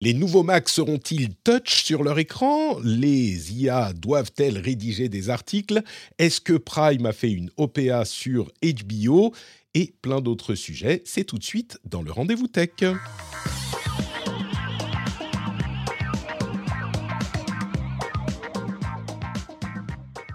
Les 0.00 0.14
nouveaux 0.14 0.44
Macs 0.44 0.68
seront-ils 0.68 1.34
touch 1.34 1.82
sur 1.82 2.04
leur 2.04 2.20
écran? 2.20 2.78
Les 2.84 3.52
IA 3.52 3.92
doivent-elles 3.92 4.58
rédiger 4.58 5.08
des 5.08 5.28
articles? 5.28 5.82
Est-ce 6.20 6.40
que 6.40 6.52
Prime 6.52 7.04
a 7.04 7.12
fait 7.12 7.32
une 7.32 7.50
OPA 7.56 8.04
sur 8.04 8.52
HBO 8.62 9.34
Et 9.74 9.96
plein 10.00 10.20
d'autres 10.20 10.54
sujets, 10.54 11.02
c'est 11.04 11.24
tout 11.24 11.36
de 11.36 11.42
suite 11.42 11.80
dans 11.84 12.02
le 12.02 12.12
rendez-vous 12.12 12.46
tech. 12.46 12.70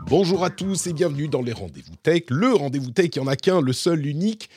Bonjour 0.08 0.44
à 0.44 0.50
tous 0.50 0.88
et 0.88 0.94
bienvenue 0.94 1.30
dans 1.30 1.42
les 1.42 1.54
rendez-vous 1.54 1.96
tech. 2.04 2.24
Le 2.30 2.54
rendez-vous 2.54 2.92
tech, 2.92 3.12
il 3.16 3.22
n'y 3.22 3.28
en 3.30 3.32
a 3.32 3.38
qu'un, 3.38 3.62
le 3.62 3.72
seul, 3.72 4.00
l'unique. 4.02 4.50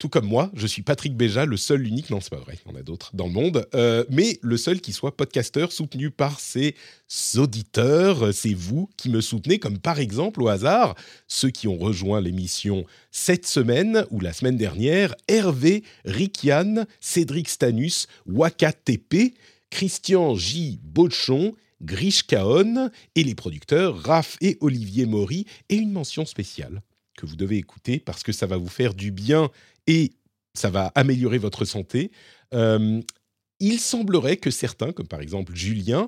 Tout 0.00 0.08
comme 0.08 0.24
moi, 0.24 0.50
je 0.54 0.66
suis 0.66 0.80
Patrick 0.80 1.14
Béja, 1.14 1.44
le 1.44 1.58
seul, 1.58 1.82
l'unique, 1.82 2.08
non 2.08 2.22
c'est 2.22 2.30
pas 2.30 2.38
vrai, 2.38 2.58
il 2.64 2.72
y 2.72 2.74
en 2.74 2.78
a 2.78 2.82
d'autres 2.82 3.10
dans 3.12 3.26
le 3.26 3.32
monde, 3.32 3.68
euh, 3.74 4.02
mais 4.08 4.38
le 4.40 4.56
seul 4.56 4.80
qui 4.80 4.94
soit 4.94 5.14
podcasteur 5.14 5.72
soutenu 5.72 6.10
par 6.10 6.40
ses 6.40 6.74
auditeurs, 7.36 8.32
c'est 8.32 8.54
vous 8.54 8.88
qui 8.96 9.10
me 9.10 9.20
soutenez, 9.20 9.58
comme 9.58 9.78
par 9.78 9.98
exemple 9.98 10.42
au 10.42 10.48
hasard, 10.48 10.94
ceux 11.26 11.50
qui 11.50 11.68
ont 11.68 11.76
rejoint 11.76 12.22
l'émission 12.22 12.86
cette 13.10 13.44
semaine 13.44 14.06
ou 14.10 14.20
la 14.20 14.32
semaine 14.32 14.56
dernière, 14.56 15.14
Hervé, 15.28 15.84
Rikian, 16.06 16.86
Cédric 17.00 17.50
Stanus, 17.50 18.06
Waka 18.24 18.72
TP, 18.72 19.34
Christian 19.68 20.34
J. 20.34 20.80
Bochon, 20.82 21.54
Grish 21.82 22.22
Kaon 22.22 22.88
et 23.16 23.22
les 23.22 23.34
producteurs 23.34 24.02
Raph 24.02 24.38
et 24.40 24.56
Olivier 24.62 25.04
Maury 25.04 25.44
et 25.68 25.76
une 25.76 25.92
mention 25.92 26.24
spéciale 26.24 26.80
que 27.20 27.26
vous 27.26 27.36
devez 27.36 27.58
écouter 27.58 28.00
parce 28.00 28.22
que 28.22 28.32
ça 28.32 28.46
va 28.46 28.56
vous 28.56 28.68
faire 28.68 28.94
du 28.94 29.10
bien 29.10 29.50
et 29.90 30.12
ça 30.54 30.70
va 30.70 30.92
améliorer 30.94 31.38
votre 31.38 31.64
santé. 31.64 32.12
Euh, 32.54 33.00
il 33.58 33.80
semblerait 33.80 34.36
que 34.36 34.50
certains, 34.50 34.92
comme 34.92 35.08
par 35.08 35.20
exemple 35.20 35.54
Julien, 35.54 36.06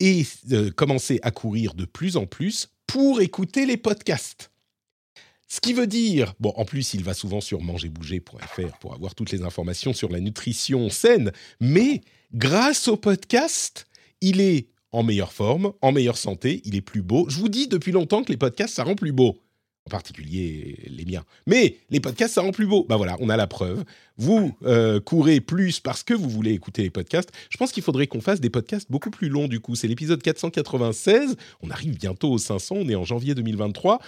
aient 0.00 0.26
euh, 0.50 0.72
commencé 0.72 1.20
à 1.22 1.30
courir 1.30 1.74
de 1.74 1.84
plus 1.84 2.16
en 2.16 2.26
plus 2.26 2.68
pour 2.88 3.20
écouter 3.20 3.66
les 3.66 3.76
podcasts. 3.76 4.50
Ce 5.46 5.60
qui 5.60 5.72
veut 5.72 5.86
dire, 5.86 6.34
bon, 6.40 6.52
en 6.56 6.64
plus, 6.64 6.94
il 6.94 7.04
va 7.04 7.14
souvent 7.14 7.40
sur 7.40 7.60
mangerbouger.fr 7.60 8.78
pour 8.80 8.94
avoir 8.94 9.14
toutes 9.14 9.30
les 9.30 9.42
informations 9.42 9.92
sur 9.92 10.10
la 10.10 10.18
nutrition 10.18 10.90
saine, 10.90 11.30
mais 11.60 12.00
grâce 12.32 12.88
au 12.88 12.96
podcast, 12.96 13.86
il 14.20 14.40
est 14.40 14.66
en 14.90 15.04
meilleure 15.04 15.32
forme, 15.32 15.72
en 15.82 15.92
meilleure 15.92 16.16
santé, 16.16 16.62
il 16.64 16.74
est 16.74 16.80
plus 16.80 17.02
beau. 17.02 17.26
Je 17.28 17.38
vous 17.38 17.48
dis 17.48 17.68
depuis 17.68 17.92
longtemps 17.92 18.24
que 18.24 18.32
les 18.32 18.38
podcasts, 18.38 18.74
ça 18.74 18.84
rend 18.84 18.96
plus 18.96 19.12
beau. 19.12 19.38
En 19.86 19.90
particulier 19.90 20.78
les 20.86 21.04
miens. 21.04 21.24
Mais 21.46 21.76
les 21.90 22.00
podcasts, 22.00 22.34
ça 22.34 22.40
rend 22.40 22.52
plus 22.52 22.66
beau. 22.66 22.86
Ben 22.88 22.96
voilà, 22.96 23.16
on 23.20 23.28
a 23.28 23.36
la 23.36 23.46
preuve. 23.46 23.84
Vous 24.16 24.56
euh, 24.64 24.98
courez 24.98 25.42
plus 25.42 25.78
parce 25.78 26.02
que 26.02 26.14
vous 26.14 26.30
voulez 26.30 26.52
écouter 26.52 26.82
les 26.82 26.90
podcasts. 26.90 27.30
Je 27.50 27.58
pense 27.58 27.70
qu'il 27.70 27.82
faudrait 27.82 28.06
qu'on 28.06 28.22
fasse 28.22 28.40
des 28.40 28.48
podcasts 28.48 28.90
beaucoup 28.90 29.10
plus 29.10 29.28
longs 29.28 29.46
du 29.46 29.60
coup. 29.60 29.74
C'est 29.74 29.88
l'épisode 29.88 30.22
496. 30.22 31.36
On 31.62 31.70
arrive 31.70 31.98
bientôt 31.98 32.30
aux 32.30 32.38
500. 32.38 32.76
On 32.78 32.88
est 32.88 32.94
en 32.94 33.04
janvier 33.04 33.34
2023. 33.34 34.00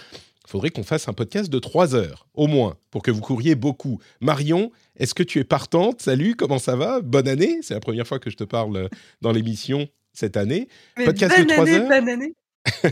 Il 0.47 0.49
faudrait 0.49 0.69
qu'on 0.69 0.83
fasse 0.83 1.07
un 1.09 1.13
podcast 1.13 1.49
de 1.51 1.59
3 1.59 1.93
heures, 1.93 2.25
au 2.33 2.47
moins, 2.47 2.77
pour 2.89 3.03
que 3.03 3.11
vous 3.11 3.19
couriez 3.19 3.55
beaucoup. 3.55 3.99
Marion, 4.21 4.71
est-ce 4.95 5.13
que 5.13 5.23
tu 5.23 5.39
es 5.39 5.43
partante? 5.43 6.01
Salut, 6.01 6.35
comment 6.35 6.57
ça 6.57 6.77
va? 6.77 7.01
Bonne 7.01 7.27
année 7.27 7.59
C'est 7.61 7.73
la 7.73 7.81
première 7.81 8.07
fois 8.07 8.17
que 8.17 8.29
je 8.29 8.37
te 8.37 8.45
parle 8.45 8.89
dans 9.21 9.33
l'émission 9.33 9.89
cette 10.13 10.37
année. 10.37 10.69
Mais 10.97 11.03
podcast 11.03 11.35
bonne 11.35 11.47
de 11.47 11.51
3 11.51 11.63
année, 11.63 11.77
heures 11.77 11.87
bonne 11.89 12.09
année. 12.09 12.33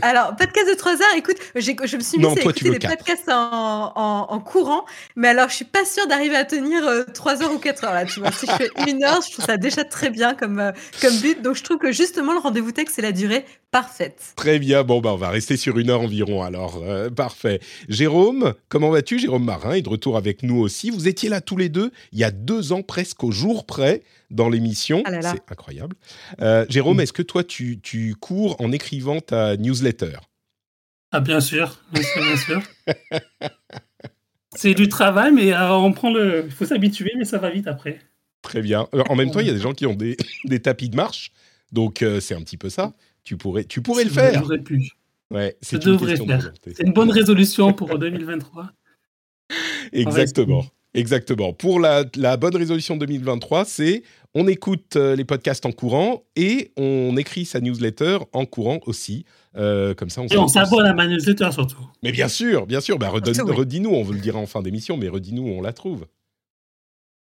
Alors, 0.02 0.34
podcast 0.36 0.68
de 0.70 0.74
3 0.74 0.92
heures, 0.92 1.16
écoute, 1.16 1.36
je 1.54 1.96
me 1.96 2.02
suis 2.02 2.18
mise 2.18 2.26
à 2.26 2.30
toi, 2.34 2.50
écouter 2.52 2.70
des 2.70 2.78
podcasts 2.78 3.28
en, 3.28 3.92
en- 3.94 4.26
en 4.30 4.40
courant, 4.40 4.84
mais 5.16 5.28
alors 5.28 5.48
je 5.48 5.54
suis 5.54 5.64
pas 5.64 5.84
sûre 5.84 6.06
d'arriver 6.06 6.36
à 6.36 6.44
tenir 6.44 6.82
3 7.14 7.42
heures 7.42 7.52
ou 7.52 7.58
4 7.58 7.84
heures 7.84 7.94
là, 7.94 8.04
tu 8.04 8.20
vois. 8.20 8.32
Si 8.32 8.46
je 8.46 8.52
fais 8.52 8.70
une 8.88 9.02
heure, 9.04 9.20
je 9.26 9.32
trouve 9.32 9.44
ça 9.44 9.56
déjà 9.56 9.84
très 9.84 10.10
bien 10.10 10.34
comme, 10.34 10.58
euh, 10.58 10.72
comme 11.00 11.16
but, 11.18 11.42
donc 11.42 11.56
je 11.56 11.62
trouve 11.62 11.78
que 11.78 11.92
justement 11.92 12.32
le 12.32 12.38
rendez-vous 12.38 12.72
tech, 12.72 12.86
c'est 12.90 13.02
la 13.02 13.12
durée 13.12 13.44
parfaite. 13.70 14.32
Très 14.36 14.58
bien, 14.58 14.82
bon, 14.84 15.00
bah, 15.00 15.10
on 15.12 15.16
va 15.16 15.28
rester 15.28 15.56
sur 15.56 15.78
une 15.78 15.90
heure 15.90 16.00
environ 16.00 16.42
alors. 16.42 16.80
Euh, 16.82 17.10
parfait. 17.10 17.60
Jérôme, 17.88 18.54
comment 18.68 18.90
vas-tu? 18.90 19.18
Jérôme 19.18 19.44
Marin 19.44 19.72
est 19.74 19.82
de 19.82 19.88
retour 19.88 20.16
avec 20.16 20.42
nous 20.42 20.58
aussi. 20.60 20.90
Vous 20.90 21.08
étiez 21.08 21.28
là 21.28 21.40
tous 21.40 21.56
les 21.56 21.68
deux 21.68 21.90
il 22.12 22.18
y 22.18 22.24
a 22.24 22.30
deux 22.30 22.72
ans 22.72 22.82
presque 22.82 23.22
au 23.24 23.30
jour 23.32 23.66
près 23.66 24.02
dans 24.30 24.48
l'émission. 24.48 25.02
Ah. 25.06 25.22
C'est 25.22 25.50
incroyable. 25.50 25.96
Euh, 26.40 26.66
Jérôme, 26.68 27.00
est-ce 27.00 27.12
que 27.12 27.22
toi 27.22 27.44
tu, 27.44 27.80
tu 27.80 28.14
cours 28.14 28.60
en 28.60 28.72
écrivant 28.72 29.20
ta 29.20 29.56
newsletter? 29.56 30.18
Ah, 31.12 31.20
bien 31.20 31.40
sûr, 31.40 31.80
bien 31.92 32.02
sûr, 32.02 32.22
bien 32.22 32.36
sûr. 32.36 32.62
C'est 34.54 34.74
du 34.74 34.88
travail, 34.88 35.32
mais 35.32 35.52
euh, 35.52 35.72
on 35.72 35.92
prend 35.92 36.12
le. 36.12 36.44
Il 36.46 36.50
faut 36.50 36.64
s'habituer, 36.64 37.12
mais 37.16 37.24
ça 37.24 37.38
va 37.38 37.50
vite 37.50 37.66
après. 37.66 38.00
Très 38.42 38.62
bien. 38.62 38.88
Euh, 38.94 39.02
en 39.08 39.14
même 39.16 39.30
temps, 39.30 39.40
il 39.40 39.46
y 39.46 39.50
a 39.50 39.52
des 39.52 39.60
gens 39.60 39.72
qui 39.72 39.86
ont 39.86 39.94
des, 39.94 40.16
des 40.44 40.60
tapis 40.60 40.88
de 40.88 40.96
marche, 40.96 41.30
donc 41.72 42.02
euh, 42.02 42.20
c'est 42.20 42.34
un 42.34 42.40
petit 42.40 42.56
peu 42.56 42.70
ça. 42.70 42.94
Tu 43.24 43.36
pourrais, 43.36 43.64
tu 43.64 43.82
pourrais 43.82 44.04
le 44.04 44.10
Je 44.10 44.14
faire. 44.14 44.40
devrais 44.40 44.58
plus. 44.58 44.90
Ouais, 45.30 45.56
Je 45.62 45.76
une. 45.76 46.52
C'est 46.74 46.82
une 46.84 46.92
bonne 46.92 47.10
résolution 47.10 47.72
pour 47.72 47.98
2023. 47.98 48.70
Exactement. 49.92 50.64
Exactement. 50.96 51.52
Pour 51.52 51.78
la, 51.78 52.04
la 52.16 52.36
bonne 52.36 52.56
résolution 52.56 52.96
2023, 52.96 53.64
c'est 53.64 54.02
on 54.34 54.46
écoute 54.48 54.96
euh, 54.96 55.14
les 55.16 55.24
podcasts 55.24 55.64
en 55.66 55.72
courant 55.72 56.24
et 56.36 56.72
on 56.76 57.16
écrit 57.16 57.44
sa 57.44 57.60
newsletter 57.60 58.18
en 58.32 58.44
courant 58.46 58.80
aussi. 58.86 59.24
Euh, 59.56 59.94
comme 59.94 60.10
ça, 60.10 60.20
on 60.22 60.26
Et 60.26 60.36
on 60.36 60.48
s'abonne 60.48 60.84
à 60.86 60.92
ma 60.92 61.06
newsletter 61.06 61.50
surtout. 61.52 61.86
Mais 62.02 62.12
bien 62.12 62.28
sûr, 62.28 62.66
bien 62.66 62.80
sûr. 62.80 62.98
Bah, 62.98 63.08
redonne- 63.08 63.34
Surtout, 63.34 63.50
oui. 63.52 63.56
Redis-nous, 63.58 63.90
on 63.90 64.02
vous 64.02 64.12
le 64.12 64.18
dira 64.20 64.38
en 64.38 64.46
fin 64.46 64.60
d'émission, 64.62 64.96
mais 64.96 65.08
redis-nous 65.08 65.42
où 65.42 65.48
on 65.50 65.62
la 65.62 65.72
trouve. 65.72 66.06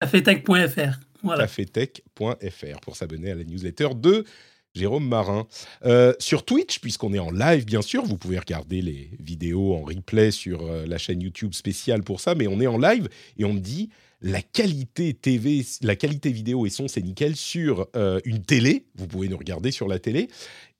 Cafetech.fr. 0.01 0.99
Voilà. 1.23 1.45
cafetech.fr 1.45 2.81
pour 2.83 2.97
s'abonner 2.97 3.31
à 3.31 3.34
la 3.34 3.45
newsletter 3.45 3.89
de 3.97 4.25
Jérôme 4.75 5.07
Marin. 5.09 5.47
Euh, 5.85 6.15
sur 6.19 6.45
Twitch, 6.45 6.81
puisqu'on 6.81 7.12
est 7.12 7.19
en 7.21 7.31
live, 7.31 7.65
bien 7.65 7.83
sûr, 7.83 8.05
vous 8.05 8.19
pouvez 8.19 8.39
regarder 8.39 8.83
les 8.83 9.11
vidéos 9.21 9.75
en 9.75 9.83
replay 9.83 10.33
sur 10.33 10.62
euh, 10.62 10.85
la 10.87 10.99
chaîne 10.99 11.23
YouTube 11.23 11.55
spéciale 11.55 12.03
pour 12.03 12.21
ça, 12.21 12.35
mais 12.35 12.49
on 12.49 12.61
est 12.61 12.67
en 12.67 12.79
live 12.79 13.09
et 13.39 13.45
on 13.45 13.53
me 13.53 13.61
dit 13.61 13.91
la 14.21 14.43
qualité 14.43 15.15
TV, 15.15 15.65
la 15.83 15.95
qualité 15.95 16.33
vidéo 16.33 16.67
et 16.67 16.71
son, 16.71 16.89
c'est 16.89 17.03
nickel 17.03 17.37
sur 17.37 17.87
euh, 17.95 18.19
une 18.25 18.43
télé. 18.43 18.84
Vous 18.97 19.07
pouvez 19.07 19.29
nous 19.29 19.37
regarder 19.37 19.71
sur 19.71 19.87
la 19.87 19.99
télé. 19.99 20.29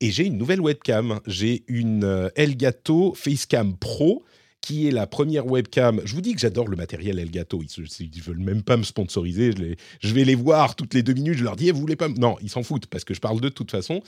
Et 0.01 0.11
j'ai 0.11 0.25
une 0.25 0.37
nouvelle 0.37 0.61
webcam. 0.61 1.19
J'ai 1.25 1.63
une 1.67 2.31
Elgato 2.35 3.13
Facecam 3.13 3.77
Pro 3.77 4.23
qui 4.65 4.87
est 4.87 4.91
la 4.91 5.05
première 5.05 5.45
webcam. 5.45 6.01
Je 6.05 6.15
vous 6.15 6.21
dis 6.21 6.33
que 6.33 6.39
j'adore 6.39 6.67
le 6.67 6.75
matériel 6.75 7.19
Elgato. 7.19 7.61
Ils 7.61 8.09
ne 8.09 8.21
veulent 8.23 8.39
même 8.39 8.63
pas 8.63 8.77
me 8.77 8.83
sponsoriser. 8.83 9.51
Je, 9.99 10.11
vais 10.11 10.23
les 10.23 10.33
voir 10.33 10.75
toutes 10.75 10.95
les 10.95 11.03
deux 11.03 11.13
minutes. 11.13 11.37
Je 11.37 11.43
leur 11.43 11.55
dis, 11.55 11.67
Eh, 11.67 11.71
vous 11.71 11.79
voulez 11.79 11.95
pas 11.95 12.09
Non, 12.09 12.35
ils 12.41 12.49
s'en 12.49 12.63
foutent 12.63 12.87
parce 12.87 13.03
que 13.03 13.13
je 13.13 13.19
parle 13.19 13.39
de 13.39 13.49
toute 13.49 13.69
façon. 13.69 14.01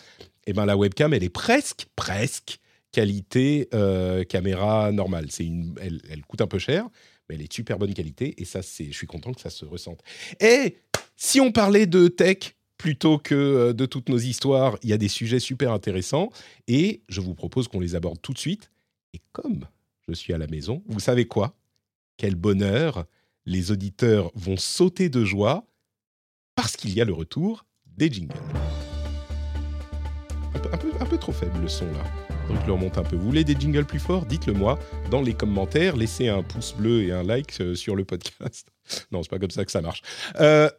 Et 0.47 0.53
ben 0.53 0.66
la 0.66 0.75
webcam, 0.75 1.13
elle 1.13 1.23
est 1.23 1.29
presque, 1.29 1.85
presque 1.96 2.57
qualité 2.91 3.69
euh, 3.75 4.23
caméra 4.23 4.91
normale. 4.91 5.28
C'est 5.29 5.46
une, 5.46 5.75
elle, 5.79 6.01
elle 6.09 6.25
coûte 6.25 6.41
un 6.41 6.47
peu 6.47 6.57
cher, 6.57 6.88
mais 7.29 7.35
elle 7.35 7.44
est 7.44 7.50
de 7.50 7.53
super 7.53 7.78
bonne 7.78 7.94
qualité. 7.94 8.34
Et 8.41 8.46
ça, 8.46 8.63
c'est, 8.63 8.85
je 8.85 8.97
suis 8.97 9.06
content 9.06 9.34
que 9.34 9.41
ça 9.41 9.51
se 9.51 9.63
ressente. 9.63 10.00
Et 10.40 10.78
si 11.16 11.40
on 11.40 11.51
parlait 11.51 11.85
de 11.85 12.08
tech 12.08 12.55
plutôt 12.79 13.20
que 13.20 13.35
euh, 13.35 13.73
de 13.73 13.85
toutes 13.85 14.09
nos 14.09 14.17
histoires, 14.17 14.79
il 14.82 14.90
y 14.90 14.93
a 14.93 14.97
des 14.97 15.08
sujets 15.08 15.40
super 15.40 15.72
intéressants. 15.72 16.32
Et 16.67 17.03
je 17.09 17.22
vous 17.22 17.35
propose 17.35 17.67
qu'on 17.67 17.79
les 17.79 17.93
aborde 17.93 18.20
tout 18.23 18.34
de 18.34 18.40
suite. 18.40 18.72
Et 19.14 19.22
comme 19.34 19.67
je 20.08 20.14
suis 20.14 20.34
à 20.34 20.38
la 20.38 20.48
maison, 20.48 20.84
vous 20.88 21.00
savez 21.00 21.26
quoi? 21.26 21.56
Quel 22.16 22.36
bonheur 22.36 23.06
Les 23.46 23.72
auditeurs 23.72 24.32
vont 24.36 24.58
sauter 24.58 25.09
de 25.09 25.26
joie 25.26 25.66
parce 26.56 26.78
qu'il 26.78 26.94
y 26.94 27.02
a 27.02 27.06
le 27.06 27.14
retour 27.14 27.66
des 27.86 28.12
jingles. 28.12 28.34
Un 30.72 31.06
peu, 31.06 31.18
trop 31.18 31.32
faible 31.32 31.62
le 31.62 31.68
son 31.68 31.86
là. 31.86 32.04
Donc 32.48 32.62
je 32.62 32.66
le 32.66 32.74
remonte 32.74 32.98
un 32.98 33.04
peu. 33.04 33.16
Vous 33.16 33.26
voulez 33.26 33.44
des 33.44 33.56
jingles 33.59 33.86
plus 33.86 34.00
forts? 34.00 34.26
Dites-le 34.26 34.54
moi 34.54 34.80
dans 35.12 35.22
les 35.22 35.34
commentaires. 35.34 35.96
Laissez 35.96 36.28
un 36.28 36.42
pouce 36.42 36.74
bleu 36.74 37.04
et 37.04 37.12
un 37.12 37.24
like 37.24 37.59
euh, 37.62 37.76
sur 37.76 37.96
le 37.96 38.04
podcast. 38.04 38.68
non, 39.12 39.24
c'est 39.24 39.30
pas 39.30 39.40
comme 39.40 39.52
ça 39.52 39.66
que 39.66 39.72
ça 39.72 39.82
marche. 39.82 40.02
Euh, 40.40 40.70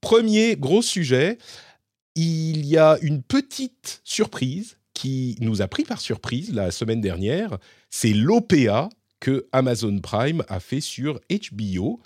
premier 0.00 0.56
gros 0.56 0.82
sujet. 0.82 1.38
Il 2.16 2.66
y 2.66 2.76
a 2.76 2.98
une 3.02 3.22
petite 3.22 4.00
surprise 4.04 4.78
qui 4.92 5.36
nous 5.40 5.62
a 5.62 5.68
pris 5.68 5.84
par 5.84 6.00
surprise 6.00 6.52
la 6.52 6.70
semaine 6.70 7.00
dernière. 7.00 7.58
C'est 7.90 8.12
l'OPA 8.12 8.88
que 9.18 9.46
Amazon 9.52 9.98
Prime 9.98 10.42
a 10.48 10.60
fait 10.60 10.80
sur 10.80 11.20
HBO. 11.30 12.00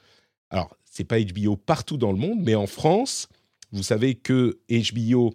Alors, 0.50 0.76
c'est 0.84 1.04
pas 1.04 1.20
HBO 1.20 1.56
partout 1.56 1.96
dans 1.96 2.12
le 2.12 2.18
monde, 2.18 2.40
mais 2.42 2.54
en 2.54 2.66
France, 2.66 3.28
vous 3.72 3.82
savez 3.82 4.14
que 4.14 4.58
HBO 4.70 5.34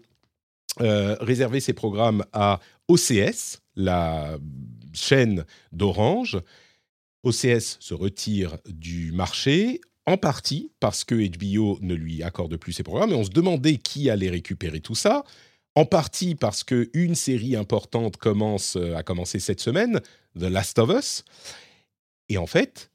euh, 0.82 1.16
réservait 1.20 1.60
ses 1.60 1.74
programmes 1.74 2.26
à 2.34 2.60
OCS, 2.88 3.60
la 3.76 4.38
chaîne 4.94 5.46
d'Orange. 5.72 6.40
OCS 7.24 7.78
se 7.80 7.94
retire 7.94 8.58
du 8.66 9.12
marché, 9.12 9.82
en 10.06 10.18
partie 10.18 10.72
parce 10.80 11.04
que 11.04 11.16
HBO 11.16 11.78
ne 11.82 11.94
lui 11.94 12.24
accorde 12.24 12.56
plus 12.58 12.74
ses 12.74 12.84
programmes, 12.84 13.12
et 13.12 13.16
on 13.16 13.24
se 13.24 13.30
demandait 13.30 13.78
qui 13.78 14.10
allait 14.10 14.30
récupérer 14.30 14.80
tout 14.80 14.96
ça. 14.96 15.24
En 15.80 15.86
partie 15.86 16.36
parce 16.36 16.66
qu'une 16.66 17.16
série 17.16 17.56
importante 17.56 18.18
commence, 18.18 18.76
euh, 18.76 18.98
a 18.98 19.04
commencé 19.04 19.40
cette 19.40 19.62
semaine, 19.62 20.02
The 20.38 20.44
Last 20.44 20.78
of 20.78 20.90
Us. 20.90 21.24
Et 22.28 22.38
en 22.38 22.48
fait, 22.48 22.92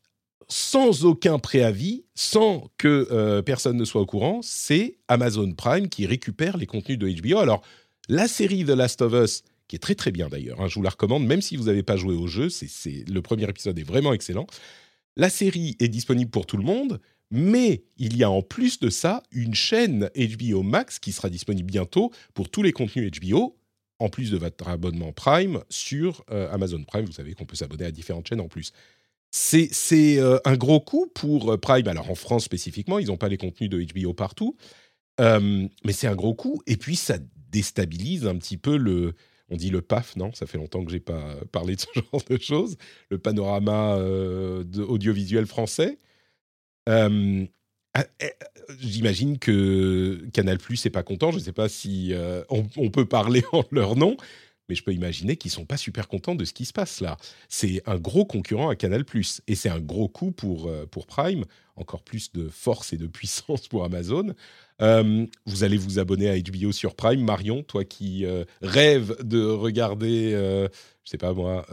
sans 0.48 1.06
aucun 1.06 1.38
préavis, 1.38 2.04
sans 2.14 2.68
que 2.76 3.08
euh, 3.10 3.40
personne 3.40 3.78
ne 3.78 3.86
soit 3.86 4.02
au 4.02 4.04
courant, 4.04 4.40
c'est 4.42 4.98
Amazon 5.08 5.50
Prime 5.54 5.88
qui 5.88 6.04
récupère 6.04 6.58
les 6.58 6.66
contenus 6.66 6.98
de 6.98 7.08
HBO. 7.08 7.38
Alors, 7.38 7.62
la 8.10 8.28
série 8.28 8.66
The 8.66 8.76
Last 8.76 9.00
of 9.00 9.14
Us, 9.14 9.44
qui 9.66 9.76
est 9.76 9.78
très 9.78 9.94
très 9.94 10.10
bien 10.10 10.28
d'ailleurs, 10.28 10.60
hein, 10.60 10.68
je 10.68 10.74
vous 10.74 10.82
la 10.82 10.90
recommande, 10.90 11.24
même 11.24 11.40
si 11.40 11.56
vous 11.56 11.64
n'avez 11.64 11.82
pas 11.82 11.96
joué 11.96 12.14
au 12.14 12.26
jeu, 12.26 12.50
c'est, 12.50 12.68
le 13.08 13.22
premier 13.22 13.48
épisode 13.48 13.78
est 13.78 13.82
vraiment 13.82 14.12
excellent. 14.12 14.46
La 15.16 15.30
série 15.30 15.74
est 15.80 15.88
disponible 15.88 16.30
pour 16.30 16.44
tout 16.44 16.58
le 16.58 16.64
monde, 16.64 17.00
mais 17.34 17.82
il 17.96 18.16
y 18.16 18.22
a 18.22 18.30
en 18.30 18.42
plus 18.42 18.78
de 18.78 18.88
ça 18.90 19.20
une 19.32 19.54
chaîne 19.54 20.08
HBO 20.16 20.62
Max 20.62 21.00
qui 21.00 21.10
sera 21.10 21.28
disponible 21.28 21.66
bientôt 21.66 22.12
pour 22.32 22.48
tous 22.48 22.62
les 22.62 22.70
contenus 22.70 23.10
HBO, 23.10 23.58
en 23.98 24.08
plus 24.08 24.30
de 24.30 24.36
votre 24.36 24.68
abonnement 24.68 25.12
Prime 25.12 25.60
sur 25.68 26.24
euh, 26.30 26.48
Amazon 26.52 26.84
Prime. 26.84 27.04
Vous 27.04 27.12
savez 27.12 27.34
qu'on 27.34 27.44
peut 27.44 27.56
s'abonner 27.56 27.86
à 27.86 27.90
différentes 27.90 28.28
chaînes 28.28 28.40
en 28.40 28.46
plus. 28.46 28.72
C'est, 29.32 29.68
euh, 30.20 30.38
un 30.44 30.56
gros 30.56 30.78
coup 30.78 31.10
pour 31.12 31.50
euh, 31.50 31.58
Prime. 31.58 31.88
Alors 31.88 32.08
en 32.08 32.14
France 32.14 32.44
spécifiquement, 32.44 33.00
ils 33.00 33.08
n'ont 33.08 33.16
pas 33.16 33.28
les 33.28 33.36
contenus 33.36 33.68
de 33.68 33.82
HBO 33.82 34.14
partout, 34.14 34.56
mais 35.18 35.92
c'est 35.92 36.06
un 36.06 36.14
gros 36.14 36.34
coup. 36.34 36.62
Et 36.68 36.76
puis 36.76 36.94
ça 36.94 37.18
déstabilise 37.50 38.28
un 38.28 38.36
petit 38.36 38.58
peu 38.58 38.76
le, 38.76 39.14
on 39.50 39.56
dit 39.56 39.70
le 39.70 39.82
PAF, 39.82 40.14
non? 40.14 40.32
Ça 40.34 40.46
fait 40.46 40.58
longtemps 40.58 40.84
que 40.84 40.92
j'ai 40.92 41.00
pas 41.00 41.34
parlé 41.50 41.74
de 41.74 41.80
ce 41.80 41.86
genre 42.12 42.22
de 42.30 42.38
choses. 42.38 42.76
Le 43.10 43.18
panorama 43.18 43.96
audiovisuel 44.76 45.46
français. 45.46 45.98
Ah, 46.86 48.04
eh, 48.20 48.32
j'imagine 48.80 49.38
que 49.38 50.26
Canal 50.32 50.58
Plus 50.58 50.84
n'est 50.84 50.90
pas 50.90 51.04
content. 51.04 51.30
Je 51.30 51.36
ne 51.36 51.42
sais 51.42 51.52
pas 51.52 51.68
si 51.68 52.12
euh, 52.12 52.42
on, 52.48 52.90
peut 52.90 53.06
parler 53.06 53.44
en 53.52 53.62
leur 53.70 53.94
nom, 53.94 54.16
mais 54.68 54.74
je 54.74 54.82
peux 54.82 54.92
imaginer 54.92 55.36
qu'ils 55.36 55.50
sont 55.50 55.66
pas 55.66 55.76
super 55.76 56.08
contents 56.08 56.34
de 56.34 56.44
ce 56.44 56.52
qui 56.52 56.64
se 56.64 56.72
passe 56.72 57.00
là. 57.00 57.16
C'est 57.48 57.82
un 57.86 57.98
gros 57.98 58.24
concurrent 58.24 58.68
à 58.68 58.76
Canal 58.76 59.04
et 59.46 59.54
c'est 59.54 59.68
un 59.68 59.80
gros 59.80 60.08
coup 60.08 60.32
pour 60.32 60.70
pour 60.90 61.06
Prime. 61.06 61.44
Encore 61.76 62.02
plus 62.04 62.32
de 62.32 62.48
force 62.48 62.92
et 62.92 62.96
de 62.96 63.06
puissance 63.08 63.66
pour 63.68 63.84
Amazon. 63.84 64.34
Euh, 64.82 65.26
vous 65.46 65.64
allez 65.64 65.76
vous 65.76 65.98
abonner 65.98 66.28
à 66.28 66.38
HBO 66.38 66.72
sur 66.72 66.94
Prime. 66.94 67.22
Marion, 67.22 67.62
toi 67.62 67.84
qui 67.84 68.24
euh, 68.24 68.44
rêves 68.62 69.16
de 69.22 69.44
regarder, 69.44 70.32
euh, 70.34 70.68
je 71.04 71.10
sais 71.10 71.18
pas 71.18 71.32
moi, 71.32 71.66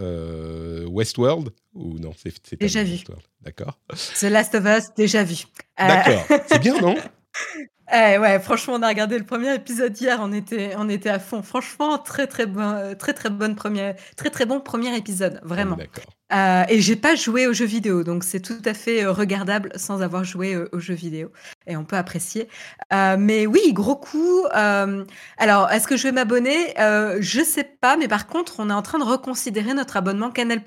Westworld? 0.87 1.49
Ou 1.73 1.99
non 1.99 2.11
c'est 2.17 2.59
déjà 2.59 2.83
vu. 2.83 3.03
D'accord. 3.41 3.79
The 4.19 4.23
Last 4.23 4.55
of 4.55 4.65
Us, 4.65 4.93
déjà 4.95 5.23
vu. 5.23 5.45
D'accord. 5.77 6.25
C'est 6.47 6.59
bien, 6.59 6.79
non? 6.79 6.95
Eh 7.93 8.17
ouais, 8.17 8.39
franchement, 8.39 8.75
on 8.75 8.81
a 8.81 8.87
regardé 8.87 9.17
le 9.17 9.25
premier 9.25 9.53
épisode 9.53 9.99
hier, 9.99 10.19
on 10.21 10.31
était, 10.31 10.73
on 10.77 10.87
était 10.87 11.09
à 11.09 11.19
fond. 11.19 11.43
Franchement, 11.43 11.97
très 11.97 12.25
très 12.27 12.45
bon, 12.45 12.95
très 12.97 13.13
très 13.13 13.29
bonne 13.29 13.55
première, 13.55 13.95
très 14.15 14.29
très 14.29 14.45
bon 14.45 14.61
premier 14.61 14.95
épisode, 14.95 15.41
vraiment. 15.43 15.77
Euh, 16.31 16.63
et 16.69 16.79
j'ai 16.79 16.95
pas 16.95 17.15
joué 17.15 17.47
aux 17.47 17.53
jeux 17.53 17.65
vidéo, 17.65 18.03
donc 18.03 18.23
c'est 18.23 18.39
tout 18.39 18.61
à 18.63 18.73
fait 18.73 19.03
euh, 19.03 19.11
regardable 19.11 19.71
sans 19.75 20.01
avoir 20.01 20.23
joué 20.23 20.53
euh, 20.53 20.69
aux 20.71 20.79
jeux 20.79 20.93
vidéo, 20.93 21.31
et 21.67 21.75
on 21.75 21.83
peut 21.83 21.97
apprécier. 21.97 22.47
Euh, 22.93 23.17
mais 23.19 23.45
oui, 23.45 23.73
gros 23.73 23.97
coup. 23.97 24.45
alors, 24.53 25.69
est-ce 25.71 25.87
que 25.87 25.97
je 25.97 26.03
vais 26.03 26.11
m'abonner? 26.11 26.73
Je 26.77 27.43
sais 27.43 27.63
pas, 27.63 27.97
mais 27.97 28.07
par 28.07 28.27
contre, 28.27 28.55
on 28.59 28.69
est 28.69 28.73
en 28.73 28.81
train 28.81 28.99
de 28.99 29.03
reconsidérer 29.03 29.73
notre 29.73 29.97
abonnement 29.97 30.31
Canal+. 30.31 30.61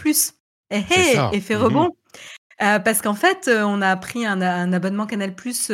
Et 0.70 0.82
eh, 0.90 0.94
hey, 0.94 1.18
eh, 1.32 1.36
effet 1.36 1.56
mhm. 1.56 1.62
rebond. 1.62 1.90
parce 2.58 3.00
qu'en 3.00 3.14
fait, 3.14 3.48
on 3.48 3.80
a 3.80 3.96
pris 3.96 4.26
un, 4.26 4.40
un 4.42 4.72
abonnement 4.72 5.06
Canal 5.06 5.34
Plus 5.34 5.70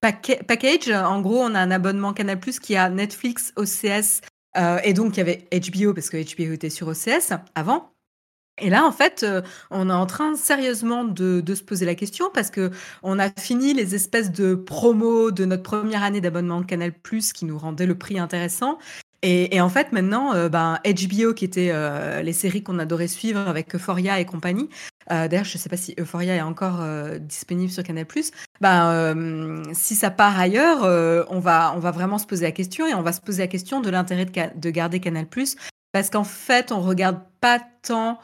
package. 0.00 0.90
En 0.90 1.20
gros, 1.20 1.40
on 1.40 1.54
a 1.54 1.60
un 1.60 1.70
abonnement 1.70 2.12
Canal 2.12 2.40
qui 2.40 2.76
a 2.76 2.88
Netflix, 2.88 3.52
OCS, 3.56 4.22
euh, 4.56 4.78
et 4.82 4.92
donc 4.92 5.16
il 5.16 5.18
y 5.18 5.20
avait 5.20 5.48
HBO 5.52 5.94
parce 5.94 6.10
que 6.10 6.16
HBO 6.16 6.52
était 6.52 6.70
sur 6.70 6.88
OCS 6.88 7.32
avant. 7.54 7.92
Et 8.62 8.68
là, 8.68 8.84
en 8.84 8.92
fait, 8.92 9.22
euh, 9.22 9.40
on 9.70 9.88
est 9.88 9.92
en 9.92 10.06
train 10.06 10.36
sérieusement 10.36 11.04
de, 11.04 11.42
se 11.54 11.62
poser 11.62 11.86
la 11.86 11.94
question 11.94 12.30
parce 12.32 12.50
que 12.50 12.70
on 13.02 13.18
a 13.18 13.30
fini 13.30 13.72
les 13.72 13.94
espèces 13.94 14.30
de 14.30 14.54
promos 14.54 15.30
de 15.30 15.44
notre 15.46 15.62
première 15.62 16.02
année 16.02 16.20
d'abonnement 16.20 16.62
Canal 16.62 16.92
qui 17.34 17.44
nous 17.44 17.58
rendaient 17.58 17.86
le 17.86 17.96
prix 17.96 18.18
intéressant. 18.18 18.78
Et, 19.22 19.60
en 19.60 19.68
fait, 19.68 19.92
maintenant, 19.92 20.34
euh, 20.34 20.48
ben, 20.48 20.78
HBO, 20.84 21.34
qui 21.34 21.44
était 21.44 21.72
les 22.22 22.32
séries 22.32 22.62
qu'on 22.62 22.78
adorait 22.78 23.08
suivre 23.08 23.40
avec 23.40 23.74
Euphoria 23.74 24.18
et 24.18 24.24
compagnie, 24.24 24.68
euh, 25.10 25.26
d'ailleurs, 25.26 25.44
je 25.44 25.56
ne 25.56 25.58
sais 25.58 25.68
pas 25.68 25.76
si 25.76 25.94
Euphoria 25.98 26.36
est 26.36 26.42
encore 26.42 26.80
euh, 26.80 27.18
disponible 27.18 27.70
sur 27.70 27.82
Canal+. 27.82 28.06
Ben, 28.60 28.92
euh, 28.92 29.62
si 29.72 29.94
ça 29.94 30.10
part 30.10 30.38
ailleurs, 30.38 30.82
on, 31.30 31.40
va, 31.40 31.72
on 31.74 31.78
va 31.78 31.90
vraiment 31.90 32.18
se 32.18 32.26
poser 32.26 32.44
la 32.44 32.52
question 32.52 32.86
et 32.86 32.94
on 32.94 33.02
va 33.02 33.12
se 33.12 33.20
poser 33.20 33.42
la 33.42 33.48
question 33.48 33.80
de 33.80 33.90
l'intérêt 33.90 34.26
de, 34.26 34.70
garder 34.70 35.00
Canal+. 35.00 35.26
Parce 35.92 36.10
qu'en 36.10 36.24
fait, 36.24 36.70
on 36.70 36.80
regarde 36.80 37.20
pas 37.40 37.60
tant 37.82 38.18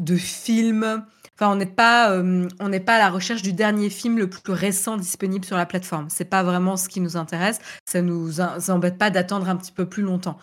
de 0.00 0.14
films. 0.16 1.04
Enfin, 1.38 1.52
on 1.52 1.56
n'est 1.56 1.66
pas, 1.66 2.20
on 2.20 2.68
n'est 2.68 2.80
pas 2.80 2.96
à 2.96 2.98
la 2.98 3.10
recherche 3.10 3.42
du 3.42 3.52
dernier 3.52 3.90
film 3.90 4.18
le 4.18 4.28
plus 4.28 4.52
récent 4.52 4.96
disponible 4.96 5.44
sur 5.44 5.56
la 5.56 5.66
plateforme. 5.66 6.08
C'est 6.10 6.24
pas 6.24 6.42
vraiment 6.42 6.76
ce 6.76 6.88
qui 6.88 7.00
nous 7.00 7.16
intéresse. 7.16 7.60
Ça 7.84 8.02
nous 8.02 8.40
embête 8.40 8.98
pas 8.98 9.10
d'attendre 9.10 9.48
un 9.48 9.56
petit 9.56 9.72
peu 9.72 9.86
plus 9.86 10.02
longtemps 10.02 10.38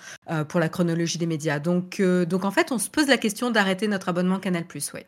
pour 0.48 0.60
la 0.60 0.70
chronologie 0.70 1.18
des 1.18 1.26
médias. 1.26 1.60
Donc, 1.60 2.02
donc 2.02 2.46
en 2.46 2.52
fait, 2.52 2.72
on 2.72 2.80
se 2.80 2.90
pose 2.90 3.08
la 3.08 3.18
question 3.18 3.52
d'arrêter 3.52 3.90
notre 3.90 4.08
abonnement 4.08 4.40
Canal+. 4.40 4.64
Ouais. 4.94 5.06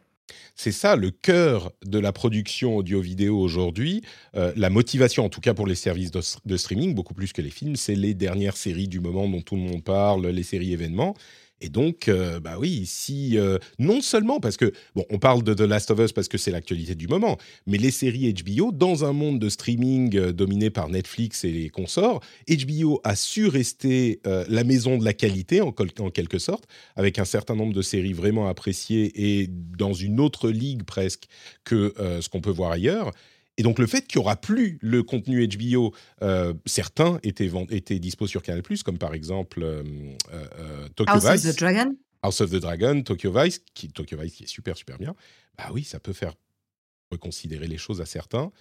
C'est 0.56 0.72
ça 0.72 0.96
le 0.96 1.12
cœur 1.12 1.72
de 1.86 2.00
la 2.00 2.12
production 2.12 2.76
audio-vidéo 2.78 3.40
aujourd'hui. 3.40 4.02
Euh, 4.36 4.52
la 4.56 4.70
motivation, 4.70 5.26
en 5.26 5.30
tout 5.30 5.42
cas 5.42 5.54
pour 5.54 5.68
les 5.68 5.76
services 5.76 6.12
de, 6.12 6.58
streaming, 6.58 6.96
beaucoup 6.96 7.14
plus 7.14 7.32
que 7.32 7.42
les 7.42 7.50
films, 7.50 7.76
c'est 7.76 7.96
les 7.96 8.14
dernières 8.14 8.58
séries 8.58 8.88
du 8.88 9.00
moment 9.00 9.28
dont 9.28 9.42
tout 9.42 9.56
le 9.56 9.62
monde 9.62 9.84
parle, 9.84 10.28
les 10.28 10.44
séries 10.44 10.74
événements. 10.74 11.16
Et 11.60 11.70
donc, 11.70 12.08
euh, 12.08 12.40
bah 12.40 12.58
oui, 12.60 12.86
si 12.86 13.38
euh, 13.38 13.58
non 13.80 14.02
seulement 14.02 14.40
parce 14.40 14.58
que 14.58 14.72
bon, 14.96 15.06
on 15.10 15.18
parle 15.18 15.44
de 15.44 15.54
The 15.56 15.62
Last 15.62 15.90
of 15.90 16.00
Us 16.00 16.12
parce 16.12 16.28
que 16.28 16.38
c'est 16.38 16.52
l'actualité 16.52 16.94
du 16.94 17.08
moment, 17.08 17.38
mais 17.66 17.78
les 17.78 17.90
séries 17.90 18.32
HBO 18.32 18.72
dans 18.72 19.06
un 19.06 19.14
monde 19.14 19.40
de 19.40 19.50
streaming 19.50 20.16
euh, 20.16 20.34
dominé 20.34 20.70
par 20.70 20.90
Netflix 20.90 21.44
et 21.44 21.52
les 21.52 21.70
consorts, 21.70 22.22
HBO 22.48 23.02
a 23.04 23.16
su 23.16 23.48
rester 23.48 24.22
la 24.26 24.64
maison 24.64 24.98
de 24.98 25.06
la 25.06 25.14
qualité 25.14 25.62
en, 25.62 25.74
en, 26.00 26.10
quelque 26.10 26.40
sorte, 26.40 26.66
avec 26.96 27.20
un 27.20 27.26
certain 27.26 27.56
nombre 27.56 27.74
de 27.74 27.82
séries 27.82 28.14
vraiment 28.14 28.48
appréciées 28.48 29.12
et 29.16 29.48
dans 29.50 29.94
une 29.94 30.20
autre 30.20 30.50
ligue 30.50 30.84
presque 30.84 31.28
que 31.64 31.94
ce 31.98 32.30
qu'on 32.30 32.42
peut 32.42 32.52
voir 32.52 32.72
ailleurs. 32.72 33.12
Et 33.58 33.64
donc 33.64 33.80
le 33.80 33.88
fait 33.88 34.08
qu'il 34.08 34.20
n'y 34.20 34.26
aura 34.26 34.36
plus 34.36 34.78
le 34.82 35.02
contenu 35.02 35.46
HBO, 35.48 35.94
euh, 36.22 36.54
certains 36.66 37.20
étaient, 37.24 37.52
étaient 37.72 38.00
dispo 38.00 38.28
sur 38.28 38.44
Canal+, 38.44 38.62
comme 38.86 39.00
par 39.00 39.16
exemple 39.16 39.64
euh, 39.64 39.84
euh, 40.32 40.88
Tokyo 40.96 41.14
House 41.14 41.26
Vice. 41.26 41.46
of 41.46 41.56
the 41.56 41.60
Dragon 41.60 41.96
House 42.22 42.42
of 42.42 42.52
the 42.52 42.56
Dragon, 42.56 43.02
Tokyo 43.02 43.32
Vice, 43.32 43.62
qui, 43.74 43.90
Tokyo 43.90 44.18
Vice 44.20 44.34
qui 44.34 44.44
est 44.44 44.48
super 44.48 44.78
super 44.78 44.98
bien. 45.00 45.16
Bah 45.58 45.70
oui, 45.74 45.84
ça 45.84 46.00
peut 46.00 46.14
faire 46.14 46.34
reconsidérer 47.12 47.68
les 47.68 47.78
choses 47.78 48.02
à 48.02 48.06
certains. 48.06 48.52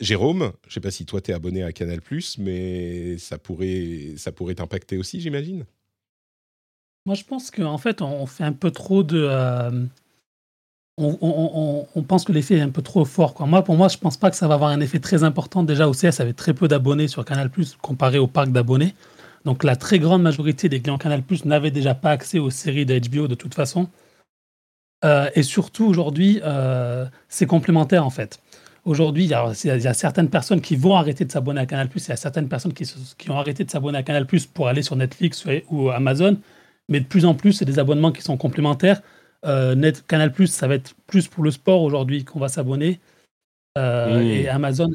Jérôme, 0.00 0.52
je 0.62 0.68
ne 0.68 0.72
sais 0.72 0.80
pas 0.80 0.90
si 0.90 1.04
toi 1.04 1.20
tu 1.20 1.30
es 1.30 1.34
abonné 1.34 1.62
à 1.62 1.70
Canal+, 1.72 2.00
mais 2.38 3.18
ça 3.18 3.36
pourrait, 3.36 4.14
ça 4.16 4.32
pourrait 4.32 4.54
t'impacter 4.54 4.96
aussi, 4.96 5.20
j'imagine? 5.20 5.66
Moi 7.04 7.14
je 7.14 7.24
pense 7.24 7.50
qu'en 7.50 7.76
fait 7.76 8.00
on 8.00 8.24
fait 8.24 8.44
un 8.44 8.52
peu 8.52 8.70
trop 8.70 9.02
de 9.02 9.28
on, 10.98 12.02
pense 12.06 12.24
que 12.24 12.32
l'effet 12.32 12.56
est 12.56 12.62
un 12.62 12.70
peu 12.70 12.82
trop 12.82 13.04
fort. 13.04 13.34
Moi, 13.46 13.62
pour 13.62 13.76
moi, 13.76 13.88
je 13.88 13.98
pense 13.98 14.16
pas 14.16 14.30
que 14.30 14.36
ça 14.36 14.48
va 14.48 14.54
avoir 14.54 14.70
un 14.70 14.80
effet 14.80 14.98
très 14.98 15.24
important. 15.24 15.62
Déjà, 15.62 15.88
OCS 15.88 16.20
avait 16.20 16.32
très 16.32 16.54
peu 16.54 16.68
d'abonnés 16.68 17.08
sur 17.08 17.24
Canal+, 17.24 17.50
comparé 17.82 18.18
au 18.18 18.26
parc 18.26 18.50
d'abonnés. 18.50 18.94
Donc, 19.44 19.62
la 19.62 19.76
très 19.76 19.98
grande 19.98 20.22
majorité 20.22 20.68
des 20.68 20.80
clients 20.80 20.98
Canal+, 20.98 21.22
n'avaient 21.44 21.70
déjà 21.70 21.94
pas 21.94 22.10
accès 22.10 22.38
aux 22.38 22.50
séries 22.50 22.86
de 22.86 22.98
HBO 22.98 23.28
de 23.28 23.34
toute 23.34 23.54
façon. 23.54 23.88
Euh, 25.04 25.28
et 25.34 25.42
surtout, 25.42 25.84
aujourd'hui, 25.84 26.40
euh, 26.42 27.04
c'est 27.28 27.46
complémentaire, 27.46 28.04
en 28.04 28.10
fait. 28.10 28.40
Aujourd'hui, 28.86 29.24
il 29.24 29.30
y, 29.30 29.34
a 29.34 29.94
certaines 29.94 30.30
personnes 30.30 30.60
qui 30.60 30.76
vont 30.76 30.94
arrêter 30.94 31.24
de 31.24 31.32
s'abonner 31.32 31.60
à 31.60 31.66
Canal+, 31.66 31.88
il 31.94 32.08
y 32.08 32.12
a 32.12 32.16
certaines 32.16 32.48
personnes 32.48 32.72
qui, 32.72 32.86
ont 33.28 33.36
arrêté 33.36 33.64
de 33.64 33.70
s'abonner 33.70 33.98
à 33.98 34.02
Canal+, 34.02 34.26
pour 34.54 34.68
aller 34.68 34.82
sur 34.82 34.96
Netflix 34.96 35.44
ou 35.70 35.90
Amazon. 35.90 36.38
Mais 36.88 37.00
de 37.00 37.04
plus 37.04 37.24
en 37.24 37.34
plus, 37.34 37.52
c'est 37.52 37.64
des 37.64 37.80
abonnements 37.80 38.12
qui 38.12 38.22
sont 38.22 38.36
complémentaires 38.36 39.02
Net, 39.46 40.04
Canal 40.06 40.32
Plus, 40.32 40.48
ça 40.48 40.66
va 40.66 40.74
être 40.74 40.94
plus 41.06 41.28
pour 41.28 41.44
le 41.44 41.50
sport 41.50 41.82
aujourd'hui 41.82 42.24
qu'on 42.24 42.40
va 42.40 42.48
s'abonner. 42.48 43.00
Euh, 43.76 44.18
hmm. 44.18 44.22
Et 44.22 44.48
Amazon, 44.48 44.90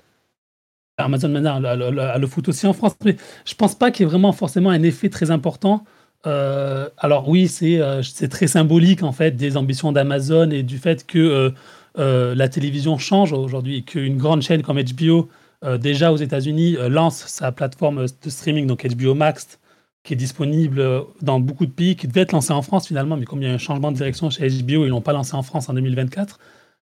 Amazon 0.97 1.29
maintenant 1.29 1.63
a 1.63 1.75
le, 1.75 2.19
le, 2.19 2.27
foot 2.27 2.49
aussi 2.49 2.67
en 2.67 2.73
France. 2.73 2.95
Mais 3.05 3.15
je 3.45 3.55
pense 3.55 3.75
pas 3.75 3.91
qu'il 3.91 4.05
y 4.05 4.07
ait 4.07 4.09
vraiment 4.09 4.31
forcément 4.31 4.69
un 4.69 4.83
effet 4.83 5.09
très 5.09 5.31
important. 5.31 5.83
Euh, 6.27 6.89
alors 6.97 7.27
oui, 7.29 7.47
c'est 7.47 8.27
très 8.29 8.47
symbolique 8.47 9.03
en 9.03 9.11
fait 9.11 9.31
des 9.31 9.57
ambitions 9.57 9.91
d'Amazon 9.91 10.51
et 10.51 10.63
du 10.63 10.77
fait 10.77 11.05
que 11.05 11.53
la 11.95 12.49
télévision 12.49 12.97
change 12.97 13.33
aujourd'hui 13.33 13.77
et 13.77 13.81
qu'une 13.83 14.17
grande 14.17 14.41
chaîne 14.41 14.61
comme 14.61 14.79
HBO, 14.79 15.29
déjà 15.79 16.11
aux 16.11 16.17
États-Unis, 16.17 16.77
lance 16.89 17.25
sa 17.27 17.51
plateforme 17.51 18.05
de 18.05 18.29
streaming, 18.29 18.67
donc 18.67 18.85
HBO 18.85 19.15
Max, 19.15 19.59
qui 20.03 20.13
est 20.13 20.17
disponible 20.17 20.83
dans 21.21 21.39
beaucoup 21.39 21.65
de 21.65 21.71
pays, 21.71 21.95
qui 21.95 22.07
devait 22.07 22.21
être 22.21 22.31
lancé 22.31 22.51
en 22.51 22.61
France 22.61 22.87
finalement, 22.87 23.17
mais 23.17 23.25
comme 23.25 23.41
il 23.41 23.47
y 23.47 23.51
a 23.51 23.53
un 23.53 23.59
changement 23.59 23.91
de 23.91 23.97
direction 23.97 24.29
chez 24.29 24.47
HBO, 24.47 24.85
ils 24.85 24.89
l'ont 24.89 25.01
pas 25.01 25.13
lancé 25.13 25.35
en 25.35 25.43
France 25.43 25.69
en 25.69 25.73
2024. 25.73 26.39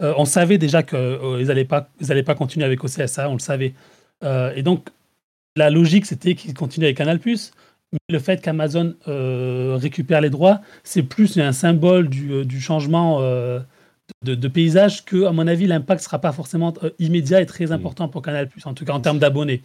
on 0.01 0.25
savait 0.25 0.59
déjà 0.59 0.83
qu'ils 0.83 1.47
n'allaient 1.47 1.65
pas, 1.65 1.89
ils 2.01 2.25
pas 2.25 2.35
continuer 2.35 2.65
avec 2.65 2.85
OCSA, 2.85 3.29
on 3.29 3.35
le 3.35 3.39
savait. 3.41 3.75
et 4.23 4.63
donc, 4.63 4.89
la 5.57 5.71
logique, 5.71 6.07
c'était 6.07 6.35
qu'ils 6.35 6.55
continuent 6.55 6.85
avec 6.85 6.97
Canal+. 6.97 7.21
Mais 7.93 7.99
le 8.09 8.19
fait 8.19 8.41
qu'Amazon 8.41 8.95
euh, 9.07 9.77
récupère 9.79 10.23
les 10.23 10.31
droits, 10.31 10.63
c'est 10.83 11.03
plus 11.03 11.39
un 11.39 11.53
symbole 11.53 12.09
du, 12.09 12.33
euh, 12.33 12.49
changement 12.59 13.19
euh, 13.21 13.61
de, 14.25 14.49
paysage 14.49 15.05
que, 15.05 15.27
à 15.27 15.33
mon 15.33 15.47
avis, 15.47 15.67
l'impact 15.67 16.01
ne 16.01 16.05
sera 16.05 16.19
pas 16.19 16.33
forcément 16.33 16.73
immédiat 16.99 17.43
et 17.43 17.47
très 17.47 17.67
mmh. 17.67 17.73
important 17.73 18.09
pour 18.09 18.23
Canal+, 18.23 18.49
en 18.65 18.75
tout 18.75 18.87
cas 18.87 18.95
en 18.95 19.01
termes 19.01 19.19
d'abonnés. 19.19 19.63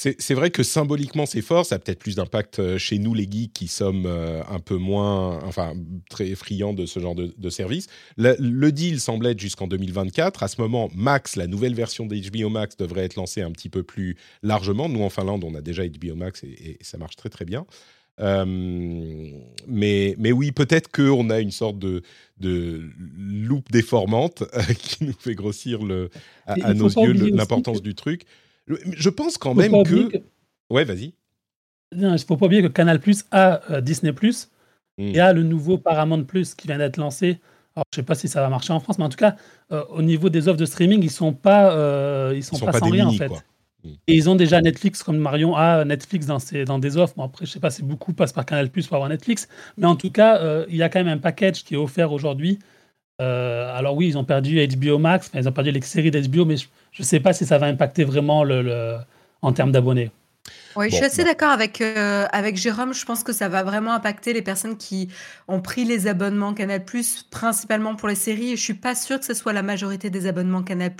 C'est 0.00 0.34
vrai 0.34 0.52
que 0.52 0.62
symboliquement 0.62 1.26
c'est 1.26 1.42
fort, 1.42 1.66
ça 1.66 1.74
a 1.74 1.78
peut-être 1.80 1.98
plus 1.98 2.14
d'impact 2.14 2.60
euh, 2.60 2.78
chez 2.78 3.00
nous 3.00 3.14
les 3.14 3.28
geeks 3.28 3.52
qui 3.52 3.66
sommes 3.66 4.06
euh, 4.06 4.44
un 4.48 4.60
peu 4.60 4.76
moins, 4.76 5.42
enfin 5.42 5.72
très 6.08 6.36
friands 6.36 6.72
de 6.72 6.86
ce 6.86 7.00
genre 7.00 7.16
de, 7.16 7.50
service. 7.50 7.88
Le, 8.16 8.70
deal 8.70 9.00
semble 9.00 9.26
être 9.26 9.40
jusqu'en 9.40 9.66
2024. 9.66 10.44
À 10.44 10.48
ce 10.48 10.60
moment, 10.60 10.88
Max, 10.94 11.34
la 11.34 11.48
nouvelle 11.48 11.74
version 11.74 12.06
d'HBO 12.06 12.48
Max 12.48 12.76
devrait 12.76 13.06
être 13.06 13.16
lancée 13.16 13.42
un 13.42 13.50
petit 13.50 13.68
peu 13.68 13.82
plus 13.82 14.16
largement. 14.44 14.88
Nous 14.88 15.02
en 15.02 15.10
Finlande, 15.10 15.42
on 15.42 15.56
a 15.56 15.62
déjà 15.62 15.82
HBO 15.84 16.14
Max 16.14 16.44
et, 16.44 16.78
ça 16.80 16.96
marche 16.96 17.16
très 17.16 17.28
très 17.28 17.44
bien. 17.44 17.66
Euh, 18.20 18.44
mais, 19.66 20.14
mais 20.16 20.30
oui, 20.30 20.52
peut-être 20.52 20.92
qu'on 20.92 21.28
a 21.28 21.40
une 21.40 21.50
sorte 21.50 21.80
de, 21.80 22.02
de 22.38 22.88
loupe 23.18 23.72
déformante 23.72 24.44
qui 24.78 25.06
nous 25.06 25.14
fait 25.18 25.34
grossir 25.34 25.82
le, 25.82 26.10
à, 26.46 26.72
nos 26.72 26.88
yeux 26.88 27.14
l'importance 27.34 27.82
du 27.82 27.96
truc. 27.96 28.26
Je 28.68 29.08
pense 29.10 29.38
quand 29.38 29.54
même 29.54 29.82
que... 29.82 30.22
Ouais, 30.70 30.84
vas-y. 30.84 31.14
Il 31.92 32.00
ne 32.00 32.18
faut 32.18 32.36
pas 32.36 32.46
oublier 32.46 32.62
que 32.62 32.68
Canal 32.68 33.00
Plus 33.00 33.24
a 33.30 33.60
euh, 33.70 33.80
Disney 33.80 34.12
Plus 34.12 34.50
hmm. 34.98 35.14
et 35.14 35.20
a 35.20 35.32
le 35.32 35.42
nouveau 35.42 35.78
Paramount 35.78 36.24
Plus 36.24 36.54
qui 36.54 36.66
vient 36.66 36.78
d'être 36.78 36.98
lancé. 36.98 37.40
Alors, 37.74 37.84
je 37.92 37.98
ne 37.98 38.02
sais 38.02 38.06
pas 38.06 38.14
si 38.14 38.28
ça 38.28 38.42
va 38.42 38.48
marcher 38.48 38.72
en 38.72 38.80
France, 38.80 38.98
mais 38.98 39.04
en 39.04 39.08
tout 39.08 39.16
cas, 39.16 39.36
euh, 39.72 39.84
au 39.90 40.02
niveau 40.02 40.28
des 40.28 40.48
offres 40.48 40.58
de 40.58 40.66
streaming, 40.66 41.02
ils 41.02 41.10
sont 41.10 41.32
pas, 41.32 41.72
euh, 41.72 42.32
ils 42.34 42.44
sont, 42.44 42.58
pas, 42.58 42.72
sans 42.72 42.90
rien 42.90 43.06
en 43.06 43.12
fait. 43.12 43.30
Hmm. 43.84 43.92
Et 44.06 44.16
ils 44.16 44.28
ont 44.28 44.34
déjà 44.34 44.60
Netflix, 44.60 45.02
comme 45.02 45.18
Marion 45.18 45.56
a 45.56 45.84
Netflix 45.84 46.26
dans, 46.26 46.38
ses, 46.38 46.64
dans 46.64 46.78
des 46.78 46.96
offres. 46.98 47.14
Bon, 47.16 47.24
après, 47.24 47.46
je 47.46 47.52
sais 47.52 47.60
pas 47.60 47.70
si 47.70 47.82
beaucoup 47.82 48.12
passent 48.12 48.32
par 48.32 48.44
Canal 48.44 48.68
Plus 48.70 48.86
pour 48.86 48.96
avoir 48.96 49.08
Netflix, 49.08 49.48
mais 49.78 49.86
en 49.86 49.96
tout 49.96 50.10
cas, 50.10 50.64
il 50.68 50.76
y 50.76 50.82
a 50.82 50.88
quand 50.88 51.02
même 51.02 51.16
un 51.16 51.18
package 51.18 51.64
qui 51.64 51.74
est 51.74 51.78
offert 51.78 52.12
aujourd'hui. 52.12 52.58
Alors 53.18 53.96
oui, 53.96 54.08
ils 54.08 54.18
ont 54.18 54.24
perdu 54.24 54.66
HBO 54.66 54.98
Max, 54.98 55.30
ils 55.34 55.48
ont 55.48 55.52
perdu 55.52 55.70
les 55.70 55.80
séries 55.80 56.10
d'HBO, 56.10 56.44
mais 56.44 56.56
je 56.56 56.66
ne 56.98 57.04
sais 57.04 57.20
pas 57.20 57.32
si 57.32 57.46
ça 57.46 57.58
va 57.58 57.66
impacter 57.66 58.04
vraiment 58.04 58.44
le, 58.44 58.96
en 59.42 59.52
termes 59.52 59.72
d'abonnés. 59.72 60.10
Oui, 60.76 60.90
je 60.90 60.96
suis 60.96 61.04
assez 61.04 61.24
d'accord 61.24 61.50
avec, 61.50 61.80
euh, 61.80 62.26
avec 62.30 62.56
Jérôme. 62.56 62.94
Je 62.94 63.04
pense 63.04 63.22
que 63.22 63.32
ça 63.32 63.48
va 63.48 63.62
vraiment 63.62 63.92
impacter 63.92 64.32
les 64.32 64.42
personnes 64.42 64.76
qui 64.76 65.08
ont 65.48 65.60
pris 65.60 65.84
les 65.84 66.06
abonnements 66.06 66.54
Canal+, 66.54 66.84
principalement 67.30 67.96
pour 67.96 68.08
les 68.08 68.14
séries. 68.14 68.52
Et 68.52 68.56
je 68.56 68.62
suis 68.62 68.74
pas 68.74 68.94
sûre 68.94 69.18
que 69.18 69.24
ce 69.24 69.34
soit 69.34 69.52
la 69.52 69.62
majorité 69.62 70.10
des 70.10 70.26
abonnements 70.26 70.62
Canal+, 70.62 70.92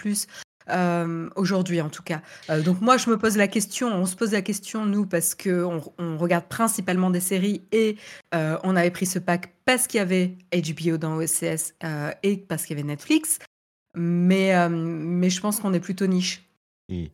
euh, 0.70 1.28
aujourd'hui 1.36 1.80
en 1.80 1.88
tout 1.88 2.02
cas. 2.02 2.22
Euh, 2.50 2.62
donc 2.62 2.80
moi, 2.80 2.96
je 2.96 3.10
me 3.10 3.18
pose 3.18 3.36
la 3.36 3.48
question, 3.48 3.88
on 3.88 4.06
se 4.06 4.16
pose 4.16 4.32
la 4.32 4.42
question, 4.42 4.84
nous, 4.86 5.06
parce 5.06 5.34
qu'on 5.34 5.82
on 5.98 6.16
regarde 6.18 6.44
principalement 6.44 7.10
des 7.10 7.20
séries 7.20 7.62
et 7.72 7.96
on 8.32 8.76
avait 8.76 8.90
pris 8.90 9.06
ce 9.06 9.18
pack 9.18 9.52
parce 9.64 9.86
qu'il 9.86 9.98
y 9.98 10.00
avait 10.00 10.36
HBO 10.52 10.96
dans 10.96 11.16
OCS 11.16 11.74
et 12.22 12.36
parce 12.36 12.64
qu'il 12.64 12.76
y 12.76 12.80
avait 12.80 12.88
Netflix. 12.88 13.38
Mais, 13.98 14.54
euh, 14.54 14.68
mais 14.70 15.30
je 15.30 15.40
pense 15.40 15.60
qu'on 15.60 15.72
est 15.74 15.80
plutôt 15.80 16.06
niche. 16.06 16.44
Mmh. 16.88 17.06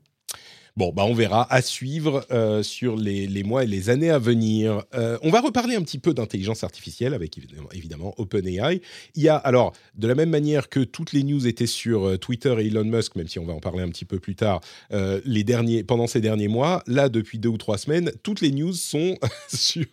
Bon, 0.77 0.93
bah 0.93 1.05
on 1.07 1.15
verra 1.15 1.47
à 1.55 1.63
suivre 1.63 2.27
euh, 2.33 2.65
sur 2.65 2.97
les, 2.97 3.45
mois 3.45 3.63
et 3.63 3.67
les 3.69 3.91
années 3.91 4.11
à 4.11 4.19
venir. 4.19 4.83
Euh, 4.93 5.17
on 5.23 5.31
va 5.31 5.41
reparler 5.41 5.77
un 5.77 5.83
petit 5.83 6.01
peu 6.01 6.13
d'intelligence 6.15 6.65
artificielle 6.65 7.15
avec 7.15 7.39
évidemment, 7.39 7.69
évidemment, 7.73 8.15
OpenAI. 8.19 8.81
Il 9.15 9.23
y 9.23 9.29
a 9.29 9.37
alors 9.37 9.73
de 9.95 10.09
la 10.09 10.17
même 10.17 10.31
manière 10.31 10.69
que 10.69 10.81
toutes 10.81 11.13
les 11.13 11.23
news 11.23 11.47
étaient 11.47 11.69
sur 11.69 12.09
euh, 12.09 12.19
Twitter 12.19 12.57
et 12.59 12.67
Elon 12.67 12.83
Musk, 12.83 13.15
même 13.15 13.29
si 13.29 13.39
on 13.39 13.45
va 13.45 13.53
en 13.53 13.61
parler 13.61 13.85
un 13.85 13.89
petit 13.89 14.05
peu 14.05 14.19
plus 14.19 14.35
tard, 14.35 14.63
les 14.91 15.45
derniers 15.45 15.85
pendant 15.85 16.09
ces 16.09 16.21
derniers 16.21 16.49
mois, 16.49 16.83
là 16.89 17.09
depuis 17.09 17.39
deux 17.39 17.51
ou 17.51 17.57
trois 17.57 17.79
semaines, 17.79 18.11
toutes 18.25 18.41
les 18.41 18.51
news 18.51 18.73
sont 18.73 19.17
sur 19.49 19.87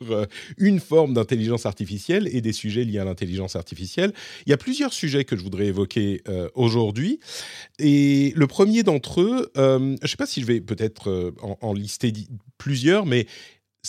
une 0.58 0.80
forme 0.80 1.14
d'intelligence 1.14 1.68
artificielle 1.68 2.28
et 2.36 2.42
des 2.42 2.54
sujets 2.54 2.86
liés 2.86 2.98
à 2.98 3.06
l'intelligence 3.06 3.56
artificielle. 3.56 4.14
Il 4.48 4.50
y 4.50 4.54
a 4.54 4.58
plusieurs 4.58 4.94
sujets 4.94 5.26
que 5.26 5.38
je 5.38 5.44
voudrais 5.44 5.68
évoquer 5.68 6.24
aujourd'hui 6.56 7.20
et 7.78 8.34
le 8.36 8.48
premier 8.48 8.82
d'entre 8.82 9.22
eux, 9.22 9.52
je 9.56 9.78
ne 10.02 10.08
sais 10.08 10.18
pas 10.18 10.26
si 10.26 10.42
je 10.42 10.48
vais 10.48 10.60
peut-être 10.76 11.10
euh, 11.10 11.36
en, 11.42 11.74
lister 11.74 12.14
plusieurs, 12.58 13.06
mais 13.06 13.28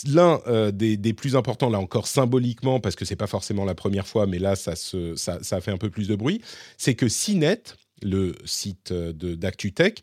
l'un 0.06 0.40
euh, 0.48 0.72
des, 0.72 1.12
plus 1.12 1.36
importants, 1.36 1.70
là 1.70 1.78
encore 1.78 2.08
symboliquement, 2.08 2.80
parce 2.80 2.96
que 2.96 3.04
c'est 3.04 3.16
pas 3.16 3.28
forcément 3.28 3.64
la 3.64 3.76
première 3.76 4.06
fois, 4.06 4.26
mais 4.26 4.40
là 4.40 4.56
ça, 4.56 4.74
fait 4.74 5.70
un 5.70 5.76
peu 5.76 5.90
plus 5.90 6.08
de 6.08 6.16
bruit, 6.16 6.42
c'est 6.76 6.94
que 6.94 7.06
CNET, 7.06 7.62
le 8.02 8.34
site 8.44 8.90
euh, 8.90 9.12
d'ActuTech, 9.12 10.02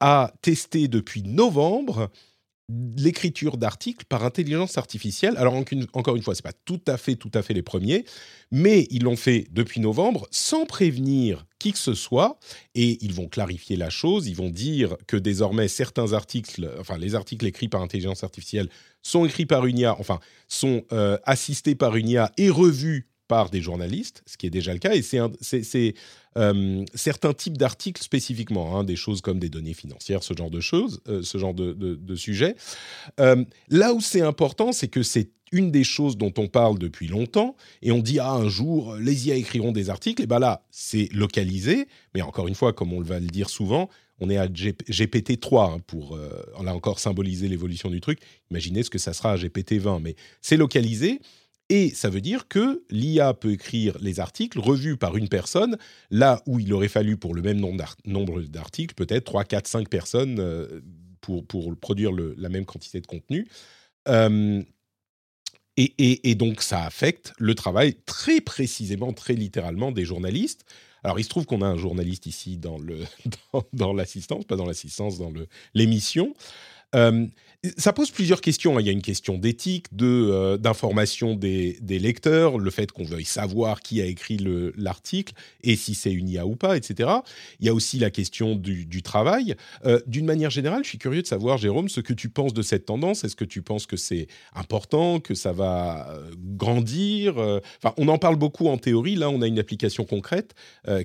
a 0.00 0.32
testé 0.42 0.86
depuis 0.86 1.22
novembre 1.22 2.10
l'écriture 2.68 3.56
d'articles 3.56 4.04
par 4.06 4.24
intelligence 4.24 4.76
artificielle. 4.76 5.36
Alors 5.38 5.54
encore 5.92 6.16
une 6.16 6.22
fois, 6.22 6.34
c'est 6.34 6.42
pas 6.42 6.52
tout 6.52 6.80
à 6.86 6.96
fait 6.98 7.16
tout 7.16 7.30
à 7.32 7.42
fait 7.42 7.54
les 7.54 7.62
premiers, 7.62 8.04
mais 8.50 8.86
ils 8.90 9.04
l'ont 9.04 9.16
fait 9.16 9.46
depuis 9.50 9.80
novembre 9.80 10.26
sans 10.30 10.66
prévenir 10.66 11.46
qui 11.58 11.72
que 11.72 11.78
ce 11.78 11.94
soit 11.94 12.38
et 12.74 12.98
ils 13.04 13.14
vont 13.14 13.26
clarifier 13.26 13.76
la 13.76 13.90
chose, 13.90 14.28
ils 14.28 14.36
vont 14.36 14.50
dire 14.50 14.96
que 15.06 15.16
désormais 15.16 15.68
certains 15.68 16.12
articles 16.12 16.70
enfin 16.78 16.98
les 16.98 17.14
articles 17.14 17.46
écrits 17.46 17.68
par 17.68 17.80
intelligence 17.80 18.22
artificielle 18.22 18.68
sont 19.02 19.24
écrits 19.24 19.46
par 19.46 19.64
une 19.64 19.78
IA, 19.78 19.98
enfin 19.98 20.20
sont 20.48 20.84
euh, 20.92 21.18
assistés 21.24 21.74
par 21.74 21.96
une 21.96 22.08
IA 22.08 22.32
et 22.36 22.50
revus 22.50 23.08
par 23.28 23.50
des 23.50 23.60
journalistes, 23.60 24.22
ce 24.26 24.36
qui 24.36 24.46
est 24.46 24.50
déjà 24.50 24.72
le 24.72 24.78
cas, 24.78 24.94
et 24.94 25.02
c'est 25.02 25.94
euh, 26.36 26.84
certains 26.94 27.34
types 27.34 27.58
d'articles 27.58 28.02
spécifiquement, 28.02 28.76
hein, 28.76 28.84
des 28.84 28.96
choses 28.96 29.20
comme 29.20 29.38
des 29.38 29.50
données 29.50 29.74
financières, 29.74 30.22
ce 30.22 30.34
genre 30.34 30.50
de 30.50 30.60
choses, 30.60 31.00
euh, 31.08 31.22
ce 31.22 31.36
genre 31.36 31.54
de, 31.54 31.72
de, 31.72 32.14
sujets. 32.16 32.56
Euh, 33.20 33.44
là 33.68 33.92
où 33.92 34.00
c'est 34.00 34.22
important, 34.22 34.72
c'est 34.72 34.88
que 34.88 35.02
c'est 35.02 35.30
une 35.52 35.70
des 35.70 35.84
choses 35.84 36.16
dont 36.16 36.32
on 36.38 36.48
parle 36.48 36.78
depuis 36.78 37.06
longtemps, 37.06 37.54
et 37.82 37.92
on 37.92 37.98
dit, 37.98 38.18
ah, 38.18 38.32
un 38.32 38.48
jour, 38.48 38.96
les 38.96 39.28
IA 39.28 39.36
écriront 39.36 39.72
des 39.72 39.90
articles, 39.90 40.22
et 40.22 40.26
bien 40.26 40.38
là, 40.38 40.64
c'est 40.70 41.08
localisé, 41.12 41.86
mais 42.14 42.22
encore 42.22 42.48
une 42.48 42.54
fois, 42.54 42.72
comme 42.72 42.92
on 42.92 43.02
va 43.02 43.20
le 43.20 43.26
dire 43.26 43.50
souvent, 43.50 43.88
on 44.20 44.30
est 44.30 44.36
à 44.36 44.46
GPT-3 44.48 45.74
hein, 45.74 45.78
pour, 45.86 46.18
on 46.56 46.66
a 46.66 46.72
encore 46.72 46.98
symbolisé 46.98 47.46
l'évolution 47.46 47.88
du 47.88 48.00
truc. 48.00 48.18
Imaginez 48.50 48.82
ce 48.82 48.90
que 48.90 48.98
ça 48.98 49.12
sera 49.12 49.30
à 49.30 49.36
GPT-20, 49.36 50.00
mais 50.02 50.16
c'est 50.40 50.56
localisé. 50.56 51.20
Et 51.70 51.90
ça 51.90 52.08
veut 52.08 52.22
dire 52.22 52.48
que 52.48 52.82
l'IA 52.90 53.34
peut 53.34 53.52
écrire 53.52 53.96
les 54.00 54.20
articles 54.20 54.58
revus 54.58 54.96
par 54.96 55.16
une 55.16 55.28
personne, 55.28 55.76
là 56.10 56.42
où 56.46 56.58
il 56.58 56.72
aurait 56.72 56.88
fallu 56.88 57.16
pour 57.18 57.34
le 57.34 57.42
même 57.42 57.60
nombre 57.60 58.42
d'articles, 58.42 58.94
peut-être 58.94 59.24
3, 59.24 59.44
4, 59.44 59.66
5 59.66 59.88
personnes 59.88 60.38
euh, 60.40 60.80
pour, 61.20 61.46
pour 61.46 61.76
produire 61.76 62.12
la 62.12 62.48
même 62.48 62.64
quantité 62.64 63.00
de 63.00 63.06
contenu. 63.06 63.46
Euh, 64.08 64.62
et, 65.76 66.30
et, 66.30 66.34
donc 66.34 66.60
ça 66.62 66.84
affecte 66.84 67.32
le 67.38 67.54
travail 67.54 67.94
très 68.04 68.40
précisément, 68.40 69.12
très 69.12 69.34
littéralement 69.34 69.92
des 69.92 70.04
journalistes. 70.04 70.64
Alors 71.04 71.20
il 71.20 71.24
se 71.24 71.28
trouve 71.28 71.46
qu'on 71.46 71.62
a 71.62 71.66
un 71.66 71.76
journaliste 71.76 72.26
ici 72.26 72.56
dans 72.56 72.78
l'assistance, 72.78 73.24
dans, 73.72 74.36
dans 74.36 74.42
pas 74.42 74.56
dans 74.56 74.66
l'assistance, 74.66 75.18
dans 75.18 75.32
l'émission. 75.74 76.34
Euh, 76.94 77.26
ça 77.76 77.92
pose 77.92 78.10
plusieurs 78.10 78.40
questions. 78.40 78.76
Hein. 78.76 78.80
Il 78.80 78.86
y 78.86 78.88
a 78.88 78.92
une 78.92 79.02
question 79.02 79.36
d'éthique, 79.36 79.86
de 79.92 80.06
euh, 80.06 80.56
d'information 80.58 81.34
des, 81.34 81.76
lecteurs, 81.82 82.58
le 82.58 82.70
fait 82.70 82.92
qu'on 82.92 83.04
veuille 83.04 83.24
savoir 83.24 83.80
qui 83.80 84.00
a 84.00 84.04
écrit 84.04 84.38
l'article 84.76 85.34
et 85.62 85.74
si 85.74 85.94
c'est 85.94 86.12
une 86.12 86.28
IA 86.28 86.46
ou 86.46 86.54
pas, 86.54 86.76
etc. 86.76 87.10
Il 87.58 87.66
y 87.66 87.68
a 87.68 87.74
aussi 87.74 87.98
la 87.98 88.10
question 88.10 88.54
du, 88.54 89.02
travail. 89.02 89.56
Euh, 89.84 90.00
d'une 90.06 90.26
manière 90.26 90.50
générale, 90.50 90.84
je 90.84 90.90
suis 90.90 90.98
curieux 90.98 91.22
de 91.22 91.26
savoir, 91.26 91.58
Jérôme, 91.58 91.88
ce 91.88 92.00
que 92.00 92.12
tu 92.12 92.28
penses 92.28 92.54
de 92.54 92.62
cette 92.62 92.86
tendance. 92.86 93.24
Est-ce 93.24 93.36
que 93.36 93.44
tu 93.44 93.62
penses 93.62 93.86
que 93.86 93.96
c'est 93.96 94.28
important, 94.54 95.18
que 95.18 95.34
ça 95.34 95.52
va 95.52 96.16
grandir 96.56 97.38
Enfin, 97.38 97.94
on 97.96 98.08
en 98.08 98.18
parle 98.18 98.36
beaucoup 98.36 98.68
en 98.68 98.76
théorie. 98.76 99.16
Là, 99.16 99.30
on 99.30 99.42
a 99.42 99.46
une 99.46 99.58
application 99.58 100.04
concrète. 100.04 100.54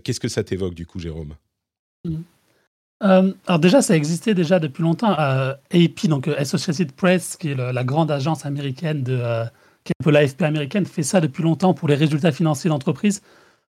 Qu'est-ce 0.03 0.19
que 0.19 0.27
ça 0.27 0.43
t'évoque 0.43 0.75
du 0.75 0.85
coup, 0.85 0.99
Jérôme? 0.99 1.35
Mmh. 2.05 2.15
Euh, 3.03 3.33
alors 3.47 3.59
déjà, 3.59 3.81
ça 3.81 3.95
existait 3.95 4.33
déjà 4.33 4.59
depuis 4.59 4.83
longtemps. 4.83 5.15
Euh, 5.19 5.53
AP, 5.73 6.07
donc 6.07 6.27
euh, 6.27 6.35
Associated 6.37 6.91
Press, 6.93 7.37
qui 7.37 7.51
est 7.51 7.55
la 7.55 7.83
grande 7.83 8.11
agence 8.11 8.45
américaine 8.45 9.03
de, 9.03 9.17
qui 9.83 9.91
est 9.91 10.01
un 10.01 10.03
peu 10.03 10.11
l'AFP 10.11 10.43
américaine, 10.43 10.85
fait 10.85 11.03
ça 11.03 11.19
depuis 11.21 11.43
longtemps 11.43 11.73
pour 11.73 11.87
les 11.87 11.95
résultats 11.95 12.31
financiers 12.31 12.69
d'entreprise, 12.69 13.21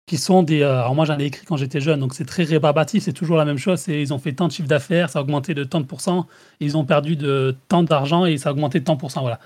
qui 0.06 0.18
sont 0.18 0.44
des. 0.44 0.64
alors 0.64 0.96
moi, 0.96 1.06
j'en 1.06 1.18
ai 1.18 1.26
écrit 1.26 1.46
quand 1.46 1.56
j'étais 1.56 1.80
jeune, 1.80 2.00
donc 2.02 2.14
c'est 2.14 2.26
très 2.26 2.44
rébarbatif, 2.44 3.04
c'est 3.04 3.14
toujours 3.14 3.38
la 3.38 3.46
même 3.46 3.58
chose. 3.58 3.88
Ils 3.88 4.14
ont 4.14 4.20
fait 4.20 4.34
tant 4.34 4.48
de 4.48 4.52
chiffre 4.52 4.68
d'affaires, 4.68 5.10
ça 5.10 5.20
a 5.20 5.22
augmenté 5.22 5.54
de 5.54 5.64
tant 5.64 5.80
de 5.80 5.86
pourcents, 5.86 6.28
ils 6.60 6.76
ont 6.76 6.84
perdu 6.84 7.16
de 7.16 7.56
tant 7.70 7.84
d'argent 7.84 8.26
et 8.26 8.38
ça 8.38 8.50
a 8.50 8.52
augmenté 8.52 8.80
de 8.80 8.86
tant 8.86 8.96
de 8.96 9.00
pourcents, 9.00 9.22
voilà. 9.22 9.40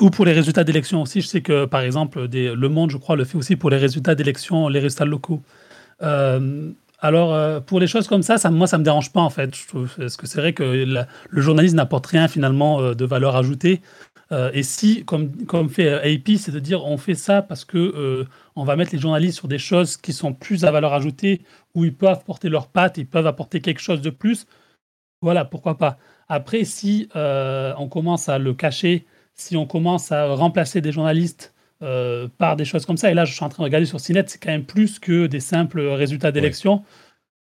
ou 0.00 0.10
pour 0.10 0.24
les 0.24 0.32
résultats 0.32 0.64
d'élections 0.64 1.02
aussi, 1.02 1.20
je 1.20 1.28
sais 1.28 1.42
que 1.42 1.66
par 1.66 1.82
exemple, 1.82 2.26
Le 2.32 2.68
Monde, 2.68 2.90
je 2.90 2.96
crois, 2.96 3.14
le 3.14 3.24
fait 3.24 3.38
aussi 3.38 3.54
pour 3.54 3.70
les 3.70 3.76
résultats 3.76 4.16
d'élections, 4.16 4.68
les 4.68 4.80
résultats 4.80 5.04
locaux. 5.04 5.40
Euh, 6.02 6.72
alors, 7.02 7.32
euh, 7.32 7.60
pour 7.60 7.80
les 7.80 7.86
choses 7.86 8.06
comme 8.06 8.22
ça, 8.22 8.36
ça 8.38 8.50
moi, 8.50 8.66
ça 8.66 8.76
me 8.78 8.84
dérange 8.84 9.12
pas 9.12 9.20
en 9.20 9.30
fait. 9.30 9.54
Parce 9.96 10.16
que 10.16 10.26
c'est 10.26 10.40
vrai 10.40 10.52
que 10.52 10.64
le 10.64 11.40
journalisme 11.40 11.76
n'apporte 11.76 12.06
rien 12.06 12.28
finalement 12.28 12.80
euh, 12.80 12.94
de 12.94 13.04
valeur 13.06 13.36
ajoutée. 13.36 13.80
Euh, 14.32 14.50
et 14.52 14.62
si, 14.62 15.04
comme, 15.04 15.70
fait 15.70 15.92
AP, 15.92 16.36
c'est 16.38 16.52
de 16.52 16.60
dire 16.60 16.84
on 16.84 16.98
fait 16.98 17.14
ça 17.14 17.42
parce 17.42 17.64
que 17.64 18.26
on 18.54 18.64
va 18.64 18.76
mettre 18.76 18.92
les 18.92 18.98
journalistes 18.98 19.38
sur 19.38 19.48
des 19.48 19.58
choses 19.58 19.96
qui 19.96 20.12
sont 20.12 20.34
plus 20.34 20.64
à 20.64 20.70
valeur 20.70 20.92
ajoutée, 20.92 21.42
où 21.74 21.84
ils 21.84 21.94
peuvent 21.94 22.22
porter 22.24 22.48
leurs 22.48 22.68
pattes, 22.68 22.98
ils 22.98 23.06
peuvent 23.06 23.26
apporter 23.26 23.60
quelque 23.60 23.80
chose 23.80 24.02
de 24.02 24.10
plus. 24.10 24.46
Voilà, 25.22 25.44
pourquoi 25.44 25.78
pas. 25.78 25.98
Après, 26.28 26.64
si 26.64 27.08
on 27.14 27.88
commence 27.90 28.28
à 28.28 28.38
le 28.38 28.54
cacher, 28.54 29.06
si 29.34 29.56
on 29.56 29.66
commence 29.66 30.12
à 30.12 30.34
remplacer 30.34 30.80
des 30.80 30.92
journalistes 30.92 31.54
euh, 31.82 32.28
par 32.38 32.56
des 32.56 32.64
choses 32.64 32.86
comme 32.86 32.96
ça, 32.96 33.10
et 33.10 33.14
là 33.14 33.24
je 33.24 33.32
suis 33.32 33.44
en 33.44 33.48
train 33.48 33.62
de 33.62 33.64
regarder 33.64 33.86
sur 33.86 34.00
CNET, 34.00 34.24
c'est 34.26 34.38
quand 34.42 34.50
même 34.50 34.64
plus 34.64 34.98
que 34.98 35.26
des 35.26 35.40
simples 35.40 35.80
résultats 35.80 36.32
d'élection. 36.32 36.82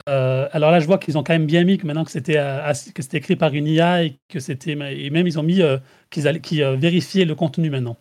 Euh, 0.09 0.49
alors 0.53 0.71
là, 0.71 0.81
je 0.81 0.87
vois 0.87 0.99
qu'ils 0.99 1.17
ont 1.17 1.23
quand 1.23 1.33
même 1.33 1.47
bien 1.47 1.65
mis 1.65 1.79
que 1.79 1.87
maintenant 1.87 2.05
que 2.05 2.11
c'était 2.11 2.37
euh, 2.37 2.73
que 2.95 3.03
c'était 3.03 3.19
écrit 3.19 3.37
par 3.37 3.55
une 3.55 3.67
IA 3.67 4.05
et 4.05 4.19
que 4.29 4.41
c'était 4.41 4.73
et 4.73 5.11
même 5.11 5.27
ils 5.27 5.39
ont 5.39 5.43
mis 5.43 5.63
euh, 5.63 5.79
qu'ils 6.11 6.27
allaient 6.27 6.41
qui 6.41 6.63
euh, 6.63 6.77
vérifiaient 6.77 7.25
le 7.25 7.35
contenu 7.35 7.71
maintenant. 7.71 7.97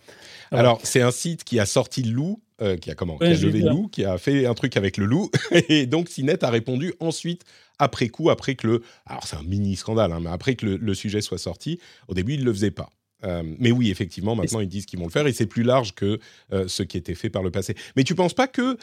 Ah. 0.52 0.60
Alors, 0.60 0.80
c'est 0.84 1.02
un 1.02 1.12
site 1.12 1.44
qui 1.44 1.60
a 1.60 1.66
sorti 1.66 2.04
le 2.04 2.12
loup, 2.12 2.42
euh, 2.62 2.76
qui 2.76 2.92
a 2.92 2.96
comment 2.96 3.18
Ouais, 3.18 3.36
Qui 3.36 3.44
a 3.44 3.48
levé 3.48 3.62
le 3.62 3.70
loup, 3.70 3.88
qui 3.88 4.04
a 4.04 4.18
fait 4.18 4.46
un 4.46 4.54
truc 4.54 4.76
avec 4.78 4.98
le 4.98 5.06
loup. 5.06 5.30
Et 5.70 5.86
donc, 5.86 6.10
CNET 6.10 6.44
a 6.44 6.50
répondu 6.50 6.94
ensuite, 7.00 7.44
après 7.80 8.10
coup, 8.10 8.30
après 8.30 8.56
que 8.56 8.68
le. 8.68 8.82
Alors, 9.06 9.26
c'est 9.26 9.38
un 9.38 9.44
mini 9.44 9.76
scandale, 9.76 10.12
hein, 10.12 10.20
mais 10.22 10.30
après 10.30 10.56
que 10.56 10.66
le, 10.66 10.78
le 10.78 10.94
sujet 10.94 11.22
soit 11.22 11.38
sorti, 11.38 11.80
au 12.08 12.14
début, 12.14 12.38
ne 12.38 12.44
le 12.44 12.52
faisaient 12.52 12.72
pas. 12.72 12.90
Euh, 13.24 13.44
mais 13.60 13.72
oui, 13.72 13.92
effectivement, 13.92 14.36
maintenant, 14.36 14.60
ils 14.60 14.68
disent 14.68 14.86
qu'ils 14.86 15.00
vont 15.00 15.06
le 15.06 15.12
faire 15.12 15.28
et 15.28 15.34
c'est 15.34 15.46
plus 15.46 15.64
large 15.64 15.94
que 15.94 16.20
euh, 16.54 16.68
ce 16.68 16.84
qui 16.84 16.98
était 16.98 17.16
fait 17.16 17.30
par 17.30 17.44
le 17.44 17.52
passé. 17.52 17.76
Mais 17.96 18.04
tu 18.04 18.16
penses 18.16 18.34
pas 18.34 18.48
que 18.48 18.78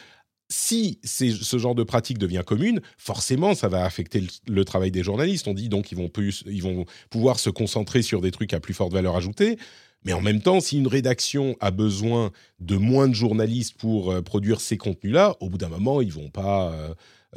si 0.51 0.99
ce 1.03 1.57
genre 1.59 1.75
de 1.75 1.83
pratique 1.83 2.17
devient 2.17 2.41
commune, 2.45 2.81
forcément, 2.97 3.53
ça 3.53 3.67
va 3.67 3.85
affecter 3.85 4.21
le, 4.21 4.27
le 4.47 4.65
travail 4.65 4.89
des 4.89 5.03
journalistes. 5.03 5.47
On 5.47 5.53
dit 5.53 5.69
donc 5.69 5.91
ils 5.91 5.97
vont, 5.97 6.09
plus, 6.09 6.43
ils 6.47 6.63
vont 6.63 6.85
pouvoir 7.09 7.39
se 7.39 7.49
concentrer 7.49 8.01
sur 8.01 8.21
des 8.21 8.31
trucs 8.31 8.53
à 8.53 8.59
plus 8.59 8.73
forte 8.73 8.93
valeur 8.93 9.15
ajoutée. 9.15 9.57
Mais 10.05 10.13
en 10.13 10.21
même 10.21 10.41
temps, 10.41 10.59
si 10.61 10.77
une 10.77 10.87
rédaction 10.87 11.57
a 11.59 11.71
besoin 11.71 12.31
de 12.61 12.77
moins 12.77 13.07
de 13.09 13.13
journalistes 13.13 13.75
pour 13.77 14.11
euh, 14.11 14.21
produire 14.21 14.61
ces 14.61 14.77
contenus-là, 14.77 15.35
au 15.39 15.49
bout 15.49 15.57
d'un 15.57 15.69
moment, 15.69 16.01
ils 16.01 16.13
vont 16.13 16.29
pas 16.29 16.73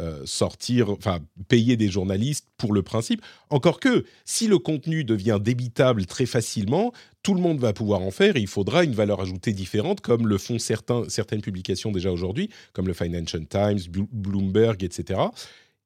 euh, 0.01 0.23
sortir, 0.25 0.91
enfin, 0.91 1.21
payer 1.49 1.77
des 1.77 1.89
journalistes 1.89 2.47
pour 2.57 2.73
le 2.73 2.83
principe. 2.83 3.23
Encore 3.51 3.79
que, 3.79 4.05
si 4.25 4.49
le 4.49 4.59
contenu 4.59 5.05
devient 5.05 5.39
débitable 5.43 6.07
très 6.07 6.27
facilement, 6.27 6.93
tout 7.23 7.35
le 7.35 7.41
monde 7.41 7.59
va 7.61 7.73
pouvoir 7.73 8.01
en 8.01 8.11
faire 8.11 8.37
et 8.37 8.41
il 8.41 8.47
faudra 8.47 8.85
une 8.85 8.95
valeur 8.95 9.21
ajoutée 9.21 9.53
différente, 9.53 10.01
comme 10.01 10.27
le 10.27 10.39
font 10.39 10.59
certains, 10.59 11.09
certaines 11.09 11.43
publications 11.43 11.93
déjà 11.93 12.11
aujourd'hui, 12.11 12.49
comme 12.73 12.87
le 12.87 12.95
Financial 12.95 13.47
Times, 13.47 13.81
Blo- 13.91 14.09
Bloomberg, 14.11 14.83
etc., 14.83 15.21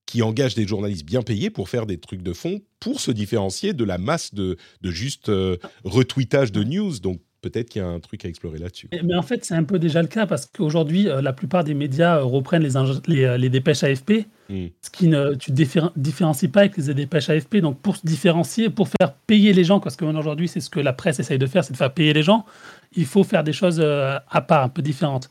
qui 0.06 0.22
engagent 0.22 0.54
des 0.54 0.68
journalistes 0.68 1.04
bien 1.04 1.22
payés 1.22 1.50
pour 1.50 1.68
faire 1.68 1.84
des 1.84 1.98
trucs 1.98 2.22
de 2.22 2.32
fond 2.32 2.60
pour 2.78 3.00
se 3.00 3.10
différencier 3.10 3.72
de 3.72 3.82
la 3.82 3.98
masse 3.98 4.32
de, 4.34 4.56
de 4.82 4.90
juste 4.92 5.30
euh, 5.30 5.56
retweetage 5.82 6.52
de 6.52 6.62
news. 6.62 7.00
Donc 7.00 7.20
peut-être 7.50 7.68
qu'il 7.68 7.82
y 7.82 7.84
a 7.84 7.88
un 7.88 8.00
truc 8.00 8.24
à 8.24 8.28
explorer 8.28 8.58
là-dessus. 8.58 8.88
Mais 8.92 9.00
mais 9.02 9.14
en 9.14 9.22
fait, 9.22 9.44
c'est 9.44 9.54
un 9.54 9.64
peu 9.64 9.78
déjà 9.78 10.02
le 10.02 10.08
cas 10.08 10.26
parce 10.26 10.46
qu'aujourd'hui, 10.46 11.08
euh, 11.08 11.20
la 11.20 11.32
plupart 11.32 11.64
des 11.64 11.74
médias 11.74 12.18
euh, 12.18 12.22
reprennent 12.24 12.62
les, 12.62 12.76
euh, 13.24 13.36
les 13.36 13.48
dépêches 13.48 13.82
AFP, 13.84 14.26
Mm. 14.48 14.66
ce 14.80 14.90
qui 14.90 15.08
ne 15.08 15.34
tu 15.34 15.50
diffé- 15.50 15.90
différencies 15.96 16.46
pas 16.48 16.60
avec 16.60 16.76
les 16.76 16.94
dépêches 16.94 17.28
AFP. 17.30 17.56
Donc, 17.60 17.80
pour 17.80 17.96
se 17.96 18.06
différencier, 18.06 18.70
pour 18.70 18.88
faire 18.88 19.12
payer 19.26 19.52
les 19.52 19.64
gens, 19.64 19.80
parce 19.80 19.96
qu'aujourd'hui, 19.96 20.46
c'est 20.48 20.60
ce 20.60 20.70
que 20.70 20.78
la 20.80 20.92
presse 20.92 21.18
essaye 21.18 21.38
de 21.38 21.46
faire, 21.46 21.64
c'est 21.64 21.72
de 21.72 21.76
faire 21.76 21.92
payer 21.92 22.12
les 22.12 22.22
gens, 22.22 22.44
il 22.94 23.06
faut 23.06 23.24
faire 23.24 23.42
des 23.42 23.52
choses 23.52 23.80
à 23.80 24.40
part, 24.42 24.62
un 24.62 24.68
peu 24.68 24.82
différentes. 24.82 25.28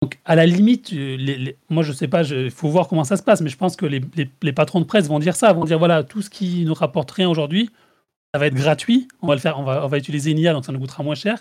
Donc, 0.00 0.18
à 0.24 0.34
la 0.34 0.46
limite, 0.46 0.90
les- 0.92 1.16
les- 1.16 1.56
moi, 1.68 1.82
je 1.84 1.92
sais 1.92 2.08
pas, 2.08 2.22
il 2.22 2.50
faut 2.50 2.68
voir 2.68 2.88
comment 2.88 3.04
ça 3.04 3.16
se 3.16 3.22
passe, 3.22 3.40
mais 3.42 3.50
je 3.50 3.56
pense 3.56 3.76
que 3.76 3.86
les, 3.86 4.00
les- 4.42 4.52
patrons 4.52 4.80
de 4.80 4.86
presse 4.86 5.06
vont 5.08 5.18
dire 5.20 5.36
ça, 5.36 5.52
vont 5.52 5.64
dire 5.64 5.78
voilà, 5.78 6.02
tout 6.02 6.22
ce 6.22 6.30
qui 6.30 6.64
nous 6.64 6.74
rapporte 6.74 7.10
rien 7.12 7.28
aujourd'hui, 7.28 7.70
ça 8.34 8.38
va 8.40 8.46
être 8.48 8.54
gratuit, 8.54 9.06
on 9.22 9.28
va 9.28 9.34
le 9.34 9.40
faire, 9.40 9.60
on 9.60 9.62
va, 9.62 9.84
on 9.84 9.88
va 9.88 9.96
utiliser 9.96 10.32
une 10.32 10.38
IA, 10.40 10.52
donc 10.52 10.64
ça 10.64 10.72
nous 10.72 10.80
coûtera 10.80 11.04
moins 11.04 11.14
cher 11.14 11.38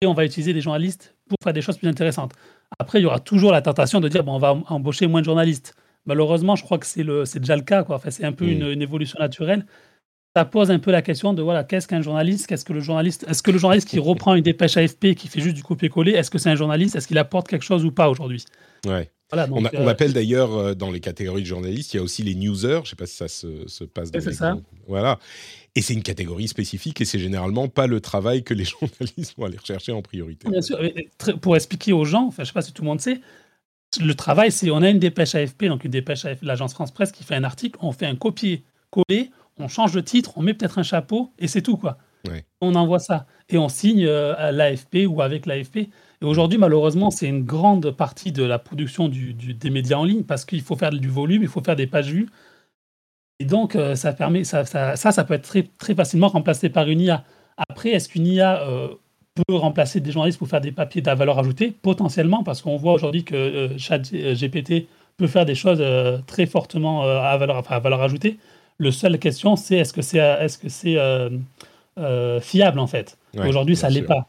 et 0.00 0.06
on 0.06 0.14
va 0.14 0.24
utiliser 0.24 0.52
des 0.52 0.60
journalistes 0.60 1.16
pour 1.28 1.36
faire 1.42 1.52
des 1.52 1.62
choses 1.62 1.78
plus 1.78 1.88
intéressantes. 1.88 2.32
Après, 2.78 3.00
il 3.00 3.02
y 3.02 3.06
aura 3.06 3.18
toujours 3.18 3.50
la 3.50 3.60
tentation 3.60 4.00
de 4.00 4.06
dire 4.08 4.22
bon, 4.22 4.34
on 4.34 4.38
va 4.38 4.52
em- 4.52 4.62
embaucher 4.68 5.08
moins 5.08 5.20
de 5.20 5.24
journalistes. 5.26 5.74
Malheureusement, 6.04 6.54
je 6.54 6.62
crois 6.62 6.78
que 6.78 6.86
c'est 6.86 7.02
le- 7.02 7.24
c'est 7.24 7.40
déjà 7.40 7.56
le 7.56 7.62
cas. 7.62 7.82
Quoi. 7.82 7.96
Enfin, 7.96 8.10
c'est 8.10 8.24
un 8.24 8.30
peu 8.32 8.44
Mm. 8.44 8.50
une, 8.50 8.66
une 8.70 8.82
évolution 8.82 9.18
naturelle. 9.18 9.66
Ça 10.36 10.44
pose 10.44 10.70
un 10.70 10.78
peu 10.78 10.92
la 10.92 11.02
question 11.02 11.32
de 11.34 11.42
voilà, 11.42 11.64
qu'est-ce 11.64 11.88
qu'un 11.88 12.02
journaliste? 12.02 12.46
Qu'est-ce 12.46 12.64
que 12.64 12.72
le 12.72 12.80
journaliste 12.80 13.24
Est-ce 13.28 13.42
que 13.42 13.50
le 13.50 13.58
journaliste 13.58 13.88
qui 13.88 13.98
reprend 14.30 14.34
une 14.36 14.42
dépêche 14.44 14.76
AFP, 14.76 15.14
qui 15.16 15.26
fait 15.26 15.40
juste 15.40 15.56
du 15.56 15.62
copier-coller, 15.64 16.12
est-ce 16.12 16.30
que 16.30 16.38
c'est 16.38 16.50
un 16.50 16.54
journaliste? 16.56 16.94
Est-ce 16.94 17.08
qu'il 17.08 17.18
apporte 17.18 17.48
quelque 17.48 17.64
chose 17.64 17.84
ou 17.84 17.90
pas 17.90 18.08
aujourd'hui? 18.08 18.44
Ouais. 18.86 19.10
Voilà, 19.30 19.48
donc, 19.48 19.68
on, 19.72 19.86
euh, 19.86 19.88
appelle 19.88 20.12
d'ailleurs 20.12 20.54
euh, 20.54 20.74
dans 20.74 20.90
les 20.90 21.00
catégories 21.00 21.42
de 21.42 21.46
journalistes, 21.46 21.94
il 21.94 21.96
y 21.96 22.00
a 22.00 22.02
aussi 22.02 22.22
les 22.22 22.36
newsers. 22.36 22.68
Je 22.68 22.78
ne 22.78 22.84
sais 22.84 22.96
pas 22.96 23.06
si 23.06 23.16
ça 23.16 23.26
se, 23.26 23.66
se 23.66 23.82
passe 23.82 24.12
dans 24.12 24.20
les 24.20 24.32
ça. 24.32 24.56
Voilà. 24.86 25.18
Et 25.74 25.82
c'est 25.82 25.94
une 25.94 26.04
catégorie 26.04 26.46
spécifique 26.46 27.00
et 27.00 27.04
c'est 27.04 27.18
généralement 27.18 27.68
pas 27.68 27.88
le 27.88 28.00
travail 28.00 28.44
que 28.44 28.54
les 28.54 28.64
journalistes 28.64 29.34
vont 29.36 29.46
aller 29.46 29.58
rechercher 29.58 29.92
en 29.92 30.00
priorité. 30.00 30.48
Bien 30.48 30.62
sûr, 30.62 30.78
pour 31.40 31.56
expliquer 31.56 31.92
aux 31.92 32.04
gens, 32.04 32.26
enfin, 32.26 32.38
je 32.38 32.42
ne 32.42 32.46
sais 32.46 32.52
pas 32.52 32.62
si 32.62 32.72
tout 32.72 32.82
le 32.82 32.88
monde 32.88 33.00
sait, 33.00 33.20
le 34.00 34.14
travail, 34.14 34.52
c'est 34.52 34.70
on 34.70 34.82
a 34.82 34.90
une 34.90 34.98
dépêche 34.98 35.34
AFP, 35.34 35.64
donc 35.64 35.84
une 35.84 35.90
dépêche 35.90 36.24
AFP 36.24 36.42
de 36.42 36.48
l'agence 36.48 36.72
France 36.74 36.92
Presse 36.92 37.12
qui 37.12 37.24
fait 37.24 37.34
un 37.34 37.44
article, 37.44 37.78
on 37.82 37.92
fait 37.92 38.06
un 38.06 38.16
copier-coller, 38.16 39.30
on 39.58 39.68
change 39.68 39.94
le 39.94 40.04
titre, 40.04 40.32
on 40.36 40.42
met 40.42 40.54
peut-être 40.54 40.78
un 40.78 40.82
chapeau 40.82 41.32
et 41.38 41.48
c'est 41.48 41.62
tout 41.62 41.76
quoi. 41.76 41.98
Ouais. 42.28 42.44
On 42.60 42.74
envoie 42.74 42.98
ça 42.98 43.26
et 43.48 43.58
on 43.58 43.68
signe 43.68 44.04
euh, 44.04 44.34
à 44.36 44.52
l'AFP 44.52 45.06
ou 45.08 45.22
avec 45.22 45.46
l'AFP. 45.46 45.88
Aujourd'hui, 46.26 46.58
malheureusement, 46.58 47.10
c'est 47.10 47.28
une 47.28 47.44
grande 47.44 47.90
partie 47.92 48.32
de 48.32 48.42
la 48.42 48.58
production 48.58 49.08
du- 49.08 49.32
du- 49.32 49.54
des 49.54 49.70
médias 49.70 49.96
en 49.96 50.04
ligne 50.04 50.24
parce 50.24 50.44
qu'il 50.44 50.60
faut 50.62 50.76
faire 50.76 50.90
du 50.90 51.08
volume, 51.08 51.42
il 51.42 51.48
faut 51.48 51.62
faire 51.62 51.76
des 51.76 51.86
pages 51.86 52.10
vues. 52.10 52.28
Et 53.38 53.44
donc, 53.44 53.76
euh, 53.76 53.94
ça 53.94 54.12
permet, 54.12 54.44
ça, 54.44 54.64
ça, 54.64 54.96
ça, 54.96 55.12
ça 55.12 55.24
peut 55.24 55.34
être 55.34 55.42
très, 55.44 55.64
très 55.78 55.94
facilement 55.94 56.28
remplacé 56.28 56.68
par 56.68 56.88
une 56.88 57.00
IA. 57.00 57.24
Après, 57.68 57.90
est-ce 57.90 58.08
qu'une 58.08 58.26
IA 58.26 58.62
euh, 58.66 58.88
peut 59.34 59.54
remplacer 59.54 60.00
des 60.00 60.10
journalistes 60.10 60.38
pour 60.38 60.48
faire 60.48 60.60
des 60.60 60.72
papiers 60.72 61.02
de 61.02 61.10
valeur 61.10 61.38
ajoutée? 61.38 61.70
Potentiellement, 61.82 62.42
parce 62.42 62.62
qu'on 62.62 62.76
voit 62.76 62.94
aujourd'hui 62.94 63.24
que 63.24 63.34
euh, 63.34 63.78
ChatGPT 63.78 64.88
peut 65.18 65.26
faire 65.26 65.44
des 65.44 65.54
choses 65.54 65.78
euh, 65.80 66.18
très 66.26 66.46
fortement 66.46 67.02
à, 67.02 67.36
valeur, 67.36 67.56
enfin, 67.56 67.76
à 67.76 67.78
valeur 67.80 68.02
ajoutée. 68.02 68.38
Le 68.78 68.90
seule 68.90 69.18
question, 69.18 69.56
c'est 69.56 69.76
est-ce 69.76 69.92
que 69.92 70.02
c'est 70.02 70.18
est-ce 70.18 70.58
que 70.58 70.68
c'est 70.68 70.98
fiable 72.40 72.78
en 72.78 72.86
fait? 72.86 73.16
Ouais, 73.34 73.48
Aujourd'hui, 73.48 73.76
ça 73.76 73.88
bien 73.88 74.00
l'est 74.00 74.06
pas. 74.06 74.26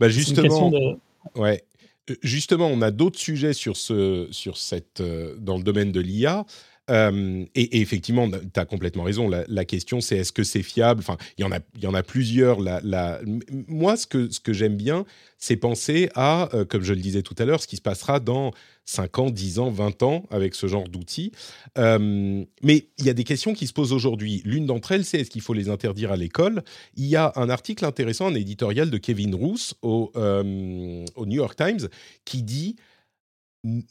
Bah 0.00 0.08
C'est 0.08 0.28
une 0.28 0.36
question 0.36 0.70
justement, 0.70 0.70
de. 0.70 0.98
Ouais. 1.36 1.64
Euh, 2.10 2.16
Justement, 2.22 2.68
on 2.68 2.82
a 2.82 2.90
d'autres 2.90 3.18
sujets 3.18 3.52
sur 3.52 3.76
ce, 3.76 4.28
sur 4.30 4.56
cette, 4.56 5.00
euh, 5.00 5.36
dans 5.38 5.56
le 5.56 5.62
domaine 5.62 5.92
de 5.92 6.00
l'IA. 6.00 6.44
Euh, 6.90 7.44
et, 7.54 7.80
effectivement, 7.80 8.28
tu 8.30 8.60
as 8.60 8.64
complètement 8.64 9.02
raison. 9.02 9.28
La, 9.28 9.64
question, 9.64 10.00
c'est 10.00 10.18
est-ce 10.18 10.32
que 10.32 10.42
c'est 10.42 10.62
fiable? 10.62 11.00
Enfin, 11.00 11.16
il 11.36 11.42
y 11.82 11.86
en 11.86 11.94
a, 11.94 12.02
plusieurs. 12.02 12.58
Moi, 13.68 13.96
ce 13.96 14.06
que, 14.06 14.52
j'aime 14.52 14.76
bien, 14.76 15.04
c'est 15.38 15.56
penser 15.56 16.08
à, 16.14 16.48
euh, 16.54 16.64
comme 16.64 16.82
je 16.82 16.92
le 16.92 17.00
disais 17.00 17.22
tout 17.22 17.34
à 17.38 17.44
l'heure, 17.44 17.62
ce 17.62 17.66
qui 17.66 17.76
se 17.76 17.82
passera 17.82 18.20
dans 18.20 18.52
5 18.86 19.18
ans, 19.18 19.30
10 19.30 19.58
ans, 19.58 19.70
20 19.70 20.02
ans 20.02 20.24
avec 20.30 20.54
ce 20.54 20.66
genre 20.66 20.88
d'outils. 20.88 21.32
Euh, 21.76 22.44
mais 22.62 22.88
il 22.98 23.04
y 23.04 23.10
a 23.10 23.14
des 23.14 23.24
questions 23.24 23.52
qui 23.52 23.66
se 23.66 23.72
posent 23.72 23.92
aujourd'hui. 23.92 24.42
L'une 24.44 24.66
d'entre 24.66 24.92
elles, 24.92 25.04
c'est 25.04 25.20
est-ce 25.20 25.30
qu'il 25.30 25.42
faut 25.42 25.54
les 25.54 25.68
interdire 25.68 26.10
à 26.10 26.16
l'école? 26.16 26.62
Il 26.96 27.06
y 27.06 27.16
a 27.16 27.32
un 27.36 27.50
article 27.50 27.84
intéressant, 27.84 28.28
un 28.28 28.34
éditorial 28.34 28.90
de 28.90 28.98
Kevin 28.98 29.34
Roos 29.34 29.74
au 29.82 30.10
New 30.14 31.36
York 31.36 31.56
Times 31.56 31.88
qui 32.24 32.42
dit 32.42 32.76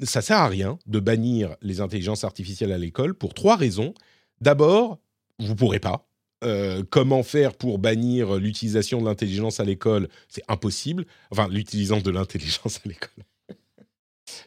ça 0.04 0.22
sert 0.22 0.38
à 0.38 0.48
rien 0.48 0.80
de 0.86 1.00
bannir 1.00 1.56
les 1.62 1.82
intelligences 1.82 2.24
artificielles 2.24 2.72
à 2.72 2.78
l'école 2.78 3.14
pour 3.14 3.34
trois 3.34 3.56
raisons. 3.56 3.94
D'abord, 4.42 5.00
vous 5.40 5.56
pourrez 5.56 5.80
pas. 5.80 6.08
Euh, 6.44 6.84
comment 6.90 7.24
faire 7.24 7.56
pour 7.56 7.80
bannir 7.80 8.36
l'utilisation 8.36 9.02
de 9.02 9.06
l'intelligence 9.06 9.60
à 9.60 9.64
l'école? 9.64 10.08
C'est 10.30 10.44
impossible. 10.48 11.06
Enfin, 11.32 11.48
l'utilisation 11.48 12.02
de 12.02 12.12
l'intelligence 12.12 12.80
à 12.86 12.88
l'école. 12.88 13.24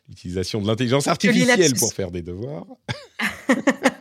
L'utilisation 0.09 0.61
de 0.61 0.67
l'intelligence 0.67 1.09
artificielle 1.09 1.75
pour 1.75 1.93
faire 1.93 2.11
des 2.11 2.23
devoirs. 2.23 2.67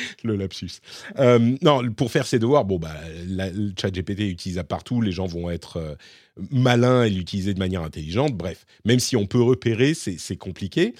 le 0.24 0.36
lapsus. 0.36 0.80
Euh, 1.18 1.56
non, 1.62 1.90
pour 1.92 2.10
faire 2.10 2.26
ses 2.26 2.38
devoirs, 2.38 2.64
bon, 2.64 2.78
bah, 2.78 2.94
le 3.26 3.72
chat 3.80 3.90
GPT 3.90 4.20
est 4.20 4.30
utilisable 4.30 4.68
partout, 4.68 5.00
les 5.00 5.12
gens 5.12 5.26
vont 5.26 5.50
être 5.50 5.76
euh, 5.78 5.94
malins 6.50 7.04
et 7.04 7.10
l'utiliser 7.10 7.54
de 7.54 7.58
manière 7.58 7.82
intelligente. 7.82 8.34
Bref, 8.34 8.66
même 8.84 9.00
si 9.00 9.16
on 9.16 9.26
peut 9.26 9.42
repérer, 9.42 9.94
c'est 9.94 10.36
compliqué. 10.36 10.94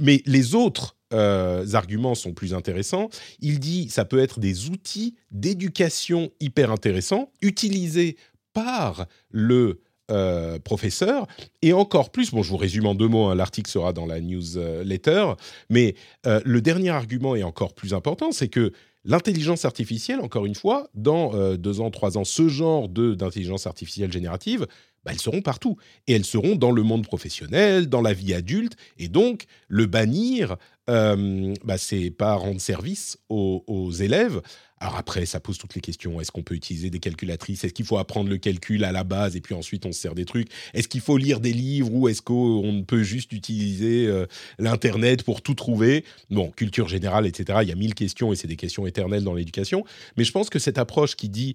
Mais 0.00 0.22
les 0.26 0.54
autres 0.54 0.96
euh, 1.12 1.64
arguments 1.74 2.14
sont 2.14 2.32
plus 2.32 2.54
intéressants. 2.54 3.08
Il 3.40 3.60
dit 3.60 3.88
ça 3.88 4.04
peut 4.04 4.18
être 4.18 4.40
des 4.40 4.68
outils 4.70 5.14
d'éducation 5.30 6.30
hyper 6.40 6.72
intéressants, 6.72 7.30
utilisés 7.42 8.16
par 8.52 9.06
le 9.30 9.80
euh, 10.10 10.58
professeur, 10.58 11.26
et 11.62 11.72
encore 11.72 12.10
plus, 12.10 12.30
bon, 12.30 12.42
je 12.42 12.50
vous 12.50 12.56
résume 12.56 12.86
en 12.86 12.94
deux 12.94 13.08
mots, 13.08 13.26
hein, 13.26 13.34
l'article 13.34 13.70
sera 13.70 13.92
dans 13.92 14.06
la 14.06 14.20
newsletter, 14.20 15.32
mais 15.68 15.96
euh, 16.26 16.40
le 16.44 16.60
dernier 16.60 16.90
argument 16.90 17.34
est 17.34 17.42
encore 17.42 17.74
plus 17.74 17.92
important, 17.92 18.30
c'est 18.30 18.48
que 18.48 18.72
l'intelligence 19.04 19.64
artificielle, 19.64 20.20
encore 20.20 20.46
une 20.46 20.54
fois, 20.54 20.88
dans 20.94 21.34
euh, 21.34 21.56
deux 21.56 21.80
ans, 21.80 21.90
trois 21.90 22.18
ans, 22.18 22.24
ce 22.24 22.48
genre 22.48 22.88
d'intelligence 22.88 23.66
artificielle 23.66 24.12
générative, 24.12 24.66
bah, 25.06 25.12
elles 25.12 25.20
seront 25.20 25.40
partout. 25.40 25.76
Et 26.08 26.14
elles 26.14 26.24
seront 26.24 26.56
dans 26.56 26.72
le 26.72 26.82
monde 26.82 27.06
professionnel, 27.06 27.88
dans 27.88 28.02
la 28.02 28.12
vie 28.12 28.34
adulte. 28.34 28.76
Et 28.98 29.06
donc, 29.06 29.44
le 29.68 29.86
bannir, 29.86 30.56
euh, 30.90 31.54
bah, 31.64 31.78
c'est 31.78 32.10
pas 32.10 32.34
rendre 32.34 32.60
service 32.60 33.16
aux, 33.28 33.92
élèves. 33.92 34.42
Alors 34.80 34.96
après, 34.96 35.24
ça 35.24 35.38
pose 35.38 35.58
toutes 35.58 35.76
les 35.76 35.80
questions. 35.80 36.20
Est-ce 36.20 36.32
qu'on 36.32 36.42
peut 36.42 36.56
utiliser 36.56 36.90
des 36.90 36.98
calculatrices? 36.98 37.62
Est-ce 37.62 37.72
qu'il 37.72 37.86
faut 37.86 37.98
apprendre 37.98 38.28
le 38.28 38.36
calcul 38.36 38.84
à 38.84 38.90
la 38.90 39.04
base 39.04 39.36
et 39.36 39.40
puis 39.40 39.54
ensuite 39.54 39.86
on 39.86 39.92
se 39.92 40.00
sert 40.00 40.14
des 40.14 40.24
trucs? 40.24 40.48
Est-ce 40.74 40.88
qu'il 40.88 41.00
faut 41.00 41.16
lire 41.16 41.40
des 41.40 41.52
livres 41.52 41.94
ou 41.94 42.08
est-ce 42.08 42.20
qu'on 42.20 42.84
peut 42.86 43.02
juste 43.02 43.32
utiliser 43.32 44.06
euh, 44.06 44.26
l'Internet 44.58 45.22
pour 45.22 45.40
tout 45.40 45.54
trouver? 45.54 46.04
Bon, 46.30 46.50
culture 46.50 46.88
générale, 46.88 47.26
etc. 47.26 47.60
Il 47.62 47.68
y 47.68 47.72
a 47.72 47.76
mille 47.76 47.94
questions 47.94 48.32
et 48.32 48.36
c'est 48.36 48.48
des 48.48 48.56
questions 48.56 48.86
éternelles 48.86 49.24
dans 49.24 49.34
l'éducation. 49.34 49.84
Mais 50.16 50.24
je 50.24 50.32
pense 50.32 50.50
que 50.50 50.58
cette 50.58 50.78
approche 50.78 51.16
qui 51.16 51.30
dit 51.30 51.54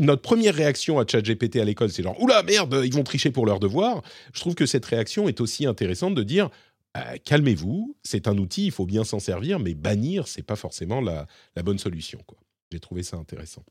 notre 0.00 0.22
première 0.22 0.54
réaction 0.54 0.98
à 0.98 1.06
ChatGPT 1.06 1.56
à 1.56 1.64
l'école, 1.64 1.90
c'est 1.90 2.02
genre 2.02 2.20
oula 2.20 2.42
merde, 2.42 2.82
ils 2.84 2.92
vont 2.92 3.04
tricher 3.04 3.30
pour 3.30 3.46
leurs 3.46 3.60
devoirs. 3.60 4.02
Je 4.32 4.40
trouve 4.40 4.54
que 4.54 4.66
cette 4.66 4.86
réaction 4.86 5.28
est 5.28 5.40
aussi 5.40 5.66
intéressante 5.66 6.14
de 6.14 6.22
dire 6.22 6.50
euh, 6.96 7.16
calmez-vous, 7.24 7.96
c'est 8.02 8.26
un 8.26 8.38
outil, 8.38 8.66
il 8.66 8.72
faut 8.72 8.86
bien 8.86 9.04
s'en 9.04 9.18
servir, 9.18 9.58
mais 9.58 9.74
bannir, 9.74 10.28
c'est 10.28 10.42
pas 10.42 10.56
forcément 10.56 11.00
la, 11.00 11.26
bonne 11.62 11.78
solution. 11.78 12.20
J'ai 12.72 12.80
trouvé 12.80 13.02
ça 13.02 13.16
intéressant. 13.16 13.64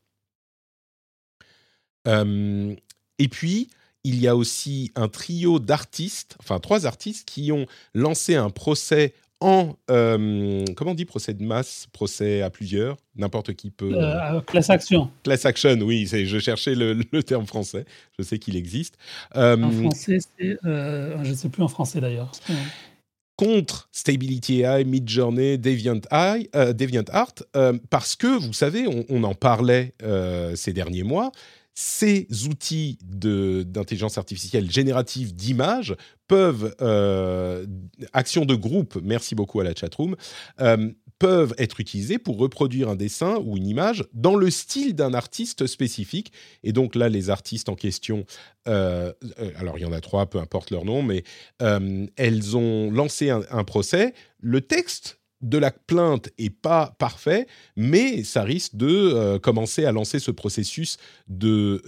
Euh, 2.06 2.74
et 3.18 3.28
puis, 3.28 3.68
il 4.04 4.20
y 4.20 4.28
a 4.28 4.36
aussi 4.36 4.92
un 4.94 5.08
trio 5.08 5.58
d'artistes, 5.58 6.36
enfin 6.38 6.60
trois 6.60 6.86
artistes, 6.86 7.28
qui 7.28 7.50
ont 7.50 7.66
lancé 7.94 8.36
un 8.36 8.50
procès 8.50 9.14
en 9.40 9.76
euh, 9.90 10.64
comment 10.76 10.92
on 10.92 10.94
dit 10.94 11.04
procès 11.04 11.34
de 11.34 11.42
masse, 11.42 11.86
procès 11.92 12.42
à 12.42 12.50
plusieurs, 12.50 12.96
n'importe 13.16 13.54
qui 13.54 13.70
peut. 13.70 13.92
Euh, 13.94 14.40
class 14.40 14.70
action. 14.70 15.10
Class 15.24 15.44
action, 15.44 15.78
oui, 15.82 16.06
je 16.06 16.38
cherchais 16.38 16.74
le, 16.74 17.02
terme 17.22 17.46
français. 17.46 17.84
Je 18.18 18.24
sais 18.24 18.38
qu'il 18.38 18.56
existe. 18.56 18.96
Euh, 19.36 19.62
en 19.62 19.70
français, 19.70 20.18
c'est, 20.38 20.58
je 20.64 21.30
ne 21.30 21.34
sais 21.34 21.48
plus 21.48 21.62
en 21.62 21.68
français 21.68 22.00
d'ailleurs. 22.00 22.32
Contre 23.36 23.90
Stability 23.92 24.62
AI, 24.62 24.84
Midjourney, 24.84 25.58
Deviant, 25.58 26.00
AI, 26.10 26.48
DeviantArt, 26.72 27.34
parce 27.90 28.16
que 28.16 28.38
vous 28.38 28.54
savez, 28.54 28.86
on 29.10 29.22
en 29.24 29.34
parlait 29.34 29.92
ces 30.54 30.72
derniers 30.72 31.02
mois 31.02 31.32
ces 31.78 32.26
outils 32.48 32.98
d'intelligence 33.02 34.16
artificielle 34.16 34.70
générative 34.70 35.34
d'images 35.34 35.94
peuvent, 36.26 36.74
euh, 36.80 37.66
de 37.66 38.54
groupe, 38.54 38.98
merci 39.02 39.34
beaucoup 39.34 39.60
à 39.60 39.64
la 39.64 39.74
chatroom, 39.74 40.16
euh, 40.62 40.90
peuvent 41.18 41.54
être 41.58 41.78
utilisés 41.78 42.18
pour 42.18 42.38
reproduire 42.38 42.88
un 42.88 42.96
dessin 42.96 43.36
ou 43.44 43.58
une 43.58 43.66
image 43.66 44.04
dans 44.14 44.36
le 44.36 44.50
style 44.50 44.94
d'un 44.94 45.12
artiste 45.12 45.66
spécifique. 45.66 46.32
Et 46.64 46.72
donc 46.72 46.94
là, 46.94 47.10
les 47.10 47.28
artistes 47.28 47.68
en 47.68 47.74
question, 47.74 48.24
euh, 48.68 49.12
alors 49.58 49.78
il 49.78 49.82
y 49.82 49.86
en 49.86 49.92
a 49.92 50.00
trois, 50.00 50.24
peu 50.24 50.38
importe 50.38 50.70
leur 50.70 50.86
nom, 50.86 51.02
mais 51.02 51.24
elles 51.58 52.56
ont 52.56 52.90
lancé 52.90 53.28
un 53.28 53.64
procès. 53.64 54.14
Le 54.40 54.62
texte 54.62 55.18
de 55.40 55.58
la 55.58 55.70
plainte 55.70 56.30
est 56.38 56.50
pas 56.50 56.94
parfait, 56.98 57.46
mais 57.76 58.24
ça 58.24 58.42
risque 58.42 58.76
de 58.76 58.86
euh, 58.88 59.38
commencer 59.38 59.84
à 59.84 59.92
lancer 59.92 60.18
ce 60.18 60.30
processus 60.30 60.98
de, 61.28 61.82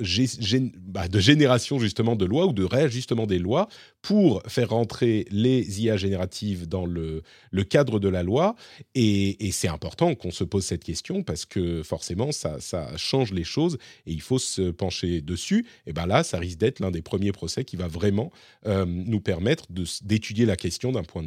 bah, 0.87 1.09
de 1.09 1.19
génération 1.19 1.79
justement 1.79 2.17
de 2.17 2.25
lois 2.25 2.47
ou 2.47 2.53
de 2.53 2.65
réajustement 2.65 3.27
des 3.27 3.39
lois 3.39 3.69
pour 4.01 4.43
faire 4.47 4.71
rentrer 4.71 5.27
les 5.31 5.83
IA 5.83 5.97
génératives 5.97 6.67
dans 6.67 6.87
le, 6.87 7.23
cadre 7.69 7.99
de 7.99 8.09
la 8.09 8.23
loi. 8.23 8.55
Et, 8.95 9.37
c'est 9.53 9.69
important 9.69 10.15
qu'on 10.15 10.31
se 10.31 10.45
pose 10.45 10.65
cette 10.65 10.85
question 10.85 11.23
parce 11.25 11.45
que 11.45 11.83
forcément, 11.83 12.31
ça, 12.33 12.59
change 12.97 13.33
les 13.33 13.45
choses 13.45 13.79
et 14.07 14.13
il 14.13 14.21
faut 14.21 14.39
se 14.39 14.71
pencher 14.71 15.21
dessus. 15.21 15.67
Et 15.87 15.93
ben 15.93 16.07
là, 16.07 16.23
ça 16.23 16.39
risque 16.39 16.59
d'être 16.59 16.81
l'un 16.81 16.91
des 16.91 17.03
premiers 17.03 17.33
procès 17.33 17.65
qui 17.65 17.77
va 17.77 17.89
vraiment 17.89 18.31
euh, 18.67 18.85
nous 18.87 19.21
permettre 19.21 19.67
d'étudier 20.03 20.47
la 20.47 20.57
question 20.57 20.93
d'un 20.93 21.03
point 21.03 21.19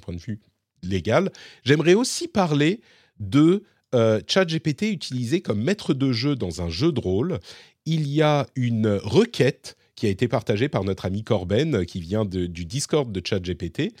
point 0.00 0.14
de 0.14 0.20
vue 0.20 0.40
légal. 0.82 1.30
J'aimerais 1.64 1.94
aussi 1.94 2.28
parler 2.28 2.80
de 3.18 3.62
euh, 3.94 4.20
ChatGPT 4.26 4.82
utilisé 4.92 5.40
comme 5.40 5.62
maître 5.62 5.94
de 5.94 6.12
jeu 6.12 6.36
dans 6.36 6.62
un 6.62 6.68
jeu 6.68 6.92
de 6.92 7.00
rôle. 7.00 7.40
Il 7.86 8.08
y 8.08 8.22
a 8.22 8.46
une 8.54 8.88
requête 9.02 9.76
qui 9.96 10.06
a 10.06 10.10
été 10.10 10.28
partagée 10.28 10.68
par 10.68 10.84
notre 10.84 11.04
ami 11.04 11.24
Corben, 11.24 11.84
qui 11.84 12.00
vient 12.00 12.24
du 12.24 12.64
Discord 12.64 13.12
de 13.12 13.20
ChatGPT, 13.22 13.92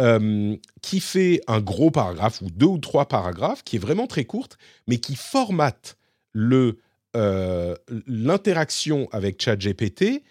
euh, 0.00 0.56
qui 0.82 1.00
fait 1.00 1.40
un 1.48 1.60
gros 1.60 1.90
paragraphe, 1.90 2.40
ou 2.42 2.50
deux 2.50 2.66
ou 2.66 2.78
trois 2.78 3.08
paragraphes, 3.08 3.64
qui 3.64 3.76
est 3.76 3.80
vraiment 3.80 4.06
très 4.06 4.24
courte, 4.24 4.56
mais 4.86 4.98
qui 4.98 5.16
formate 5.16 5.96
euh, 6.36 7.74
l'interaction 8.06 9.08
avec 9.12 9.42
ChatGPT 9.42 10.22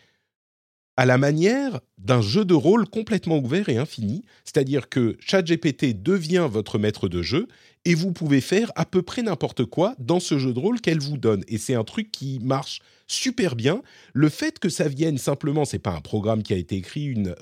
à 1.02 1.06
la 1.08 1.18
manière 1.18 1.80
d'un 1.98 2.22
jeu 2.22 2.46
de 2.46 2.54
rôle 2.54 2.88
complètement 2.88 3.40
ouvert 3.40 3.70
et 3.70 3.78
infini, 3.78 4.24
c'est-à-dire 4.46 4.88
que 4.88 5.18
ChatGPT 5.20 6.00
devient 6.00 6.48
votre 6.48 6.78
maître 6.78 7.10
de 7.10 7.24
jeu 7.24 7.48
et 7.86 7.96
vous 7.96 8.12
pouvez 8.12 8.40
faire 8.40 8.72
à 8.76 8.86
peu 8.86 9.02
près 9.02 9.24
n'importe 9.24 9.66
quoi 9.66 9.96
dans 9.98 10.20
ce 10.20 10.38
jeu 10.38 10.54
de 10.54 10.60
rôle 10.60 10.80
qu'elle 10.80 11.00
vous 11.00 11.18
donne. 11.18 11.44
Et 11.48 11.58
c'est 11.58 11.74
un 11.74 11.84
truc 11.84 12.12
qui 12.12 12.38
marche 12.44 12.82
super 13.08 13.56
bien. 13.56 13.82
Le 14.14 14.30
fait 14.30 14.60
que 14.60 14.70
ça 14.70 14.88
vienne 14.88 15.18
simplement, 15.18 15.66
c'est 15.66 15.80
pas 15.80 15.90
un 15.90 16.02
programme 16.02 16.44
qui 16.44 16.54
a 16.54 16.58
été 16.58 16.76
écrit, 16.76 17.06
une, 17.06 17.34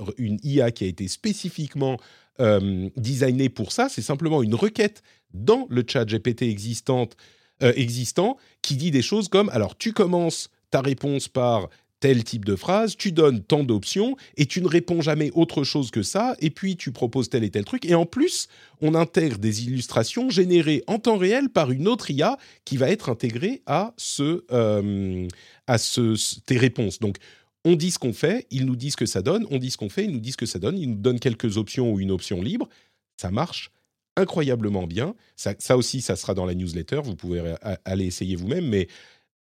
IA 0.41 0.71
qui 0.71 0.85
a 0.85 0.87
été 0.87 1.09
spécifiquement 1.09 1.97
euh, 2.39 2.87
designée 2.95 3.49
pour 3.49 3.73
ça, 3.73 3.89
c'est 3.89 4.01
simplement 4.01 4.41
une 4.41 4.55
requête 4.55 5.03
dans 5.33 5.67
le 5.69 5.83
ChatGPT 5.85 6.43
existante, 6.43 7.17
euh, 7.61 7.73
existant 7.75 8.37
qui 8.61 8.77
dit 8.77 8.91
des 8.91 9.01
choses 9.01 9.27
comme 9.27 9.49
alors 9.49 9.77
tu 9.77 9.91
commences 9.91 10.49
ta 10.71 10.79
réponse 10.79 11.27
par 11.27 11.67
tel 11.99 12.23
type 12.23 12.45
de 12.45 12.55
phrase, 12.55 12.95
tu 12.95 13.12
donnes 13.12 13.43
tant 13.43 13.63
d'options 13.63 14.15
et 14.38 14.45
tu 14.45 14.62
ne 14.62 14.67
réponds 14.67 15.01
jamais 15.01 15.31
autre 15.33 15.63
chose 15.63 15.91
que 15.91 16.03
ça, 16.03 16.35
et 16.39 16.49
puis 16.49 16.77
tu 16.77 16.91
proposes 16.91 17.29
tel 17.29 17.43
et 17.43 17.49
tel 17.49 17.65
truc. 17.65 17.85
Et 17.85 17.95
en 17.95 18.05
plus, 18.05 18.47
on 18.81 18.95
intègre 18.95 19.38
des 19.38 19.65
illustrations 19.65 20.29
générées 20.29 20.83
en 20.88 20.99
temps 20.99 21.17
réel 21.17 21.49
par 21.49 21.71
une 21.71 21.88
autre 21.88 22.09
IA 22.12 22.38
qui 22.65 22.77
va 22.77 22.89
être 22.89 23.09
intégrée 23.09 23.62
à, 23.65 23.93
ce, 23.97 24.43
euh, 24.51 25.27
à 25.67 25.77
ce, 25.77 26.39
tes 26.41 26.57
réponses. 26.57 26.99
Donc, 26.99 27.17
on 27.65 27.75
dit 27.75 27.91
ce 27.91 27.99
qu'on 27.99 28.13
fait, 28.13 28.47
ils 28.51 28.65
nous 28.65 28.77
disent 28.77 28.93
ce 28.93 28.97
que 28.97 29.05
ça 29.05 29.21
donne, 29.21 29.45
on 29.51 29.57
dit 29.57 29.71
ce 29.71 29.77
qu'on 29.77 29.89
fait, 29.89 30.05
ils 30.05 30.12
nous 30.12 30.19
disent 30.19 30.33
ce 30.33 30.38
que 30.38 30.45
ça 30.45 30.59
donne, 30.59 30.77
ils 30.77 30.89
nous 30.89 30.95
donnent 30.95 31.19
quelques 31.19 31.57
options 31.57 31.91
ou 31.91 31.99
une 31.99 32.12
option 32.12 32.41
libre. 32.41 32.69
Ça 33.17 33.31
marche 33.31 33.71
incroyablement 34.15 34.88
bien. 34.88 35.15
Ça, 35.35 35.53
ça 35.59 35.77
aussi, 35.77 36.01
ça 36.01 36.15
sera 36.15 36.33
dans 36.33 36.45
la 36.45 36.55
newsletter, 36.55 37.01
vous 37.03 37.15
pouvez 37.15 37.55
aller 37.85 38.05
essayer 38.05 38.35
vous-même, 38.35 38.67
mais 38.67 38.88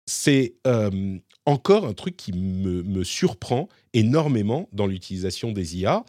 c'est 0.05 0.55
euh, 0.67 1.17
encore 1.45 1.85
un 1.85 1.93
truc 1.93 2.15
qui 2.17 2.33
me, 2.33 3.03
surprend 3.03 3.67
énormément 3.93 4.69
dans 4.71 4.87
l'utilisation 4.87 5.51
des 5.51 5.77
IA. 5.77 6.03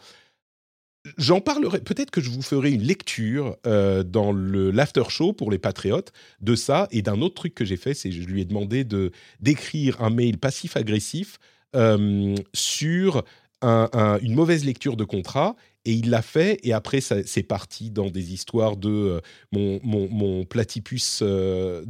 J'en 1.19 1.41
parlerai, 1.41 1.81
peut-être 1.81 2.11
que 2.11 2.21
je 2.21 2.31
vous 2.31 2.43
ferai 2.43 2.73
une 2.73 2.83
lecture 2.83 3.57
euh, 3.67 4.03
dans 4.03 4.33
l'after 4.33 5.05
show 5.09 5.33
pour 5.33 5.53
les 5.53 5.59
patriotes 5.59 6.13
de 6.41 6.57
ça 6.57 6.89
et 6.91 7.01
d'un 7.01 7.21
autre 7.21 7.37
truc 7.37 7.55
que 7.55 7.65
j'ai 7.65 7.77
fait, 7.77 7.95
c'est 7.95 8.11
je 8.11 8.23
lui 8.23 8.41
ai 8.41 8.45
demandé 8.45 8.83
de 8.83 9.13
d'écrire 9.39 10.03
un 10.03 10.11
mail 10.11 10.37
passif-agressif 10.39 11.39
euh, 11.77 12.35
sur 12.55 13.25
une 13.63 14.35
mauvaise 14.35 14.65
lecture 14.65 14.97
de 14.97 15.05
contrat 15.05 15.57
et 15.87 15.93
il 15.93 16.11
l'a 16.11 16.21
fait 16.21 16.59
et 16.65 16.73
après 16.73 17.01
c'est 17.01 17.43
parti 17.45 17.91
dans 17.91 18.11
des 18.11 18.35
histoires 18.35 18.77
de 18.77 18.91
euh, 18.91 19.21
mon, 19.53 20.45
platypus 20.45 21.21
euh, 21.23 21.85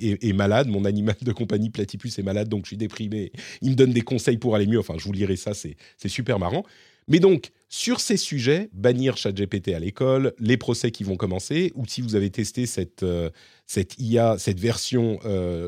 est, 0.00 0.32
malade, 0.32 0.66
mon 0.66 0.84
animal 0.84 1.14
de 1.22 1.32
compagnie 1.32 1.70
platypus 1.70 2.18
est 2.18 2.24
malade 2.24 2.48
donc 2.48 2.64
je 2.64 2.70
suis 2.70 2.76
déprimé. 2.76 3.32
Il 3.62 3.70
me 3.70 3.76
donne 3.76 3.92
des 3.92 4.00
conseils 4.00 4.36
pour 4.36 4.56
aller 4.56 4.66
mieux. 4.66 4.80
Enfin, 4.80 4.94
je 4.98 5.04
vous 5.04 5.12
lirai 5.12 5.36
ça, 5.36 5.52
c'est 5.54 5.76
super 6.08 6.40
marrant. 6.40 6.64
Mais 7.08 7.18
donc, 7.18 7.50
sur 7.68 8.00
ces 8.00 8.16
sujets, 8.16 8.68
bannir 8.72 9.16
ChatGPT 9.16 9.68
à 9.74 9.78
l'école, 9.78 10.34
les 10.38 10.56
procès 10.56 10.90
qui 10.90 11.04
vont 11.04 11.16
commencer, 11.16 11.72
ou 11.74 11.84
si 11.86 12.00
vous 12.00 12.14
avez 12.14 12.30
testé 12.30 12.66
cette, 12.66 13.02
euh, 13.02 13.30
IA, 13.98 14.38
cette 14.38 14.60
version 14.60 15.18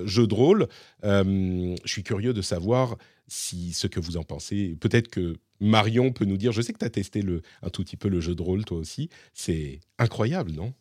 jeu 0.05 0.27
de 0.27 0.35
rôle, 0.35 0.68
je 1.03 1.74
suis 1.87 2.03
curieux 2.03 2.33
de 2.33 2.42
savoir 2.42 2.96
ce 3.29 3.87
que 3.87 4.00
vous 4.00 4.16
en 4.16 4.22
pensez. 4.22 4.77
Peut-être 4.81 5.09
que 5.09 5.37
Marion 5.64 6.12
peut 6.12 6.24
nous 6.24 6.37
dire, 6.37 6.53
je 6.53 6.62
sais 6.62 6.72
que 6.72 6.79
tu 6.79 6.85
as 6.85 6.90
testé 6.90 7.24
un 7.62 7.70
tout 7.70 7.83
petit 7.83 7.96
peu 7.96 8.09
le 8.09 8.20
jeu 8.20 8.35
de 8.35 8.42
rôle 8.42 8.64
toi 8.64 8.79
aussi, 8.79 9.09
c'est 9.33 9.81
incroyable, 9.98 10.53
non? 10.53 10.74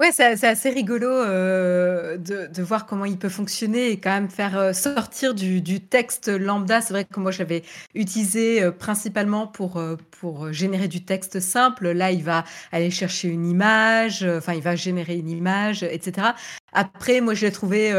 Ouais, 0.00 0.10
c'est 0.10 0.44
assez 0.44 0.70
rigolo 0.70 1.06
euh, 1.06 2.16
de, 2.16 2.62
voir 2.62 2.86
comment 2.86 3.04
il 3.04 3.16
peut 3.18 3.28
fonctionner 3.28 3.90
et 3.90 4.00
quand 4.00 4.10
même 4.10 4.28
faire 4.28 4.58
euh, 4.58 4.72
sortir 4.72 5.32
du, 5.32 5.62
texte 5.80 6.26
lambda. 6.26 6.80
C'est 6.80 6.92
vrai 6.92 7.04
que 7.04 7.20
moi, 7.20 7.30
j'avais 7.30 7.62
utilisé 7.94 8.64
euh, 8.64 8.72
principalement 8.72 9.46
pour, 9.46 9.80
pour 10.10 10.52
générer 10.52 10.88
du 10.88 11.04
texte 11.04 11.38
simple. 11.38 11.92
Là, 11.92 12.10
il 12.10 12.24
va 12.24 12.42
aller 12.72 12.90
chercher 12.90 13.28
une 13.28 13.46
image, 13.46 14.24
enfin, 14.24 14.54
il 14.54 14.62
va 14.62 14.74
générer 14.74 15.16
une 15.16 15.30
image, 15.30 15.84
etc. 15.84 16.30
Après, 16.72 17.20
moi, 17.20 17.34
je 17.34 17.46
l'ai 17.46 17.52
trouvé 17.52 17.92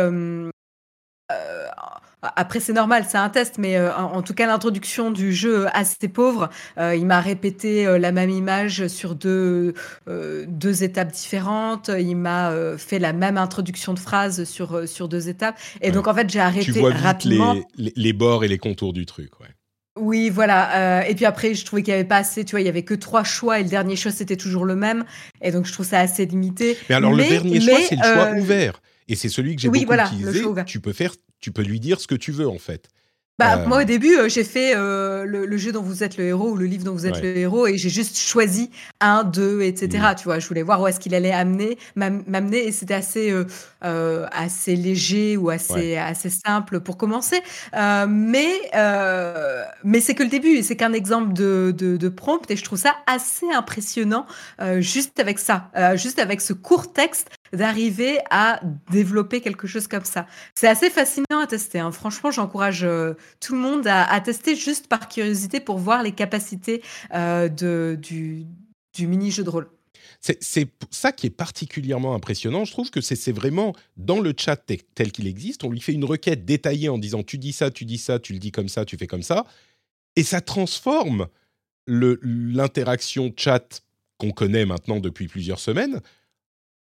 après, 2.35 2.59
c'est 2.59 2.73
normal, 2.73 3.05
c'est 3.07 3.17
un 3.17 3.29
test, 3.29 3.57
mais 3.57 3.77
euh, 3.77 3.93
en, 3.95 4.21
tout 4.21 4.33
cas, 4.33 4.47
l'introduction 4.47 5.11
du 5.11 5.33
jeu 5.33 5.67
assez 5.73 6.07
pauvre. 6.07 6.49
Euh, 6.77 6.95
il 6.95 7.05
m'a 7.05 7.19
répété 7.19 7.85
euh, 7.85 7.97
la 7.97 8.11
même 8.11 8.29
image 8.29 8.87
sur 8.87 9.15
deux, 9.15 9.73
deux 10.07 10.83
étapes 10.83 11.11
différentes. 11.11 11.91
Il 11.97 12.15
m'a 12.15 12.53
fait 12.77 12.99
la 12.99 13.13
même 13.13 13.37
introduction 13.37 13.93
de 13.93 13.99
phrase 13.99 14.45
sur, 14.45 14.87
sur 14.87 15.07
deux 15.07 15.29
étapes. 15.29 15.59
Et 15.81 15.91
donc, 15.91 16.07
en 16.07 16.13
fait, 16.13 16.29
j'ai 16.29 16.39
arrêté 16.39 16.65
tu 16.65 16.71
vois 16.71 16.93
rapidement. 16.93 17.55
Les, 17.77 17.93
les, 17.95 18.13
bords 18.13 18.43
et 18.43 18.47
les 18.47 18.57
contours 18.57 18.93
du 18.93 19.05
truc, 19.05 19.39
ouais. 19.39 19.47
Oui, 19.99 20.31
voilà. 20.31 21.07
et 21.07 21.13
puis 21.13 21.25
après, 21.25 21.53
je 21.53 21.63
trouvais 21.65 21.83
qu'il 21.83 21.93
n'y 21.93 21.99
avait 21.99 22.07
pas 22.07 22.17
assez, 22.17 22.43
tu 22.43 22.51
vois, 22.51 22.61
il 22.61 22.65
y 22.65 22.69
avait 22.69 22.81
que 22.81 22.95
trois 22.95 23.23
choix 23.23 23.59
et 23.59 23.63
le 23.63 23.69
dernier 23.69 23.95
choix, 23.95 24.11
c'était 24.11 24.37
toujours 24.37 24.65
le 24.65 24.75
même. 24.75 25.05
Et 25.41 25.51
donc, 25.51 25.65
je 25.65 25.73
trouve 25.73 25.85
ça 25.85 25.99
assez 25.99 26.25
limité. 26.25 26.77
Mais 26.89 26.95
alors, 26.95 27.13
le 27.13 27.23
dernier 27.23 27.61
choix, 27.61 27.79
c'est 27.87 27.95
le 27.95 28.01
choix 28.01 28.31
ouvert. 28.31 28.81
Et 29.07 29.15
c'est 29.15 29.29
celui 29.29 29.55
que 29.55 29.61
j'ai 29.61 29.69
beaucoup 29.69 29.93
utilisé. 29.93 30.43
Tu 30.65 30.79
peux 30.79 30.93
faire 30.93 31.13
tu 31.43 31.51
peux 31.51 31.61
lui 31.61 31.81
dire 31.81 31.99
ce 31.99 32.07
que 32.07 32.15
tu 32.15 32.31
veux 32.31 32.47
en 32.47 32.57
fait. 32.57 32.89
Bah, 33.39 33.57
euh. 33.57 33.67
Moi, 33.67 33.81
au 33.81 33.83
début, 33.83 34.15
euh, 34.15 34.29
j'ai 34.29 34.43
fait 34.43 34.73
euh, 34.75 35.25
le, 35.25 35.57
jeu 35.57 35.71
dont 35.71 35.81
vous 35.81 36.03
êtes 36.03 36.17
le 36.17 36.25
héros 36.25 36.51
ou 36.51 36.55
le 36.55 36.65
livre 36.65 36.83
dont 36.83 36.93
vous 36.93 37.07
êtes 37.07 37.19
le 37.19 37.35
héros 37.35 37.65
et 37.65 37.79
j'ai 37.79 37.89
juste 37.89 38.15
choisi 38.15 38.69
un, 39.01 39.23
deux, 39.23 39.63
etc. 39.63 40.13
Tu 40.15 40.25
vois, 40.25 40.37
je 40.37 40.47
voulais 40.47 40.61
voir 40.61 40.79
où 40.81 40.87
est-ce 40.87 40.99
qu'il 40.99 41.15
allait 41.15 41.31
amener, 41.31 41.79
m'amener 41.95 42.67
et 42.67 42.71
c'était 42.71 42.93
assez, 42.93 43.33
assez 43.81 44.75
léger 44.75 45.35
ou 45.35 45.49
assez, 45.49 45.97
assez 45.97 46.29
simple 46.29 46.79
pour 46.79 46.95
commencer. 46.95 47.41
mais 47.73 48.69
mais 49.83 49.99
c'est 49.99 50.13
que 50.13 50.23
le 50.23 50.29
début 50.29 50.57
et 50.57 50.63
c'est 50.63 50.75
qu'un 50.75 50.93
exemple 50.93 51.33
de, 51.33 51.73
de, 51.75 51.97
de, 51.97 52.09
prompt 52.09 52.49
et 52.51 52.55
je 52.55 52.63
trouve 52.63 52.79
ça 52.79 52.95
assez 53.07 53.49
impressionnant 53.51 54.27
juste 54.77 55.19
avec 55.19 55.39
ça, 55.39 55.71
juste 55.95 56.19
avec 56.19 56.39
ce 56.39 56.53
court 56.53 56.93
texte 56.93 57.29
d'arriver 57.53 58.19
à 58.29 58.61
développer 58.91 59.41
quelque 59.41 59.67
chose 59.67 59.87
comme 59.87 60.03
ça. 60.03 60.27
C'est 60.55 60.67
assez 60.67 60.89
fascinant 60.89 61.39
à 61.41 61.47
tester. 61.47 61.79
Hein. 61.79 61.91
Franchement, 61.91 62.31
j'encourage 62.31 62.83
euh, 62.83 63.13
tout 63.39 63.53
le 63.53 63.59
monde 63.59 63.87
à, 63.87 64.19
tester 64.21 64.55
juste 64.55 64.87
par 64.87 65.07
curiosité 65.07 65.59
pour 65.59 65.77
voir 65.77 66.03
les 66.03 66.11
capacités 66.11 66.81
euh, 67.13 67.47
du, 67.47 68.45
mini-jeu 68.99 69.43
de 69.43 69.49
rôle. 69.49 69.69
C'est 70.19 70.69
ça 70.89 71.11
qui 71.11 71.27
est 71.27 71.31
particulièrement 71.31 72.15
impressionnant. 72.15 72.63
Je 72.63 72.71
trouve 72.71 72.89
que 72.89 73.01
c'est 73.01 73.31
vraiment 73.33 73.73
dans 73.97 74.21
le 74.21 74.33
chat 74.37 74.55
tel 74.55 75.11
qu'il 75.11 75.27
existe. 75.27 75.65
On 75.65 75.69
lui 75.69 75.81
fait 75.81 75.91
une 75.91 76.05
requête 76.05 76.45
détaillée 76.45 76.87
en 76.87 76.97
disant 76.97 77.23
tu 77.23 77.37
dis 77.37 77.51
ça, 77.51 77.71
tu 77.71 77.83
dis 77.83 77.97
ça, 77.97 78.19
tu 78.19 78.31
le 78.31 78.39
dis 78.39 78.51
comme 78.51 78.69
ça, 78.69 78.85
tu 78.85 78.95
fais 78.95 79.07
comme 79.07 79.21
ça. 79.21 79.45
Et 80.15 80.23
ça 80.23 80.39
transforme 80.39 81.27
l'interaction 81.87 83.33
chat 83.35 83.83
qu'on 84.17 84.31
connaît 84.31 84.65
maintenant 84.65 85.01
depuis 85.01 85.27
plusieurs 85.27 85.59
semaines 85.59 85.99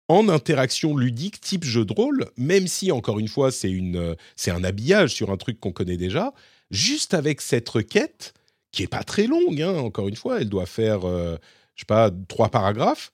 en 0.08 0.28
interaction 0.28 0.96
ludique 0.96 1.40
type 1.40 1.64
jeu 1.64 1.84
de 1.84 1.92
rôle, 1.92 2.26
même 2.36 2.66
si 2.66 2.92
encore 2.92 3.18
une 3.18 3.28
fois 3.28 3.50
euh, 3.64 4.14
c'est 4.36 4.50
un 4.50 4.64
habillage 4.64 5.14
sur 5.14 5.30
un 5.30 5.36
truc 5.36 5.58
qu'on 5.58 5.72
connaît 5.72 5.96
déjà, 5.96 6.32
juste 6.70 7.14
avec 7.14 7.40
cette 7.40 7.68
requête 7.68 8.34
qui 8.72 8.82
est 8.82 8.88
pas 8.88 9.04
très 9.04 9.26
longue, 9.26 9.60
hein, 9.62 9.74
encore 9.74 10.08
une 10.08 10.16
fois, 10.16 10.40
elle 10.40 10.48
doit 10.48 10.66
faire 10.66 11.06
euh, 11.06 11.36
je 11.74 11.82
sais 11.82 11.86
pas 11.86 12.10
trois 12.28 12.50
paragraphes. 12.50 13.12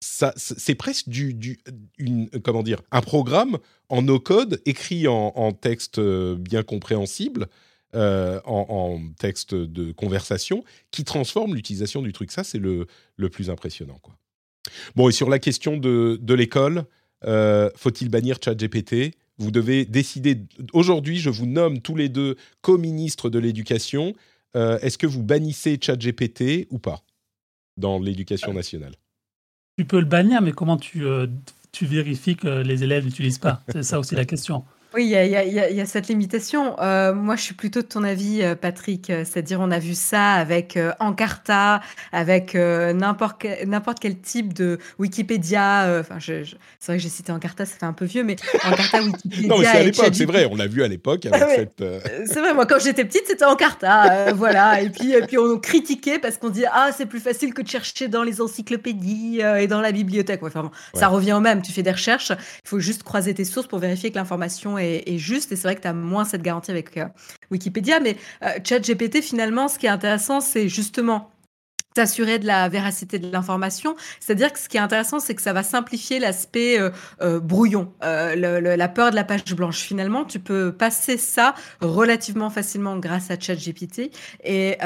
Ça, 0.00 0.32
c'est 0.36 0.76
presque 0.76 1.08
du, 1.08 1.58
une, 1.98 2.30
comment 2.44 2.62
dire 2.62 2.80
un 2.92 3.00
programme 3.00 3.58
en 3.88 4.02
no 4.02 4.20
code 4.20 4.62
écrit 4.64 5.08
en, 5.08 5.52
texte 5.52 5.98
euh, 5.98 6.36
bien 6.36 6.62
compréhensible. 6.62 7.48
en, 7.94 8.40
en, 8.44 9.00
texte 9.18 9.54
de 9.54 9.90
conversation 9.92 10.62
qui 10.92 11.02
transforme 11.02 11.54
l'utilisation 11.56 12.02
du 12.02 12.12
truc. 12.12 12.30
Ça, 12.30 12.44
c'est 12.44 12.58
le, 12.58 12.86
le 13.16 13.28
plus 13.28 13.50
impressionnant. 13.50 13.98
Quoi. 14.00 14.14
Bon, 14.96 15.08
et 15.08 15.12
sur 15.12 15.28
la 15.28 15.38
question 15.38 15.76
de, 15.76 16.18
de 16.20 16.34
l'école, 16.34 16.84
euh, 17.24 17.70
faut-il 17.76 18.08
bannir 18.08 18.38
ChatGPT? 18.42 19.14
Vous 19.38 19.50
devez 19.50 19.84
décider. 19.84 20.40
Aujourd'hui, 20.72 21.18
je 21.18 21.30
vous 21.30 21.46
nomme 21.46 21.80
tous 21.80 21.94
les 21.94 22.08
deux 22.08 22.36
co-ministres 22.60 23.30
de 23.30 23.38
l'éducation. 23.38 24.14
Euh, 24.56 24.78
est-ce 24.80 24.98
que 24.98 25.06
vous 25.06 25.22
bannissez 25.22 25.78
ChatGPT 25.80 26.66
ou 26.70 26.78
pas 26.78 27.02
dans 27.76 27.98
l'éducation 27.98 28.52
nationale? 28.52 28.92
Tu 29.76 29.84
peux 29.84 30.00
le 30.00 30.06
bannir, 30.06 30.42
mais 30.42 30.52
comment 30.52 30.76
tu, 30.76 31.04
euh, 31.04 31.28
tu 31.70 31.86
vérifies 31.86 32.34
que 32.34 32.62
les 32.62 32.82
élèves 32.82 33.04
n'utilisent 33.04 33.38
pas? 33.38 33.62
C'est 33.68 33.84
ça 33.84 34.00
aussi 34.00 34.16
la 34.16 34.24
question. 34.24 34.64
Oui, 34.94 35.04
il 35.04 35.10
y 35.10 35.80
a, 35.80 35.86
cette 35.86 36.08
limitation. 36.08 36.80
Euh, 36.80 37.12
moi, 37.12 37.36
je 37.36 37.42
suis 37.42 37.54
plutôt 37.54 37.82
de 37.82 37.86
ton 37.86 38.04
avis, 38.04 38.42
euh, 38.42 38.54
Patrick. 38.54 39.10
Euh, 39.10 39.22
c'est-à-dire, 39.24 39.60
on 39.60 39.70
a 39.70 39.78
vu 39.78 39.94
ça 39.94 40.32
avec 40.32 40.78
Encarta, 40.98 41.82
avec 42.10 42.54
n'importe 42.54 43.38
quel, 44.00 44.18
type 44.18 44.54
de 44.54 44.78
Wikipédia. 44.98 45.98
Enfin, 46.00 46.16
c'est 46.20 46.44
vrai 46.86 46.96
que 46.96 47.02
j'ai 47.02 47.10
cité 47.10 47.32
Encarta, 47.32 47.66
ça 47.66 47.76
fait 47.78 47.86
un 47.86 47.92
peu 47.92 48.06
vieux, 48.06 48.24
mais 48.24 48.36
Encarta, 48.64 49.02
Wikipédia. 49.02 49.48
non, 49.48 49.58
mais 49.58 49.66
c'est 49.66 49.78
à 49.78 49.82
l'époque, 49.82 50.14
c'est 50.14 50.24
vrai, 50.24 50.48
on 50.50 50.56
l'a 50.56 50.66
vu 50.66 50.82
à 50.82 50.88
l'époque 50.88 51.26
avec 51.26 51.42
ah 51.42 51.48
cette. 51.54 51.84
C'est 52.26 52.40
vrai, 52.40 52.54
moi, 52.54 52.64
quand 52.64 52.80
j'étais 52.80 53.04
petite, 53.04 53.24
c'était 53.26 53.44
Encarta. 53.44 54.32
voilà. 54.32 54.80
Et 54.80 54.88
puis, 54.88 55.12
et 55.12 55.20
puis, 55.20 55.36
on 55.36 55.58
critiquait 55.58 56.18
parce 56.18 56.38
qu'on 56.38 56.48
dit 56.48 56.64
Ah, 56.72 56.90
c'est 56.96 57.06
plus 57.06 57.20
facile 57.20 57.52
que 57.52 57.60
de 57.60 57.68
chercher 57.68 58.08
dans 58.08 58.22
les 58.22 58.40
encyclopédies 58.40 59.40
et 59.40 59.66
dans 59.66 59.82
la 59.82 59.92
bibliothèque. 59.92 60.42
Enfin, 60.42 60.70
Ça 60.94 61.08
revient 61.08 61.34
au 61.34 61.40
même. 61.40 61.60
Tu 61.60 61.72
fais 61.72 61.82
des 61.82 61.92
recherches, 61.92 62.30
il 62.30 62.68
faut 62.68 62.80
juste 62.80 63.02
croiser 63.02 63.34
tes 63.34 63.44
sources 63.44 63.66
pour 63.66 63.78
vérifier 63.78 64.10
que 64.10 64.16
l'information 64.16 64.77
est, 64.78 65.18
juste. 65.18 65.52
Et 65.52 65.56
c'est 65.56 65.68
vrai 65.68 65.76
que 65.76 65.82
tu 65.82 65.88
as 65.88 65.92
moins 65.92 66.24
cette 66.24 66.42
garantie 66.42 66.70
avec 66.70 66.96
euh, 66.96 67.06
Wikipédia. 67.50 68.00
Mais 68.00 68.16
euh, 68.42 68.48
ChatGPT, 68.64 69.22
finalement, 69.22 69.68
ce 69.68 69.78
qui 69.78 69.86
est 69.86 69.90
intéressant, 69.90 70.40
c'est 70.40 70.68
justement 70.68 71.30
t'assurer 71.94 72.38
de 72.38 72.46
la 72.46 72.68
véracité 72.68 73.18
de 73.18 73.32
l'information. 73.32 73.96
C'est-à-dire 74.20 74.52
que 74.52 74.58
ce 74.60 74.68
qui 74.68 74.76
est 74.76 74.80
intéressant, 74.80 75.18
c'est 75.18 75.34
que 75.34 75.42
ça 75.42 75.52
va 75.52 75.64
simplifier 75.64 76.20
l'aspect 76.20 76.78
euh, 76.78 77.40
brouillon, 77.40 77.92
la 78.02 78.88
peur 78.88 79.10
de 79.10 79.16
la 79.16 79.24
page 79.24 79.52
blanche. 79.56 79.80
Finalement, 79.80 80.24
tu 80.24 80.38
peux 80.38 80.70
passer 80.70 81.16
ça 81.16 81.54
relativement 81.80 82.50
facilement 82.50 82.98
grâce 82.98 83.32
à 83.32 83.40
ChatGPT 83.40 84.12
et, 84.44 84.76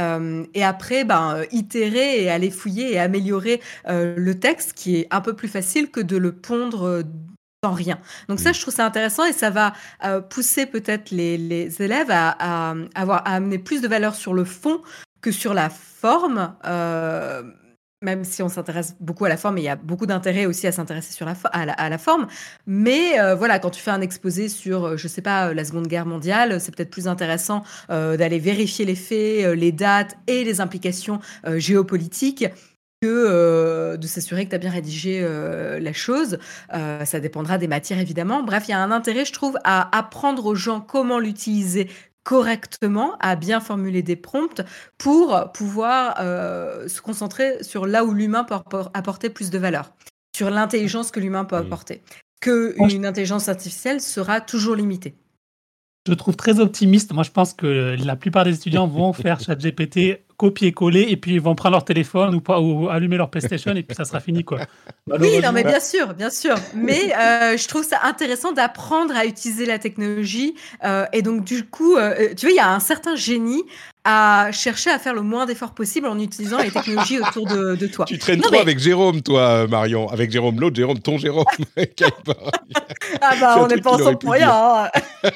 et 0.55 0.65
après, 0.65 1.05
ben, 1.05 1.43
itérer 1.51 2.23
et 2.23 2.31
aller 2.31 2.51
fouiller 2.51 2.95
et 2.95 2.99
améliorer 2.99 3.61
le 3.89 4.33
texte, 4.33 4.73
qui 4.73 4.97
est 4.97 5.09
un 5.11 5.21
peu 5.21 5.35
plus 5.35 5.49
facile 5.49 5.91
que 5.91 6.01
de 6.01 6.17
le 6.17 6.33
pondre 6.33 7.03
rien. 7.71 7.99
Donc 8.29 8.41
ça, 8.41 8.51
mm. 8.51 8.55
je 8.55 8.61
trouve 8.61 8.75
ça 8.75 8.85
intéressant 8.85 9.25
et 9.25 9.33
ça 9.33 9.51
va 9.51 9.73
euh, 10.05 10.21
pousser 10.21 10.67
peut-être 10.67 11.11
les, 11.11 11.83
élèves 11.83 12.11
à, 12.11 12.75
avoir, 12.95 13.19
à 13.27 13.35
amener 13.35 13.59
plus 13.59 13.81
de 13.81 13.89
valeur 13.89 14.15
sur 14.15 14.35
le 14.35 14.45
fond 14.45 14.81
que 15.21 15.31
sur 15.31 15.55
la 15.55 15.71
forme. 15.71 16.55
Euh, 16.67 17.43
même 18.01 18.25
si 18.25 18.43
on 18.43 18.49
s'intéresse 18.49 18.97
beaucoup 18.99 19.27
à 19.27 19.29
la 19.29 19.37
forme, 19.37 19.59
il 19.59 19.65
y 19.65 19.69
a 19.69 19.77
beaucoup 19.77 20.07
d'intérêt 20.07 20.45
aussi 20.45 20.67
à 20.67 20.73
s'intéresser 20.73 21.13
sur 21.13 21.25
la, 21.25 21.37
à, 21.53 21.89
la, 21.89 21.99
forme. 21.99 22.27
Mais 22.67 23.21
euh, 23.21 23.37
voilà, 23.37 23.61
quand 23.61 23.71
tu 23.71 23.81
fais 23.81 23.93
un 23.93 24.01
exposé 24.01 24.49
sur, 24.49 24.97
je 24.97 25.07
sais 25.07 25.23
pas, 25.23 25.55
la 25.55 25.65
Seconde 25.65 25.87
Guerre 25.87 26.07
mondiale, 26.07 26.61
c'est 26.61 26.75
peut-être 26.75 26.91
plus 26.91 27.07
intéressant 27.07 27.63
d'aller 27.89 28.41
vérifier 28.41 28.85
les 28.85 28.97
faits, 28.97 29.57
les 29.57 29.71
dates 29.71 30.17
et 30.27 30.43
les 30.43 30.61
implications 30.61 31.21
géopolitiques 31.59 32.47
que 33.03 33.09
euh, 33.09 33.97
de 33.97 34.07
s'assurer 34.07 34.45
que 34.45 34.51
tu 34.51 34.55
as 34.55 34.59
bien 34.59 34.71
rédigé 34.71 35.21
euh, 35.23 35.81
la 35.81 35.93
chose. 35.93 36.39
Euh, 36.73 37.05
ça 37.05 37.19
dépendra 37.19 37.59
des 37.59 37.67
matières, 37.67 37.99
évidemment. 37.99 38.45
Bref, 38.45 38.65
il 38.69 38.71
y 38.71 38.75
a 38.75 38.81
un 38.81 38.93
intérêt, 38.93 39.25
je 39.25 39.33
trouve, 39.33 39.59
à 39.65 39.97
apprendre 39.97 40.47
aux 40.47 40.55
gens 40.55 40.81
comment 40.81 41.19
l'utiliser 41.19 41.91
correctement, 42.23 43.17
à 43.19 43.35
bien 43.35 43.59
formuler 43.59 44.03
des 44.03 44.15
prompts 44.15 44.63
pour 44.97 45.51
pouvoir 45.53 46.19
se 46.19 47.01
concentrer 47.01 47.65
sur 47.65 47.85
là 47.85 48.05
où 48.05 48.15
l'humain 48.15 48.45
peut 48.45 48.79
apporter 48.95 49.29
plus 49.29 49.51
de 49.51 49.59
valeur, 49.59 49.93
sur 50.37 50.49
l'intelligence 50.49 51.11
que 51.11 51.19
l'humain 51.19 51.45
peut 51.45 51.57
mmh. 51.57 51.67
apporter. 51.67 52.03
Que 52.41 52.77
une 52.79 53.07
intelligence 53.07 53.49
artificielle 53.49 54.01
sera 54.01 54.41
toujours 54.41 54.77
limitée. 54.77 55.17
Je 56.07 56.15
trouve 56.15 56.37
très 56.37 56.61
optimiste. 56.61 57.13
Moi, 57.13 57.25
je 57.25 57.33
pense 57.33 57.55
que 57.55 57.97
la 58.05 58.15
plupart 58.15 58.45
des 58.45 58.55
étudiants 58.55 58.87
vont 58.87 59.13
faire 59.13 59.41
ChatGPT 59.45 60.21
copier-coller 60.37 61.07
et 61.09 61.17
puis 61.17 61.35
ils 61.35 61.41
vont 61.41 61.55
prendre 61.55 61.75
leur 61.75 61.85
téléphone 61.85 62.35
ou, 62.35 62.41
pas, 62.41 62.61
ou 62.61 62.89
allumer 62.89 63.17
leur 63.17 63.31
PlayStation 63.31 63.75
et 63.75 63.83
puis 63.83 63.97
ça 63.97 64.05
sera 64.05 64.21
fini 64.21 64.45
quoi. 64.45 64.61
Oui, 65.07 65.41
non 65.43 65.53
mais 65.53 65.65
bien 65.65 65.81
sûr, 65.81 66.15
bien 66.15 66.31
sûr. 66.31 66.55
Mais 66.75 67.13
euh, 67.17 67.57
je 67.57 67.69
trouve 67.69 67.85
ça 67.85 68.01
intéressant 68.05 68.53
d'apprendre 68.53 69.15
à 69.17 69.27
utiliser 69.27 69.67
la 69.67 69.79
technologie 69.79 70.55
euh, 70.85 71.07
et 71.13 71.23
donc 71.23 71.45
du 71.45 71.65
coup, 71.65 71.97
euh, 71.97 72.35
tu 72.37 72.47
vois, 72.47 72.53
il 72.53 72.57
y 72.57 72.61
a 72.61 72.73
un 72.73 72.81
certain 72.81 73.17
génie 73.17 73.63
à 74.05 74.51
chercher 74.53 74.91
à 74.91 74.99
faire 74.99 75.15
le 75.15 75.23
moins 75.23 75.47
d'efforts 75.47 75.75
possible 75.75 76.09
en 76.09 76.19
utilisant 76.19 76.59
les 76.59 76.71
technologies 76.71 77.21
autour 77.21 77.47
de, 77.47 77.77
de 77.77 77.87
toi. 77.87 78.05
Tu 78.05 78.19
traînes 78.19 78.41
trop 78.41 78.57
avec 78.57 78.81
Jérôme, 78.81 79.23
toi, 79.23 79.69
Marion. 79.69 80.09
Avec 80.09 80.33
Jérôme, 80.33 80.61
l'autre 80.61 80.75
Jérôme, 80.75 80.99
ton 80.99 81.19
Jérôme. 81.19 81.45
ah 83.21 83.35
bah, 83.41 83.57
on 83.61 83.69
n'est 83.69 83.81
pas 83.81 83.93
ensemble 83.93 84.19
pour 84.19 84.33
rien. 84.33 84.51
Hein. 84.51 84.91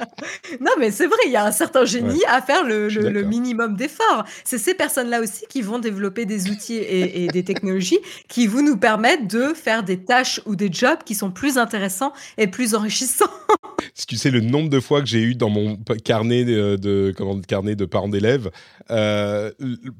non, 0.60 0.72
mais 0.78 0.90
c'est 0.90 1.06
vrai, 1.06 1.18
il 1.26 1.32
y 1.32 1.36
a 1.36 1.44
un 1.44 1.52
certain 1.52 1.84
génie 1.84 2.22
à 2.28 2.40
faire 2.42 2.64
le, 2.64 2.88
le, 2.88 3.22
minimum 3.22 3.76
d'efforts. 3.76 4.24
C'est 4.44 4.58
ces 4.58 4.74
personnes-là 4.74 5.20
aussi 5.20 5.46
qui 5.48 5.62
vont 5.62 5.78
développer 5.78 6.26
des 6.26 6.50
outils 6.50 6.76
et, 6.76 7.24
et, 7.24 7.28
des 7.28 7.44
technologies 7.44 8.00
qui 8.28 8.46
vont 8.46 8.62
nous 8.62 8.76
permettre 8.76 9.26
de 9.28 9.54
faire 9.54 9.82
des 9.82 10.04
tâches 10.04 10.40
ou 10.46 10.56
des 10.56 10.72
jobs 10.72 10.98
qui 11.04 11.14
sont 11.14 11.30
plus 11.30 11.58
intéressants 11.58 12.12
et 12.38 12.46
plus 12.46 12.74
enrichissants. 12.74 13.30
si 13.94 14.06
tu 14.06 14.16
sais 14.16 14.30
le 14.30 14.40
nombre 14.40 14.68
de 14.68 14.80
fois 14.80 15.00
que 15.00 15.06
j'ai 15.06 15.22
eu 15.22 15.34
dans 15.34 15.50
mon 15.50 15.76
carnet 16.04 16.44
de, 16.44 16.76
de 16.76 17.12
comment, 17.16 17.36
de 17.36 17.74
de 17.74 17.84
parents 17.84 18.08
d'élèves. 18.08 18.50
Euh, 18.90 19.52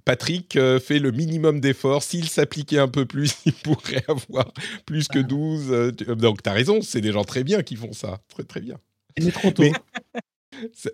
Patrick 0.05 0.57
euh, 0.57 0.81
fait 0.81 0.99
le 0.99 1.11
minimum 1.11 1.61
d'efforts. 1.61 2.03
S'il 2.03 2.29
s'appliquait 2.29 2.79
un 2.79 2.89
peu 2.89 3.07
plus, 3.07 3.37
il 3.47 3.53
pourrait 3.53 4.05
avoir 4.09 4.53
plus 4.87 5.09
que 5.09 5.19
12. 5.19 5.67
Euh, 5.71 5.91
donc, 6.15 6.43
tu 6.43 6.49
as 6.49 6.53
raison, 6.53 6.81
c'est 6.83 7.01
des 7.01 7.13
gens 7.13 7.25
très 7.25 7.45
bien 7.45 7.63
qui 7.63 7.77
font 7.77 7.93
ça. 7.93 8.21
Très, 8.29 8.45
très 8.45 8.61
bien. 8.61 8.77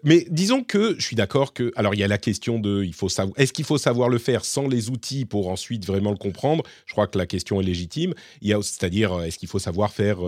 Mais 0.04 0.26
disons 0.30 0.62
que 0.62 0.94
je 0.98 1.04
suis 1.04 1.16
d'accord 1.16 1.52
que 1.52 1.72
alors 1.76 1.94
il 1.94 2.00
y 2.00 2.04
a 2.04 2.08
la 2.08 2.18
question 2.18 2.58
de 2.58 2.84
il 2.84 2.94
faut 2.94 3.08
savoir 3.08 3.34
est-ce 3.38 3.52
qu'il 3.52 3.64
faut 3.64 3.78
savoir 3.78 4.08
le 4.08 4.18
faire 4.18 4.44
sans 4.44 4.68
les 4.68 4.90
outils 4.90 5.24
pour 5.24 5.48
ensuite 5.48 5.84
vraiment 5.86 6.10
le 6.10 6.16
comprendre? 6.16 6.62
Je 6.86 6.92
crois 6.92 7.06
que 7.06 7.18
la 7.18 7.26
question 7.26 7.60
est 7.60 7.64
légitime. 7.64 8.14
C'est-à-dire 8.42 9.22
est-ce 9.22 9.38
qu'il 9.38 9.48
faut 9.48 9.58
savoir 9.58 9.92
faire 9.92 10.18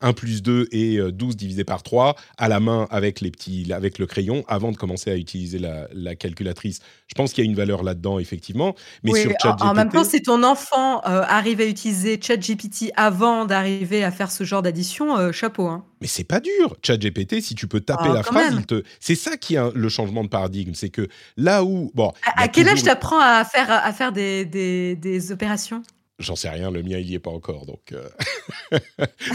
1 0.00 0.12
plus 0.12 0.42
2 0.42 0.68
et 0.72 0.98
12 0.98 1.32
euh, 1.32 1.36
divisé 1.36 1.64
par 1.64 1.82
3 1.82 2.16
à 2.36 2.48
la 2.48 2.60
main 2.60 2.86
avec, 2.90 3.20
les 3.20 3.30
petits, 3.30 3.72
avec 3.72 3.98
le 3.98 4.06
crayon 4.06 4.44
avant 4.48 4.72
de 4.72 4.76
commencer 4.76 5.10
à 5.10 5.16
utiliser 5.16 5.58
la, 5.58 6.14
calculatrice. 6.16 6.80
Je 7.06 7.14
pense 7.14 7.32
qu'il 7.32 7.44
y 7.44 7.46
a 7.46 7.50
une 7.50 7.56
valeur 7.56 7.82
là-dedans, 7.82 8.18
effectivement. 8.18 8.74
Mais 9.02 9.12
sur 9.20 9.32
ChatGPT... 9.40 9.62
En, 9.62 9.74
même 9.74 9.90
temps, 9.90 10.04
si 10.04 10.22
ton 10.22 10.42
enfant 10.42 11.02
euh, 11.06 11.22
arrive 11.28 11.60
à 11.60 11.66
utiliser 11.66 12.20
ChatGPT 12.20 12.92
avant 12.96 13.44
d'arriver 13.44 14.04
à 14.04 14.10
faire 14.10 14.30
ce 14.30 14.44
genre 14.44 14.62
d'addition, 14.62 15.16
euh, 15.16 15.32
chapeau. 15.32 15.66
Hein. 15.66 15.84
Mais 16.00 16.06
c'est 16.06 16.24
pas 16.24 16.40
dur. 16.40 16.76
ChatGPT, 16.84 17.40
si 17.40 17.54
tu 17.54 17.66
peux 17.66 17.80
taper 17.80 18.08
ah, 18.10 18.14
la 18.14 18.22
phrase, 18.22 18.66
te... 18.66 18.82
c'est 19.00 19.14
ça 19.14 19.36
qui 19.36 19.54
est 19.54 19.74
le 19.74 19.88
changement 19.88 20.24
de 20.24 20.28
paradigme. 20.28 20.72
C'est 20.74 20.90
que 20.90 21.08
là 21.36 21.64
où. 21.64 21.90
Bon, 21.94 22.12
à, 22.36 22.48
quel 22.48 22.68
âge 22.68 22.82
tu 22.82 22.88
apprends 22.90 23.20
à 23.20 23.44
faire, 23.44 23.70
à 23.70 23.92
faire 23.92 24.12
des, 24.12 24.44
des 24.44 25.32
opérations? 25.32 25.82
J'en 26.18 26.36
sais 26.36 26.48
rien, 26.48 26.70
le 26.70 26.82
mien 26.82 26.98
il 26.98 27.10
y 27.10 27.14
est 27.14 27.18
pas 27.18 27.30
encore 27.30 27.66
donc. 27.66 27.92
Euh. 27.92 28.08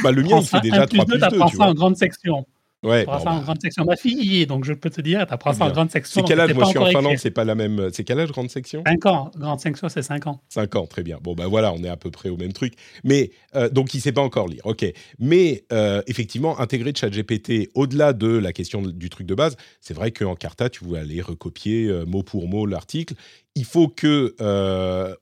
bah, 0.04 0.12
le 0.12 0.24
mien 0.24 0.40
il 0.40 0.48
fait 0.48 0.62
déjà 0.62 0.88
3 0.88 1.06
plus 1.06 1.14
2. 1.14 1.20
Tu 1.20 1.24
apprends 1.24 1.48
ça 1.48 1.64
en 1.66 1.74
grande 1.74 1.96
section. 1.96 2.46
Ouais, 2.84 3.04
tu 3.04 3.12
apprends 3.12 3.24
ça 3.24 3.32
en 3.32 3.38
bah. 3.38 3.44
grande 3.44 3.62
section. 3.62 3.86
Ma 3.86 3.96
fille 3.96 4.46
donc 4.48 4.66
je 4.66 4.74
peux 4.74 4.90
te 4.90 5.02
dire, 5.02 5.28
tu 5.28 5.34
apprends 5.34 5.54
ça 5.54 5.66
en 5.66 5.72
grande 5.72 5.92
section. 5.92 6.22
C'est 6.22 6.28
quel 6.28 6.40
âge? 6.40 6.54
Moi 6.54 6.64
je 6.66 6.70
suis 6.70 6.80
en 6.80 6.86
Finlande, 6.88 7.18
c'est 7.18 7.32
pas 7.32 7.44
la 7.44 7.54
même. 7.54 7.90
C'est 7.94 8.04
quel 8.04 8.20
âge 8.20 8.32
grande 8.32 8.50
section? 8.50 8.84
5 8.86 9.06
ans. 9.06 9.32
Grande 9.38 9.60
section, 9.60 9.88
c'est 9.88 10.02
5 10.02 10.28
ans. 10.28 10.42
5 10.50 10.76
ans, 10.76 10.88
très 10.88 11.04
bien. 11.04 11.20
Bon, 11.22 11.36
ben 11.36 11.48
voilà, 11.48 11.74
on 11.74 11.84
est 11.84 11.90
à 11.90 11.98
peu 11.98 12.10
près 12.10 12.30
au 12.30 12.38
même 12.38 12.54
truc. 12.54 12.74
Mais 13.04 13.32
euh, 13.56 13.70
donc 13.70 13.94
il 13.94 14.02
sait 14.02 14.12
pas 14.12 14.22
encore 14.22 14.48
lire, 14.48 14.66
ok. 14.66 14.86
Mais 15.20 15.64
euh, 15.72 16.02
effectivement, 16.08 16.60
intégrer 16.60 16.94
ChatGPT 16.96 17.70
au-delà 17.76 18.14
de 18.14 18.28
la 18.28 18.52
question 18.52 18.82
du 18.82 19.10
truc 19.10 19.28
de 19.28 19.36
base, 19.36 19.58
c'est 19.80 19.94
vrai 19.94 20.12
qu'en 20.12 20.36
Carta, 20.36 20.70
tu 20.70 20.84
voulais 20.84 21.02
aller 21.02 21.22
recopier 21.22 21.92
mot 22.08 22.24
pour 22.24 22.48
mot 22.48 22.66
l'article 22.66 23.14
il 23.56 23.66
faut 23.66 23.90
que 23.90 24.36
euh, 24.40 25.16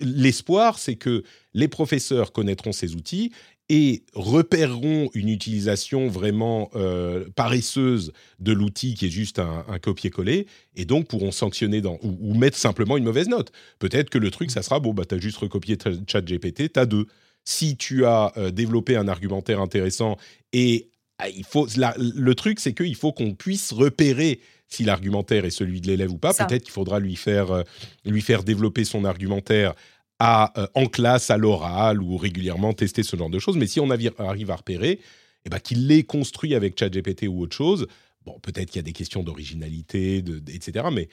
l'espoir, 0.00 0.78
c'est 0.78 0.96
que 0.96 1.22
les 1.52 1.68
professeurs 1.68 2.32
connaîtront 2.32 2.72
ces 2.72 2.94
outils 2.94 3.32
et 3.68 4.04
repéreront 4.14 5.10
une 5.14 5.28
utilisation 5.28 6.08
vraiment 6.08 6.70
euh, 6.76 7.24
paresseuse 7.34 8.12
de 8.38 8.52
l'outil 8.52 8.94
qui 8.94 9.06
est 9.06 9.10
juste 9.10 9.40
un, 9.40 9.64
copier-coller, 9.80 10.46
et 10.76 10.84
donc 10.84 11.08
pourront 11.08 11.32
sanctionner 11.32 11.80
dans, 11.80 11.98
ou, 12.02 12.34
mettre 12.34 12.56
simplement 12.56 12.96
une 12.96 13.04
mauvaise 13.04 13.28
note. 13.28 13.50
Peut-être 13.78 14.08
que 14.08 14.18
le 14.18 14.30
truc, 14.30 14.50
ça 14.50 14.62
sera, 14.62 14.78
bon, 14.78 14.94
bah, 14.94 15.04
tu 15.04 15.16
as 15.16 15.18
juste 15.18 15.38
recopié 15.38 15.76
ChatGPT, 16.06 16.72
tu 16.72 16.80
as 16.80 16.86
deux. 16.86 17.06
Si 17.44 17.76
tu 17.76 18.04
as 18.04 18.32
euh, 18.36 18.50
développé 18.50 18.96
un 18.96 19.08
argumentaire 19.08 19.60
intéressant, 19.60 20.16
et 20.52 20.88
ah, 21.18 21.28
il 21.28 21.44
faut, 21.44 21.66
le 21.76 22.34
truc, 22.34 22.60
c'est 22.60 22.74
qu'il 22.74 22.94
faut 22.94 23.12
qu'on 23.12 23.34
puisse 23.34 23.72
repérer 23.72 24.40
si 24.68 24.84
l'argumentaire 24.84 25.44
est 25.44 25.50
celui 25.50 25.80
de 25.80 25.86
l'élève 25.86 26.12
ou 26.12 26.18
pas. 26.18 26.34
Peut-être 26.34 26.64
qu'il 26.64 26.72
faudra 26.72 26.98
lui 27.00 27.16
faire, 27.16 27.50
euh, 27.52 27.62
lui 28.04 28.20
faire 28.20 28.42
développer 28.42 28.84
son 28.84 29.04
argumentaire 29.04 29.74
à, 30.18 30.58
euh, 30.60 30.66
en 30.74 30.86
classe, 30.86 31.30
à 31.30 31.36
l'oral 31.36 32.02
ou 32.02 32.16
régulièrement 32.16 32.72
tester 32.72 33.02
ce 33.02 33.16
genre 33.16 33.30
de 33.30 33.38
choses. 33.38 33.56
Mais 33.56 33.66
si 33.66 33.80
on 33.80 33.90
arrive 33.90 34.50
à 34.50 34.56
repérer, 34.56 35.00
eh 35.44 35.48
ben, 35.48 35.58
qu'il 35.58 35.86
l'ait 35.86 36.04
construit 36.04 36.54
avec 36.54 36.78
ChatGPT 36.78 37.26
ou 37.28 37.42
autre 37.42 37.56
chose, 37.56 37.86
bon, 38.24 38.38
peut-être 38.40 38.70
qu'il 38.70 38.76
y 38.76 38.80
a 38.80 38.82
des 38.82 38.92
questions 38.92 39.22
d'originalité, 39.22 40.24
etc. 40.52 40.86
Mais 40.92 41.08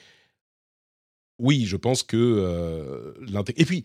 oui, 1.38 1.66
je 1.66 1.76
pense 1.76 2.02
que 2.02 2.16
euh, 2.16 3.12
Et 3.56 3.64
puis, 3.64 3.84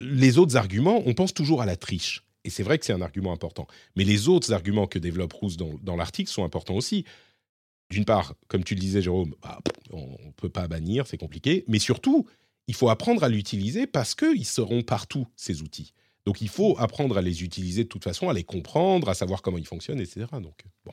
les 0.00 0.38
autres 0.38 0.56
arguments, 0.56 1.02
on 1.06 1.14
pense 1.14 1.32
toujours 1.32 1.62
à 1.62 1.66
la 1.66 1.76
triche. 1.76 2.24
Et 2.44 2.50
c'est 2.50 2.62
vrai 2.62 2.78
que 2.78 2.84
c'est 2.84 2.92
un 2.92 3.02
argument 3.02 3.32
important. 3.32 3.66
Mais 3.96 4.04
les 4.04 4.28
autres 4.28 4.52
arguments 4.52 4.86
que 4.86 4.98
développe 4.98 5.32
Rousse 5.32 5.56
dans, 5.56 5.74
dans 5.82 5.96
l'article 5.96 6.30
sont 6.30 6.44
importants 6.44 6.74
aussi 6.74 7.04
d'une 7.90 8.04
part, 8.04 8.34
comme 8.48 8.64
tu 8.64 8.74
le 8.74 8.80
disais, 8.80 9.02
Jérôme, 9.02 9.34
bah, 9.42 9.60
on 9.90 10.16
ne 10.26 10.32
peut 10.36 10.48
pas 10.48 10.66
bannir, 10.68 11.06
c'est 11.06 11.18
compliqué. 11.18 11.64
Mais 11.68 11.78
surtout, 11.78 12.26
il 12.68 12.74
faut 12.74 12.88
apprendre 12.88 13.22
à 13.24 13.28
l'utiliser 13.28 13.86
parce 13.86 14.14
qu'ils 14.14 14.46
seront 14.46 14.82
partout, 14.82 15.26
ces 15.36 15.62
outils. 15.62 15.92
Donc 16.24 16.40
il 16.40 16.48
faut 16.48 16.76
apprendre 16.78 17.16
à 17.16 17.22
les 17.22 17.44
utiliser 17.44 17.84
de 17.84 17.88
toute 17.88 18.04
façon, 18.04 18.28
à 18.28 18.32
les 18.32 18.44
comprendre, 18.44 19.08
à 19.08 19.14
savoir 19.14 19.42
comment 19.42 19.58
ils 19.58 19.66
fonctionnent, 19.66 20.00
etc. 20.00 20.26
Donc, 20.32 20.64
bon. 20.84 20.92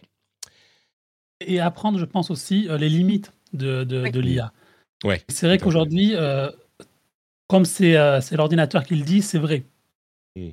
Et 1.42 1.60
apprendre, 1.60 1.98
je 1.98 2.06
pense 2.06 2.30
aussi, 2.30 2.70
euh, 2.70 2.78
les 2.78 2.90
limites 2.90 3.34
de, 3.54 3.84
de, 3.84 4.20
l'IA. 4.20 4.54
Ouais, 5.04 5.22
c'est 5.28 5.48
vrai 5.48 5.58
qu'aujourd'hui, 5.58 6.16
euh, 6.16 6.50
comme 7.48 7.64
euh, 7.82 8.22
c'est 8.22 8.36
l'ordinateur 8.36 8.84
qui 8.84 8.96
le 8.96 9.04
dit, 9.04 9.22
c'est 9.22 9.40
vrai. 9.40 9.64
Hmm. 10.36 10.50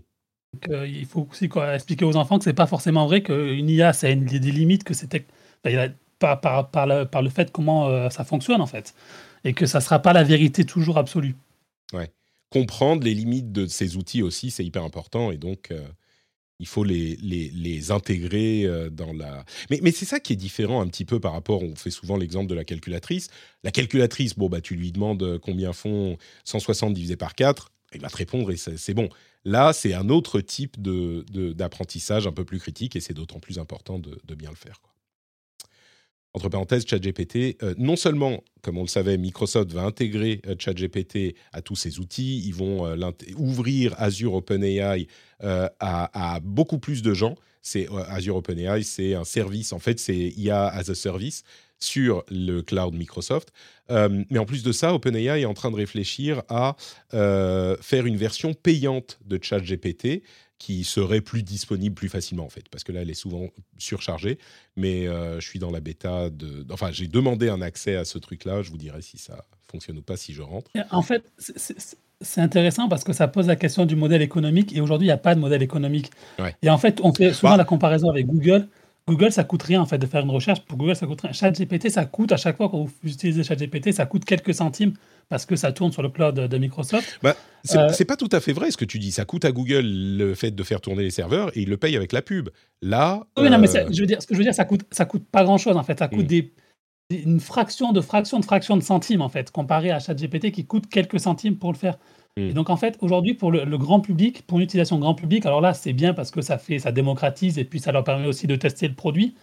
il 0.84 1.06
faut 1.06 1.26
aussi 1.30 1.48
expliquer 1.72 2.04
aux 2.04 2.16
enfants 2.16 2.38
que 2.38 2.44
c'est 2.44 2.52
pas 2.52 2.66
forcément 2.66 3.06
vrai 3.06 3.22
qu'une 3.22 3.70
IA, 3.70 3.92
ça 3.92 4.08
a 4.08 4.14
des 4.14 4.38
limites, 4.38 4.84
que 4.84 4.92
c'était 4.94 5.24
par, 6.18 6.40
par, 6.40 6.70
par, 6.70 6.86
le, 6.86 7.04
par 7.04 7.22
le 7.22 7.30
fait 7.30 7.50
comment 7.50 7.88
euh, 7.88 8.10
ça 8.10 8.24
fonctionne 8.24 8.60
en 8.60 8.66
fait. 8.66 8.94
Et 9.44 9.52
que 9.52 9.66
ça 9.66 9.78
ne 9.78 9.84
sera 9.84 10.00
pas 10.00 10.12
la 10.12 10.22
vérité 10.22 10.64
toujours 10.64 10.98
absolue. 10.98 11.36
Ouais. 11.92 12.10
Comprendre 12.50 13.04
les 13.04 13.14
limites 13.14 13.52
de 13.52 13.66
ces 13.66 13.96
outils 13.96 14.22
aussi, 14.22 14.50
c'est 14.50 14.64
hyper 14.64 14.84
important. 14.84 15.30
Et 15.30 15.38
donc, 15.38 15.70
euh, 15.70 15.86
il 16.58 16.66
faut 16.66 16.84
les, 16.84 17.16
les, 17.16 17.48
les 17.50 17.90
intégrer 17.90 18.64
euh, 18.64 18.90
dans 18.90 19.12
la... 19.12 19.44
Mais, 19.70 19.80
mais 19.82 19.92
c'est 19.92 20.04
ça 20.04 20.20
qui 20.20 20.32
est 20.32 20.36
différent 20.36 20.82
un 20.82 20.88
petit 20.88 21.04
peu 21.04 21.20
par 21.20 21.32
rapport, 21.32 21.62
on 21.62 21.74
fait 21.74 21.90
souvent 21.90 22.16
l'exemple 22.16 22.48
de 22.48 22.54
la 22.54 22.64
calculatrice. 22.64 23.28
La 23.64 23.70
calculatrice, 23.70 24.36
bon, 24.36 24.48
bah, 24.48 24.60
tu 24.60 24.74
lui 24.74 24.92
demandes 24.92 25.38
combien 25.38 25.72
font 25.72 26.18
160 26.44 26.92
divisé 26.92 27.16
par 27.16 27.34
4, 27.34 27.70
il 27.94 28.00
va 28.00 28.08
te 28.08 28.16
répondre 28.16 28.50
et 28.50 28.56
c'est 28.56 28.94
bon. 28.94 29.08
Là, 29.44 29.72
c'est 29.72 29.94
un 29.94 30.08
autre 30.10 30.40
type 30.40 30.80
d'apprentissage 30.80 32.24
de, 32.24 32.28
un 32.28 32.32
peu 32.32 32.44
plus 32.44 32.60
critique 32.60 32.94
et 32.94 33.00
c'est 33.00 33.14
d'autant 33.14 33.40
plus 33.40 33.58
important 33.58 33.98
de, 33.98 34.34
bien 34.34 34.50
le 34.50 34.56
faire. 34.56 34.80
Entre 36.32 36.48
parenthèses, 36.48 36.86
ChatGPT, 36.86 37.56
euh, 37.62 37.74
non 37.76 37.96
seulement, 37.96 38.44
comme 38.62 38.78
on 38.78 38.82
le 38.82 38.88
savait, 38.88 39.18
Microsoft 39.18 39.72
va 39.72 39.82
intégrer 39.82 40.40
euh, 40.46 40.54
ChatGPT 40.58 41.34
à 41.52 41.60
tous 41.60 41.76
ses 41.76 41.98
outils, 41.98 42.42
ils 42.46 42.54
vont 42.54 42.86
euh, 42.86 43.10
ouvrir 43.36 43.94
Azure 43.98 44.34
OpenAI 44.34 45.08
à, 45.42 46.34
à, 46.34 46.40
beaucoup 46.40 46.78
plus 46.78 47.02
de 47.02 47.14
gens. 47.14 47.34
C'est 47.62 47.88
Azure 48.08 48.36
OpenAI, 48.36 48.82
c'est 48.82 49.14
un 49.14 49.24
service, 49.24 49.72
en 49.72 49.78
fait, 49.78 49.98
c'est 49.98 50.16
IA 50.16 50.66
as 50.66 50.90
a 50.90 50.94
service 50.94 51.42
sur 51.78 52.24
le 52.30 52.60
cloud 52.60 52.94
Microsoft. 52.94 53.48
mais 53.88 54.38
en 54.38 54.44
plus 54.44 54.62
de 54.62 54.72
ça, 54.72 54.94
OpenAI 54.94 55.40
est 55.40 55.46
en 55.46 55.54
train 55.54 55.70
de 55.70 55.76
réfléchir 55.76 56.42
à 56.50 56.76
faire 57.10 58.06
une 58.06 58.16
version 58.16 58.52
payante 58.52 59.18
de 59.24 59.38
ChatGPT 59.42 60.22
qui 60.60 60.84
serait 60.84 61.22
plus 61.22 61.42
disponible 61.42 61.94
plus 61.94 62.10
facilement 62.10 62.44
en 62.44 62.50
fait, 62.50 62.68
parce 62.68 62.84
que 62.84 62.92
là 62.92 63.00
elle 63.00 63.10
est 63.10 63.14
souvent 63.14 63.48
surchargée. 63.78 64.38
Mais 64.76 65.08
euh, 65.08 65.40
je 65.40 65.48
suis 65.48 65.58
dans 65.58 65.70
la 65.70 65.80
bêta 65.80 66.28
de, 66.28 66.66
enfin 66.70 66.90
j'ai 66.92 67.08
demandé 67.08 67.48
un 67.48 67.62
accès 67.62 67.96
à 67.96 68.04
ce 68.04 68.18
truc-là. 68.18 68.62
Je 68.62 68.70
vous 68.70 68.76
dirai 68.76 69.00
si 69.00 69.16
ça 69.16 69.46
fonctionne 69.70 69.98
ou 69.98 70.02
pas 70.02 70.18
si 70.18 70.34
je 70.34 70.42
rentre. 70.42 70.70
En 70.90 71.00
fait, 71.00 71.24
c'est 72.20 72.40
intéressant 72.42 72.88
parce 72.90 73.04
que 73.04 73.14
ça 73.14 73.26
pose 73.26 73.46
la 73.46 73.56
question 73.56 73.86
du 73.86 73.96
modèle 73.96 74.20
économique 74.20 74.76
et 74.76 74.82
aujourd'hui 74.82 75.06
il 75.06 75.08
n'y 75.08 75.14
a 75.14 75.18
pas 75.18 75.34
de 75.34 75.40
modèle 75.40 75.62
économique. 75.62 76.10
Et 76.62 76.68
en 76.68 76.78
fait, 76.78 77.00
on 77.02 77.14
fait 77.14 77.32
souvent 77.32 77.52
bah 77.52 77.56
la 77.56 77.64
comparaison 77.64 78.10
avec 78.10 78.26
Google. 78.26 78.68
Google, 79.10 79.32
ça 79.32 79.42
coûte 79.44 79.62
rien 79.64 79.80
en 79.80 79.86
fait 79.86 79.98
de 79.98 80.06
faire 80.06 80.22
une 80.22 80.30
recherche. 80.30 80.60
Pour 80.60 80.78
Google, 80.78 80.94
ça 80.94 81.06
coûte 81.06 81.20
rien. 81.20 81.32
ChatGPT, 81.32 81.90
ça 81.90 82.04
coûte 82.04 82.30
à 82.30 82.36
chaque 82.36 82.56
fois 82.56 82.68
quand 82.68 82.84
vous 82.84 82.90
utilisez 83.04 83.42
ChatGPT, 83.42 83.92
ça 83.92 84.06
coûte 84.06 84.24
quelques 84.24 84.54
centimes 84.54 84.92
parce 85.28 85.46
que 85.46 85.56
ça 85.56 85.72
tourne 85.72 85.90
sur 85.92 86.02
le 86.02 86.10
cloud 86.10 86.34
de 86.34 86.58
Microsoft. 86.58 87.18
Bah, 87.22 87.36
euh, 87.74 87.88
c'est 87.92 88.04
pas 88.04 88.16
tout 88.16 88.28
à 88.30 88.40
fait 88.40 88.52
vrai 88.52 88.70
ce 88.70 88.76
que 88.76 88.84
tu 88.84 88.98
dis. 88.98 89.10
Ça 89.10 89.24
coûte 89.24 89.44
à 89.44 89.52
Google 89.52 89.82
le 89.84 90.34
fait 90.34 90.52
de 90.52 90.62
faire 90.62 90.80
tourner 90.80 91.02
les 91.02 91.10
serveurs 91.10 91.56
et 91.56 91.62
il 91.62 91.68
le 91.68 91.76
paye 91.76 91.96
avec 91.96 92.12
la 92.12 92.22
pub. 92.22 92.50
Là. 92.82 93.26
Oui, 93.36 93.50
non, 93.50 93.58
mais 93.58 93.76
euh, 93.76 93.88
je 93.90 94.00
veux 94.00 94.06
dire, 94.06 94.22
ce 94.22 94.26
que 94.28 94.34
je 94.34 94.38
veux 94.38 94.44
dire, 94.44 94.54
ça 94.54 94.64
coûte, 94.64 94.82
ça 94.92 95.04
coûte 95.04 95.24
pas 95.30 95.42
grand 95.42 95.58
chose 95.58 95.76
en 95.76 95.82
fait. 95.82 95.98
Ça 95.98 96.08
coûte 96.08 96.26
des, 96.26 96.52
une 97.10 97.40
fraction 97.40 97.92
de 97.92 98.00
fraction 98.00 98.38
de 98.38 98.44
fraction 98.44 98.76
de 98.76 98.82
centimes 98.82 99.22
en 99.22 99.28
fait, 99.28 99.50
comparé 99.50 99.90
à 99.90 99.98
ChatGPT 99.98 100.52
qui 100.52 100.66
coûte 100.66 100.88
quelques 100.88 101.18
centimes 101.18 101.56
pour 101.56 101.72
le 101.72 101.78
faire. 101.78 101.98
Hmm. 102.36 102.42
Et 102.42 102.52
donc 102.52 102.70
en 102.70 102.76
fait, 102.76 102.96
aujourd'hui, 103.00 103.34
pour 103.34 103.50
le, 103.50 103.78
grand 103.78 104.00
public, 104.00 104.46
pour 104.46 104.58
l'utilisation 104.58 104.98
grand 104.98 105.14
public, 105.14 105.46
alors 105.46 105.60
là, 105.60 105.74
c'est 105.74 105.92
bien 105.92 106.14
parce 106.14 106.30
que 106.30 106.40
ça 106.42 106.58
fait, 106.58 106.78
ça 106.78 106.92
démocratise 106.92 107.58
et 107.58 107.64
puis 107.64 107.80
ça 107.80 107.92
leur 107.92 108.04
permet 108.04 108.26
aussi 108.26 108.46
de 108.46 108.56
tester 108.56 108.88
le 108.88 108.94
produit. 108.94 109.34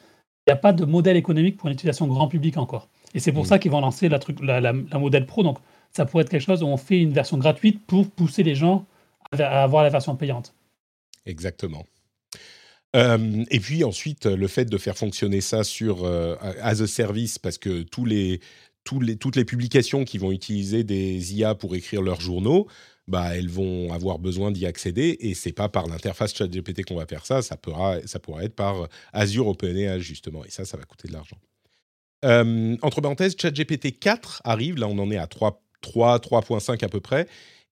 Il 0.46 0.52
n'y 0.52 0.54
a 0.54 0.58
pas 0.58 0.74
de 0.74 0.86
modèle 0.86 1.18
économique 1.18 1.58
pour 1.58 1.70
l'utilisation 1.70 2.08
grand 2.08 2.28
public 2.28 2.58
encore. 2.58 2.88
Et 3.14 3.20
c'est 3.20 3.32
pour 3.32 3.44
hmm. 3.44 3.48
ça 3.48 3.60
qu'ils 3.60 3.72
vont 3.72 3.82
lancer 3.82 4.10
la, 4.10 4.20
truc, 4.20 4.40
la, 4.42 4.62
la, 4.62 4.74
la 4.74 5.00
modèle 5.00 5.26
pro. 5.26 5.44
Donc 5.44 5.58
ça 5.92 6.06
pourrait 6.06 6.24
être 6.24 6.30
quelque 6.30 6.42
chose 6.42 6.64
où 6.64 6.68
on 6.68 6.78
fait 6.78 7.00
une 7.00 7.14
version 7.14 7.38
gratuite 7.38 7.86
pour 7.86 8.10
pousser 8.10 8.44
les 8.44 8.56
gens 8.56 8.86
à 9.32 9.64
avoir 9.64 9.84
la 9.84 9.90
version 9.90 10.16
payante. 10.16 10.54
Exactement. 11.26 11.86
Euh, 12.96 13.44
et 13.52 13.60
puis 13.60 13.84
ensuite, 13.84 14.26
le 14.26 14.48
fait 14.48 14.66
de 14.66 14.78
faire 14.78 14.98
fonctionner 14.98 15.42
ça 15.42 15.64
sur 15.64 16.06
euh, 16.06 16.36
as 16.62 16.82
a 16.82 16.88
service, 16.88 17.38
parce 17.38 17.58
que 17.58 17.84
tous 17.84 18.06
les, 18.06 18.40
toutes 18.88 19.36
les 19.36 19.46
publications 19.46 20.06
qui 20.06 20.18
vont 20.18 20.32
utiliser 20.32 20.84
des 20.84 21.36
IA 21.36 21.56
pour 21.56 21.76
écrire 21.76 22.02
leurs 22.02 22.22
journaux, 22.22 22.68
bah, 23.08 23.36
elles 23.36 23.50
vont 23.50 23.94
avoir 23.94 24.20
besoin 24.20 24.52
d'y 24.52 24.66
accéder 24.66 25.18
et 25.22 25.34
c'est 25.34 25.54
pas 25.54 25.70
par 25.70 25.88
l'interface 25.88 26.36
ChatGPT 26.36 26.86
qu'on 26.86 26.96
va 26.96 27.06
faire 27.06 27.26
ça, 27.26 27.42
ça 27.42 27.56
pourra, 27.56 27.98
être 27.98 28.56
par 28.56 28.88
Azure 29.14 29.48
OpenAI 29.48 30.00
justement 30.02 30.44
et 30.44 30.50
ça, 30.50 30.66
ça 30.66 30.78
va 30.78 30.84
coûter 30.84 31.08
de 31.08 31.14
l'argent. 31.14 31.38
Euh, 32.26 32.76
entre 32.82 33.00
parenthèses, 33.00 33.36
ChatGPT 33.40 33.98
4 34.00 34.42
arrive, 34.44 34.78
là 34.78 34.88
on 34.88 34.98
en 35.00 35.10
est 35.12 35.18
à 35.18 35.28
3 35.28 35.62
3, 35.82 36.20
3.5 36.20 36.84
à 36.84 36.90
peu 36.90 37.00
près. 37.00 37.28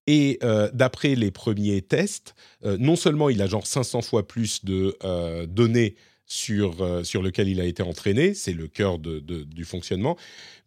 Et 0.07 0.37
euh, 0.43 0.69
d'après 0.71 1.15
les 1.15 1.31
premiers 1.31 1.81
tests, 1.81 2.35
euh, 2.63 2.77
non 2.79 2.95
seulement 2.95 3.29
il 3.29 3.41
a 3.41 3.47
genre 3.47 3.65
500 3.65 4.03
fois 4.03 4.27
plus 4.27 4.63
de 4.63 4.95
données 5.47 5.95
sur, 6.25 6.81
euh, 6.81 7.03
sur 7.03 7.21
lequel 7.21 7.47
il 7.47 7.61
a 7.61 7.65
été 7.65 7.83
entraîné. 7.83 8.33
C'est 8.33 8.53
le 8.53 8.67
cœur 8.67 8.99
de, 8.99 9.19
du 9.19 9.65
fonctionnement. 9.65 10.17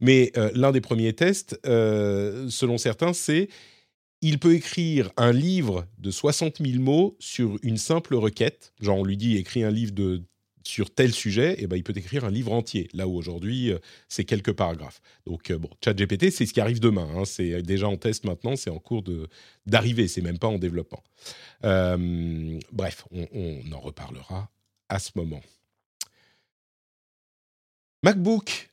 Mais 0.00 0.32
euh, 0.36 0.50
l'un 0.54 0.72
des 0.72 0.80
premiers 0.80 1.12
tests, 1.12 1.58
euh, 1.66 2.48
selon 2.50 2.78
certains, 2.78 3.12
c'est 3.12 3.48
il 4.20 4.38
peut 4.38 4.54
écrire 4.54 5.10
un 5.16 5.32
livre 5.32 5.86
de 5.98 6.10
60 6.10 6.58
000 6.58 6.82
mots 6.82 7.16
sur 7.20 7.56
une 7.62 7.76
simple 7.76 8.16
requête. 8.16 8.72
Genre, 8.80 8.98
on 8.98 9.04
lui 9.04 9.16
dit 9.16 9.36
écris 9.36 9.62
un 9.62 9.70
livre 9.70 9.92
de 9.92 10.22
sur 10.64 10.90
tel 10.90 11.14
sujet, 11.14 11.62
et 11.62 11.66
ben, 11.66 11.76
il 11.76 11.82
peut 11.82 11.94
écrire 11.96 12.26
un 12.26 12.30
livre 12.30 12.52
entier, 12.52 12.88
là 12.92 13.08
où 13.08 13.16
aujourd'hui, 13.16 13.72
c'est 14.08 14.24
quelques 14.24 14.52
paragraphes. 14.52 15.00
Donc, 15.24 15.50
bon, 15.52 15.70
ChatGPT, 15.82 16.30
c'est 16.30 16.44
ce 16.44 16.52
qui 16.52 16.60
arrive 16.60 16.78
demain. 16.78 17.08
Hein. 17.16 17.24
C'est 17.24 17.62
déjà 17.62 17.88
en 17.88 17.96
test 17.96 18.24
maintenant, 18.24 18.54
c'est 18.54 18.68
en 18.68 18.78
cours 18.78 19.02
d'arriver, 19.64 20.08
c'est 20.08 20.20
même 20.20 20.38
pas 20.38 20.48
en 20.48 20.58
développement. 20.58 21.02
bref, 21.62 23.06
on 23.12 23.72
en 23.72 23.80
reparlera 23.80 24.50
à 24.88 24.98
ce 24.98 25.10
moment. 25.14 25.40
MacBook, 28.02 28.70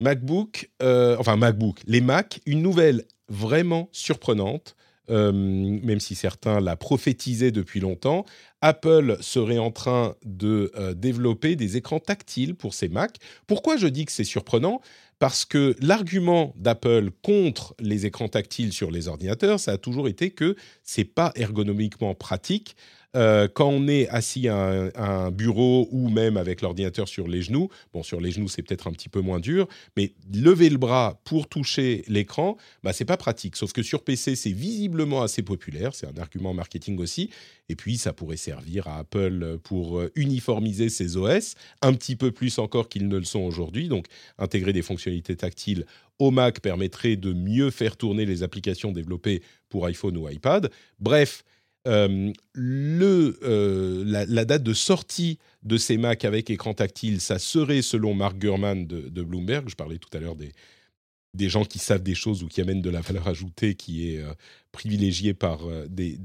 MacBook, 0.00 0.70
euh, 0.82 1.16
enfin 1.18 1.36
MacBook, 1.36 1.80
les 1.86 2.00
Mac, 2.00 2.40
une 2.44 2.60
nouvelle 2.60 3.04
vraiment 3.28 3.88
surprenante, 3.92 4.76
euh, 5.10 5.32
même 5.32 6.00
si 6.00 6.14
certains 6.14 6.60
la 6.60 6.76
prophétisaient 6.76 7.50
depuis 7.50 7.80
longtemps. 7.80 8.24
Apple 8.60 9.16
serait 9.20 9.58
en 9.58 9.70
train 9.70 10.14
de 10.24 10.70
euh, 10.76 10.94
développer 10.94 11.56
des 11.56 11.76
écrans 11.76 11.98
tactiles 11.98 12.54
pour 12.54 12.74
ses 12.74 12.88
Mac. 12.88 13.16
Pourquoi 13.46 13.76
je 13.76 13.86
dis 13.86 14.04
que 14.04 14.12
c'est 14.12 14.22
surprenant? 14.24 14.80
Parce 15.18 15.44
que 15.44 15.76
l'argument 15.80 16.52
d'Apple 16.56 17.10
contre 17.22 17.74
les 17.78 18.06
écrans 18.06 18.28
tactiles 18.28 18.72
sur 18.72 18.90
les 18.90 19.08
ordinateurs, 19.08 19.60
ça 19.60 19.72
a 19.72 19.78
toujours 19.78 20.08
été 20.08 20.30
que 20.30 20.56
c'est 20.82 21.04
pas 21.04 21.32
ergonomiquement 21.36 22.14
pratique. 22.14 22.76
Euh, 23.14 23.46
quand 23.52 23.68
on 23.68 23.88
est 23.88 24.08
assis 24.08 24.48
à 24.48 24.90
un, 24.94 25.30
bureau 25.30 25.88
ou 25.90 26.08
même 26.08 26.36
avec 26.36 26.62
l'ordinateur 26.62 27.08
sur 27.08 27.28
les 27.28 27.42
genoux, 27.42 27.68
bon, 27.92 28.02
sur 28.02 28.20
les 28.20 28.30
genoux, 28.30 28.48
c'est 28.48 28.62
peut-être 28.62 28.86
un 28.86 28.92
petit 28.92 29.08
peu 29.08 29.20
moins 29.20 29.40
dur, 29.40 29.68
mais 29.96 30.12
lever 30.32 30.70
le 30.70 30.78
bras 30.78 31.20
pour 31.24 31.48
toucher 31.48 32.04
l'écran, 32.08 32.56
bah, 32.82 32.92
c'est 32.92 33.04
pas 33.04 33.16
pratique. 33.16 33.56
Sauf 33.56 33.72
que 33.72 33.82
sur 33.82 34.02
PC, 34.02 34.34
c'est 34.34 34.52
visiblement 34.52 35.22
assez 35.22 35.42
populaire, 35.42 35.94
c'est 35.94 36.06
un 36.06 36.20
argument 36.20 36.54
marketing 36.54 36.98
aussi. 36.98 37.30
Et 37.68 37.76
puis, 37.76 37.96
ça 37.98 38.12
pourrait 38.12 38.36
servir 38.36 38.86
à 38.86 38.98
Apple 38.98 39.58
pour 39.62 39.98
euh, 39.98 40.10
uniformiser 40.14 40.88
ses 40.88 41.16
OS, 41.16 41.54
un 41.80 41.92
petit 41.94 42.16
peu 42.16 42.30
plus 42.30 42.58
encore 42.58 42.88
qu'ils 42.88 43.08
ne 43.08 43.16
le 43.16 43.24
sont 43.24 43.40
aujourd'hui. 43.40 43.88
Donc, 43.88 44.06
intégrer 44.38 44.72
des 44.72 44.82
fonctionnalités 44.82 45.36
tactiles 45.36 45.86
au 46.18 46.30
Mac 46.30 46.60
permettrait 46.60 47.16
de 47.16 47.32
mieux 47.32 47.70
faire 47.70 47.96
tourner 47.96 48.26
les 48.26 48.42
applications 48.42 48.92
développées 48.92 49.42
pour 49.68 49.86
iPhone 49.86 50.16
ou 50.16 50.28
iPad. 50.28 50.70
Bref, 51.00 51.44
euh, 51.88 52.32
le, 52.52 53.38
euh, 53.42 54.04
la, 54.06 54.44
date 54.44 54.62
de 54.62 54.72
sortie 54.72 55.38
de 55.64 55.76
ces 55.76 55.96
Mac 55.96 56.24
avec 56.24 56.48
écran 56.48 56.74
tactile, 56.74 57.20
ça 57.20 57.40
serait 57.40 57.82
selon 57.82 58.14
Mark 58.14 58.38
Gurman 58.38 58.86
de, 58.86 59.22
Bloomberg. 59.22 59.68
Je 59.68 59.74
parlais 59.74 59.98
tout 59.98 60.16
à 60.16 60.20
l'heure 60.20 60.36
des, 60.36 61.48
gens 61.48 61.64
qui 61.64 61.80
savent 61.80 62.02
des 62.02 62.14
choses 62.14 62.44
ou 62.44 62.48
qui 62.48 62.60
amènent 62.60 62.82
de 62.82 62.90
la 62.90 63.00
valeur 63.00 63.26
ajoutée 63.26 63.74
qui 63.74 64.10
est 64.10 64.18
euh, 64.18 64.32
privilégiée 64.70 65.34
par 65.34 65.60
des, 65.88 66.18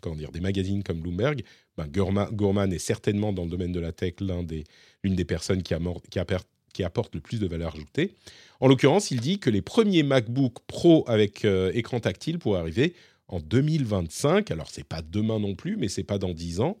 comment 0.00 0.16
dire, 0.16 0.32
des 0.32 0.40
magazines 0.40 0.82
comme 0.82 1.00
Bloomberg. 1.00 1.42
Ben, 1.76 1.86
Gurman, 1.86 2.72
est 2.72 2.78
certainement 2.78 3.34
dans 3.34 3.44
le 3.44 3.50
domaine 3.50 3.72
de 3.72 3.80
la 3.80 3.92
tech 3.92 4.14
l'une 4.20 4.46
des, 4.46 4.64
des 5.04 5.24
personnes 5.26 5.62
qui, 5.62 5.74
qui 6.72 6.84
apporte 6.84 7.14
le 7.14 7.20
plus 7.20 7.38
de 7.38 7.46
valeur 7.46 7.74
ajoutée. 7.74 8.14
En 8.60 8.68
l'occurrence, 8.68 9.10
il 9.10 9.20
dit 9.20 9.38
que 9.38 9.50
les 9.50 9.62
premiers 9.62 10.02
MacBook 10.02 10.56
Pro 10.66 11.04
avec 11.06 11.44
écran 11.74 12.00
tactile 12.00 12.38
pourraient 12.38 12.60
arriver 12.60 12.94
en 13.30 13.40
2025. 13.40 14.50
Alors, 14.50 14.68
c'est 14.70 14.84
pas 14.84 15.02
demain 15.02 15.38
non 15.38 15.54
plus, 15.54 15.76
mais 15.76 15.88
c'est 15.88 16.04
pas 16.04 16.18
dans 16.18 16.34
dix 16.34 16.60
ans. 16.60 16.76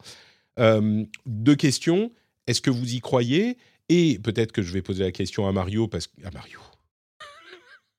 Euh, 0.58 1.04
deux 1.26 1.56
questions. 1.56 2.12
Est-ce 2.46 2.60
que 2.60 2.70
vous 2.70 2.94
y 2.94 3.00
croyez? 3.00 3.56
Et 3.88 4.18
peut-être 4.18 4.52
que 4.52 4.62
je 4.62 4.72
vais 4.72 4.82
poser 4.82 5.04
la 5.04 5.12
question 5.12 5.46
à 5.46 5.52
Mario, 5.52 5.88
parce 5.88 6.06
que... 6.06 6.24
À 6.24 6.30
Mario. 6.30 6.60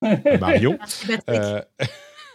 à 0.01 0.37
Marion. 0.37 0.77
Euh, 1.29 1.61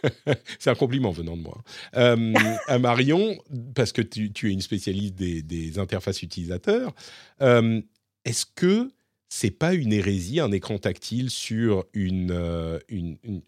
c'est 0.59 0.69
un 0.69 0.75
compliment 0.75 1.11
venant 1.11 1.35
de 1.35 1.41
moi. 1.41 1.63
Euh, 1.95 2.33
à 2.67 2.77
Marion, 2.77 3.35
parce 3.73 3.91
que 3.91 4.01
tu, 4.01 4.31
es 4.49 4.53
une 4.53 4.61
spécialiste 4.61 5.15
des, 5.15 5.41
des 5.41 5.79
interfaces 5.79 6.21
utilisateurs. 6.21 6.93
Est-ce 7.39 8.45
que 8.55 8.91
c'est 9.29 9.51
pas 9.51 9.73
une 9.73 9.91
hérésie, 9.93 10.39
un 10.39 10.51
écran 10.51 10.77
tactile 10.77 11.29
sur 11.29 11.85
une, 11.93 12.31
euh, 12.31 12.79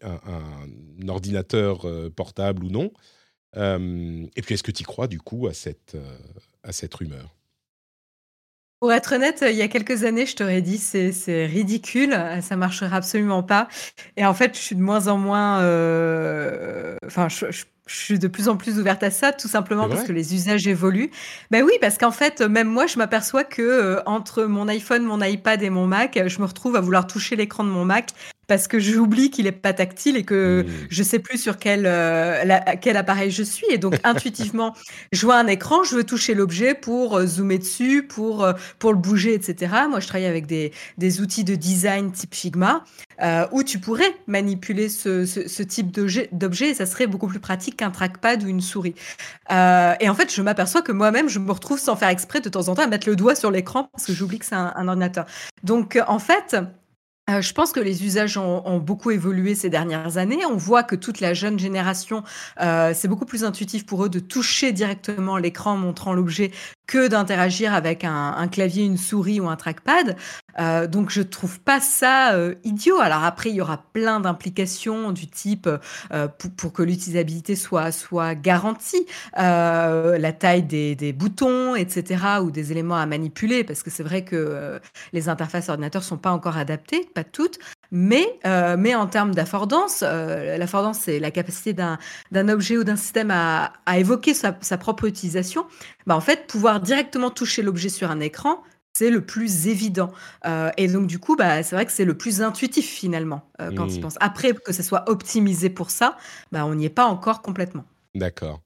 un, 0.02 1.08
ordinateur 1.08 1.86
euh, 1.86 2.10
portable 2.10 2.64
ou 2.64 2.70
non. 2.70 2.92
Euh, 3.56 4.26
et 4.36 4.42
puis, 4.42 4.54
est-ce 4.54 4.62
que 4.62 4.70
tu 4.70 4.84
crois 4.84 5.06
du 5.06 5.18
coup 5.18 5.46
à 5.46 5.54
cette, 5.54 5.96
à 6.62 6.72
cette 6.72 6.94
rumeur? 6.94 7.34
Pour 8.78 8.92
être 8.92 9.14
honnête, 9.14 9.44
il 9.46 9.56
y 9.56 9.62
a 9.62 9.68
quelques 9.68 10.04
années, 10.04 10.24
je 10.24 10.36
t'aurais 10.36 10.62
dit 10.62 10.78
c'est 10.78 11.46
ridicule, 11.46 12.16
ça 12.40 12.56
marchera 12.56 12.96
absolument 12.96 13.42
pas. 13.42 13.68
Et 14.16 14.24
en 14.24 14.32
fait, 14.32 14.54
je 14.54 14.60
suis 14.60 14.76
de 14.76 14.80
moins 14.80 15.06
en 15.08 15.18
moins, 15.18 15.58
enfin, 17.04 17.28
je, 17.28 17.64
suis 17.96 18.18
de 18.18 18.28
plus 18.28 18.48
en 18.48 18.56
plus 18.56 18.78
ouverte 18.78 19.02
à 19.02 19.10
ça, 19.10 19.32
tout 19.32 19.48
simplement 19.48 19.88
parce 19.88 20.04
que 20.04 20.12
les 20.12 20.34
usages 20.34 20.66
évoluent. 20.66 21.10
Ben 21.50 21.62
oui, 21.62 21.72
parce 21.80 21.98
qu'en 21.98 22.12
fait, 22.12 22.40
même 22.40 22.68
moi, 22.68 22.86
je 22.86 22.98
m'aperçois 22.98 23.44
que 23.44 24.00
entre 24.06 24.44
mon 24.44 24.68
iPhone, 24.68 25.04
mon 25.04 25.20
iPad 25.20 25.62
et 25.62 25.70
mon 25.70 25.86
Mac, 25.86 26.20
je 26.26 26.40
me 26.40 26.46
retrouve 26.46 26.76
à 26.76 26.80
vouloir 26.80 27.06
toucher 27.06 27.36
l'écran 27.36 27.64
de 27.64 27.70
mon 27.70 27.84
Mac 27.84 28.10
parce 28.50 28.66
que 28.66 28.80
j'oublie 28.80 29.30
qu'il 29.30 29.46
est 29.46 29.52
pas 29.52 29.72
tactile 29.72 30.16
et 30.16 30.24
que 30.24 30.66
je 30.66 30.72
mmh. 30.72 30.86
je 30.90 31.02
sais 31.04 31.18
plus 31.20 31.38
sur 31.38 31.56
quel, 31.56 31.84
euh, 31.86 32.58
quel 32.80 32.96
appareil 32.96 33.30
je 33.30 33.44
suis. 33.44 33.66
Et 33.70 33.78
donc, 33.78 33.94
intuitivement, 34.04 34.74
je 35.12 35.24
vois 35.24 35.36
un 35.36 35.46
écran, 35.46 35.84
je 35.84 35.94
veux 35.94 36.02
toucher 36.02 36.34
l'objet 36.34 36.74
pour 36.74 37.16
euh, 37.16 37.26
zoomer 37.26 37.60
dessus, 37.60 38.02
pour, 38.02 38.42
euh, 38.42 38.54
pour 38.80 38.92
le 38.92 38.98
bouger, 38.98 39.34
etc. 39.34 39.72
Moi, 39.88 40.00
je 40.00 40.08
travaille 40.08 40.26
avec 40.26 40.46
des, 40.46 40.72
des 40.98 41.20
outils 41.20 41.44
de 41.44 41.54
design 41.54 42.10
type 42.10 42.34
Figma 42.34 42.82
où 43.52 43.62
tu 43.62 43.78
pourrais 43.78 44.14
manipuler 44.26 44.88
ce, 44.88 45.26
ce, 45.26 45.62
type 45.62 45.92
d'objet 45.92 46.70
et 46.70 46.74
ça 46.74 46.86
serait 46.86 47.06
beaucoup 47.06 47.26
plus 47.26 47.38
pratique 47.38 47.76
qu'un 47.76 47.90
trackpad 47.90 48.42
ou 48.42 48.48
une 48.48 48.62
souris. 48.62 48.94
et 49.50 50.08
en 50.08 50.14
fait, 50.14 50.34
je 50.34 50.40
m'aperçois 50.40 50.80
que 50.80 50.90
moi-même, 50.90 51.28
je 51.28 51.38
me 51.38 51.52
retrouve 51.52 51.78
sans 51.78 51.96
faire 51.96 52.08
exprès 52.08 52.40
de 52.40 52.48
temps 52.48 52.68
en 52.68 52.74
temps 52.74 52.82
à 52.82 52.86
mettre 52.86 53.10
le 53.10 53.16
doigt 53.16 53.34
sur 53.34 53.50
l'écran 53.50 53.90
parce 53.92 54.06
que 54.06 54.14
j'oublie 54.14 54.38
que 54.38 54.46
c'est 54.46 54.54
un, 54.54 54.72
un 54.74 54.88
ordinateur. 54.88 55.26
Donc, 55.62 56.02
en 56.08 56.18
fait, 56.18 56.56
euh, 57.28 57.42
je 57.42 57.52
pense 57.52 57.72
que 57.72 57.80
les 57.80 58.04
usages 58.04 58.36
ont, 58.38 58.78
beaucoup 58.78 59.10
évolué 59.10 59.54
ces 59.54 59.70
dernières 59.70 60.16
années. 60.16 60.44
On 60.46 60.56
voit 60.56 60.82
que 60.82 60.96
toute 60.96 61.20
la 61.20 61.34
jeune 61.34 61.58
génération, 61.58 62.24
euh, 62.60 62.92
c'est 62.94 63.08
beaucoup 63.08 63.26
plus 63.26 63.44
intuitif 63.44 63.86
pour 63.86 64.04
eux 64.04 64.08
de 64.08 64.18
toucher 64.18 64.72
directement 64.72 65.36
l'écran 65.36 65.76
montrant 65.76 66.12
l'objet 66.12 66.50
que 66.90 67.06
d'interagir 67.06 67.72
avec 67.72 68.02
un, 68.02 68.48
clavier, 68.48 68.84
une 68.84 68.96
souris 68.96 69.38
ou 69.38 69.48
un 69.48 69.54
trackpad. 69.54 70.16
Euh, 70.58 70.88
donc 70.88 71.10
je 71.10 71.22
trouve 71.22 71.60
pas 71.60 71.78
ça 71.78 72.36
idiot. 72.64 72.98
Alors 72.98 73.22
après, 73.22 73.50
il 73.50 73.54
y 73.54 73.60
aura 73.60 73.84
plein 73.92 74.18
d'implications 74.18 75.12
du 75.12 75.28
type 75.28 75.68
pour, 76.56 76.72
que 76.72 76.82
l'utilisabilité 76.82 77.54
soit, 77.54 77.92
soit 77.92 78.34
garantie, 78.34 79.06
la 79.36 80.32
taille 80.32 80.64
des, 80.64 80.96
des, 80.96 81.12
boutons, 81.12 81.76
etc., 81.76 82.24
ou 82.42 82.50
des 82.50 82.72
éléments 82.72 82.96
à 82.96 83.06
manipuler, 83.06 83.62
parce 83.62 83.84
que 83.84 83.90
c'est 83.90 84.02
vrai 84.02 84.24
que 84.24 84.80
les 85.12 85.28
interfaces 85.28 85.68
ordinateurs 85.68 86.02
sont 86.02 86.18
pas 86.18 86.32
encore 86.32 86.56
adaptées 86.56 87.08
toutes, 87.24 87.58
mais, 87.90 88.38
euh, 88.46 88.76
mais 88.78 88.94
en 88.94 89.06
termes 89.06 89.34
d'affordance, 89.34 90.04
euh, 90.06 90.56
l'affordance, 90.56 91.00
c'est 91.00 91.18
la 91.18 91.30
capacité 91.30 91.72
d'un 91.72 92.48
objet 92.48 92.76
ou 92.76 92.84
d'un 92.84 92.96
système 92.96 93.30
à, 93.30 93.72
évoquer 93.96 94.34
sa, 94.34 94.52
propre 94.78 95.06
utilisation. 95.06 95.66
Bah, 96.06 96.16
en 96.16 96.20
fait, 96.20 96.46
pouvoir 96.46 96.80
directement 96.80 97.30
toucher 97.30 97.62
l'objet 97.62 97.88
sur 97.88 98.10
un 98.10 98.20
écran, 98.20 98.62
c'est 98.92 99.10
le 99.10 99.24
plus 99.24 99.66
évident. 99.68 100.12
Euh, 100.46 100.70
et 100.76 100.88
donc, 100.88 101.06
du 101.06 101.18
coup, 101.18 101.36
bah, 101.36 101.62
c'est 101.62 101.74
vrai 101.74 101.86
que 101.86 101.92
c'est 101.92 102.04
le 102.04 102.16
plus 102.16 102.42
intuitif 102.42 102.86
finalement 102.88 103.42
quand 103.76 103.88
il 103.88 103.98
mmh. 103.98 104.02
pense. 104.02 104.14
Après, 104.20 104.52
que 104.52 104.72
ce 104.72 104.82
soit 104.82 105.08
optimisé 105.08 105.68
pour 105.68 105.90
ça, 105.90 106.16
bah, 106.52 106.64
on 106.66 106.74
n'y 106.74 106.86
est 106.86 106.90
pas 106.90 107.06
encore 107.06 107.42
complètement. 107.42 107.84
D'accord. 108.14 108.60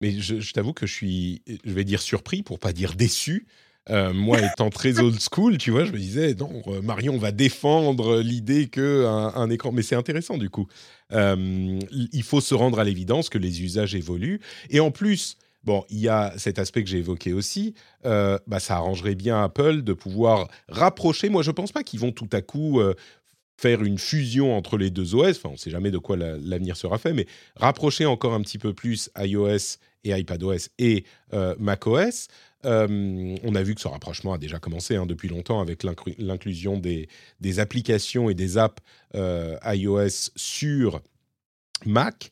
Mais 0.00 0.12
je, 0.12 0.38
je 0.38 0.52
t'avoue 0.52 0.72
que 0.72 0.86
je 0.86 0.94
suis, 0.94 1.42
je 1.64 1.72
vais 1.72 1.84
dire 1.84 2.00
surpris 2.00 2.42
pour 2.42 2.60
pas 2.60 2.72
dire 2.72 2.94
déçu 2.94 3.46
euh, 3.90 4.12
moi, 4.12 4.38
étant 4.40 4.70
très 4.70 4.98
old 5.00 5.18
school, 5.20 5.58
tu 5.58 5.70
vois, 5.70 5.84
je 5.84 5.92
me 5.92 5.98
disais, 5.98 6.34
non, 6.34 6.62
euh, 6.66 6.82
Marion 6.82 7.16
va 7.16 7.32
défendre 7.32 8.20
l'idée 8.20 8.68
qu'un 8.68 9.32
un 9.34 9.50
écran. 9.50 9.72
Mais 9.72 9.82
c'est 9.82 9.94
intéressant, 9.94 10.36
du 10.38 10.50
coup. 10.50 10.66
Euh, 11.12 11.78
il 11.90 12.22
faut 12.22 12.40
se 12.40 12.54
rendre 12.54 12.78
à 12.78 12.84
l'évidence 12.84 13.28
que 13.28 13.38
les 13.38 13.62
usages 13.62 13.94
évoluent. 13.94 14.40
Et 14.70 14.80
en 14.80 14.90
plus, 14.90 15.36
bon, 15.64 15.84
il 15.88 15.98
y 15.98 16.08
a 16.08 16.34
cet 16.36 16.58
aspect 16.58 16.84
que 16.84 16.90
j'ai 16.90 16.98
évoqué 16.98 17.32
aussi. 17.32 17.74
bah, 18.04 18.60
ça 18.60 18.76
arrangerait 18.76 19.14
bien 19.14 19.42
Apple 19.42 19.82
de 19.82 19.92
pouvoir 19.92 20.48
rapprocher. 20.68 21.28
Moi, 21.28 21.42
je 21.42 21.50
ne 21.50 21.54
pense 21.54 21.72
pas 21.72 21.82
qu'ils 21.82 22.00
vont 22.00 22.12
tout 22.12 22.28
à 22.32 22.42
coup 22.42 22.80
faire 23.56 23.82
une 23.82 23.98
fusion 23.98 24.56
entre 24.56 24.76
les 24.76 24.90
deux 24.90 25.14
OS. 25.14 25.38
Enfin, 25.38 25.48
on 25.48 25.52
ne 25.52 25.56
sait 25.56 25.70
jamais 25.70 25.90
de 25.90 25.98
quoi 25.98 26.16
l'avenir 26.16 26.76
sera 26.76 26.98
fait, 26.98 27.14
mais 27.14 27.26
rapprocher 27.56 28.04
encore 28.06 28.34
un 28.34 28.42
petit 28.42 28.58
peu 28.58 28.74
plus 28.74 29.10
iOS 29.18 29.78
et 30.04 30.10
iPadOS 30.10 30.68
et 30.78 31.04
macOS. 31.58 32.28
Euh, 32.64 33.36
on 33.44 33.54
a 33.54 33.62
vu 33.62 33.74
que 33.74 33.80
ce 33.80 33.88
rapprochement 33.88 34.32
a 34.32 34.38
déjà 34.38 34.58
commencé 34.58 34.96
hein, 34.96 35.06
depuis 35.06 35.28
longtemps 35.28 35.60
avec 35.60 35.84
l'inclusion 35.84 36.78
des, 36.78 37.08
applications 37.58 38.30
et 38.30 38.34
des 38.34 38.58
apps 38.58 38.82
euh, 39.14 39.56
iOS 39.64 40.30
sur 40.36 41.00
Mac. 41.86 42.30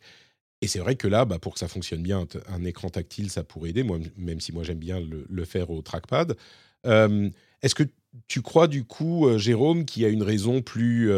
Et 0.63 0.69
c'est 0.69 0.79
vrai 0.79 0.97
que 0.97 1.07
là, 1.07 1.25
bah, 1.25 1.39
pour 1.39 1.55
que 1.55 1.59
ça 1.59 1.69
fonctionne 1.69 2.03
bien, 2.03 2.27
un 2.49 2.65
écran 2.65 2.89
tactile, 2.89 3.31
ça 3.31 3.45
pourrait 3.45 3.71
aider, 3.71 3.83
moi, 3.83 3.99
même 4.17 4.41
si 4.41 4.53
moi 4.53 4.65
j'aime 4.65 4.79
bien 4.79 5.01
le, 5.01 5.45
faire 5.45 5.71
au 5.71 5.83
trackpad. 5.83 6.37
Est-ce 6.85 7.75
que 7.75 7.85
tu 8.27 8.41
crois 8.41 8.67
du 8.67 8.85
coup, 8.85 9.29
Jérôme, 9.39 9.85
qu'il 9.85 10.03
y 10.03 10.07
a 10.07 10.09
une 10.09 10.23
raison 10.23 10.63
plus 10.63 11.11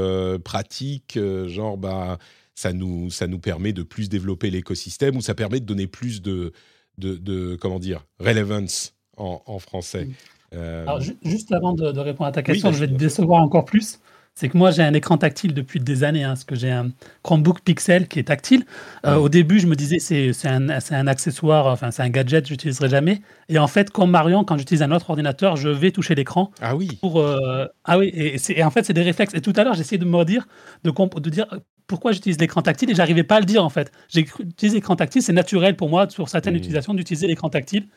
pratique, 0.44 1.18
genre 1.46 1.78
bah, 1.78 2.18
ça, 2.56 2.72
nous, 2.72 3.11
ça 3.11 3.28
nous 3.28 3.38
permet 3.38 3.72
de 3.72 3.84
plus 3.84 4.09
développer 4.09 4.50
l'écosystème 4.50 5.16
ou 5.16 5.20
ça 5.20 5.36
permet 5.36 5.61
de 5.61 5.66
donner 5.66 5.86
plus 5.86 6.20
de, 6.20 6.52
de, 6.98 7.56
comment 7.61 7.78
dire, 7.78 8.04
relevance? 8.18 8.97
En, 9.19 9.59
français 9.59 10.09
Alors, 10.53 11.01
juste 11.23 11.53
avant 11.53 11.73
de, 11.73 11.99
répondre 11.99 12.29
à 12.29 12.33
ta 12.33 12.43
question, 12.43 12.73
je 12.73 12.79
vais 12.81 12.89
te 12.89 12.95
décevoir 12.95 13.43
encore 13.43 13.64
plus 13.64 14.01
c'est 14.39 14.49
que 14.49 14.57
moi 14.57 14.71
j'ai 14.71 14.85
un 14.85 14.95
écran 14.95 15.19
tactile 15.19 15.53
depuis 15.53 15.81
des 15.81 16.05
années, 16.05 16.23
hein, 16.23 16.29
parce 16.29 16.45
que 16.45 16.55
j'ai 16.55 16.71
un 16.71 16.91
Chromebook 17.25 17.61
Pixel 17.62 18.07
qui 18.07 18.21
est 18.21 18.29
tactile. 18.29 18.64
Euh, 19.05 19.16
au 19.16 19.29
début, 19.29 19.59
je 19.59 19.66
me 19.66 19.75
disais 19.75 19.99
c'est 19.99 20.33
un, 20.47 20.69
un, 20.69 21.07
accessoire, 21.09 21.66
enfin 21.66 21.91
c'est 21.91 22.05
un 22.05 22.09
gadget, 22.09 22.47
je 22.47 22.53
n'utiliserai 22.53 22.89
jamais. 22.89 23.21
Et 23.49 23.59
en 23.59 23.66
fait, 23.66 23.91
comme 23.91 24.12
Marion, 24.12 24.45
quand 24.45 24.57
j'utilise 24.57 24.83
un 24.83 24.93
autre 24.93 25.11
ordinateur, 25.11 25.57
je 25.57 25.69
vais 25.69 25.91
toucher 25.91 26.14
l'écran. 26.14 26.53
Ah 26.61 26.77
oui. 26.77 26.99
Pour, 27.01 27.19
euh, 27.19 27.66
ah 27.85 27.99
oui, 27.99 28.12
et, 28.14 28.37
et, 28.57 28.62
en 28.62 28.71
fait 28.71 28.85
c'est 28.85 28.93
des 28.93 29.03
réflexes. 29.03 29.35
Et 29.35 29.41
tout 29.41 29.53
à 29.57 29.64
l'heure, 29.64 29.75
j'essayais 29.75 29.99
de 29.99 30.05
me 30.05 30.25
dire, 30.25 30.47
de, 30.85 30.93
de 30.93 31.31
dire 31.31 31.47
pourquoi 31.89 32.12
j'utilise 32.12 32.39
l'écran 32.39 32.62
tactile 32.62 32.93
et 32.93 32.95
j'arrivais 32.95 33.25
pas 33.25 33.37
à 33.37 33.41
le 33.41 33.47
dire 33.47 33.64
en 33.64 33.71
fait. 33.71 33.91
J'ai 34.09 34.21
utilisé 34.21 34.77
l'écran 34.77 34.95
tactile, 34.95 35.23
c'est 35.23 35.33
naturel 35.33 35.75
pour 35.75 35.89
moi 35.89 36.09
sur 36.11 36.29
certaines 36.29 36.55
mmh. 36.55 36.59
utilisations 36.59 36.95
d'utiliser 36.95 37.27
l'écran 37.27 37.51
tactile. 37.51 37.89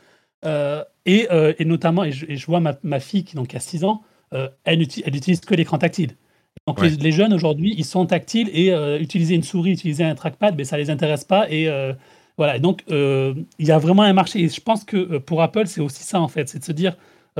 Euh, 0.45 0.83
et, 1.05 1.27
et, 1.57 1.65
notamment, 1.65 2.03
et 2.03 2.11
je, 2.11 2.45
vois 2.45 2.59
ma, 2.59 2.77
ma, 2.83 2.99
fille 2.99 3.23
qui 3.23 3.35
donc 3.35 3.55
a 3.55 3.59
6 3.59 3.83
ans, 3.85 4.03
elle, 4.31 4.49
elle 4.65 5.15
utilise 5.15 5.41
que 5.41 5.55
l'écran 5.55 5.77
tactile. 5.77 6.15
Donc 6.67 6.79
les, 6.81 7.11
jeunes 7.11 7.33
aujourd'hui, 7.33 7.73
ils 7.77 7.85
sont 7.85 8.05
tactiles 8.05 8.49
et 8.53 8.71
euh, 8.71 8.99
utiliser 8.99 9.33
une 9.33 9.43
souris, 9.43 9.71
utiliser 9.71 10.03
un 10.03 10.13
trackpad, 10.13 10.55
mais 10.55 10.63
ça 10.63 10.77
les 10.77 10.89
intéresse 10.89 11.23
pas. 11.23 11.49
Et 11.49 11.67
euh, 11.67 11.93
voilà. 12.37 12.59
Donc 12.59 12.83
euh, 12.91 13.33
il 13.57 13.65
y 13.65 13.71
a 13.71 13.79
vraiment 13.79 14.03
un 14.03 14.13
marché. 14.13 14.41
Et 14.41 14.49
je 14.49 14.61
pense 14.61 14.83
que 14.83 15.17
pour 15.17 15.41
Apple, 15.41 15.65
c'est 15.65 15.81
aussi 15.81 16.03
ça 16.03 16.21
en 16.21 16.27
fait, 16.27 16.49
c'est 16.49 16.59
de 16.59 16.63
se 16.63 16.71
dire 16.71 16.95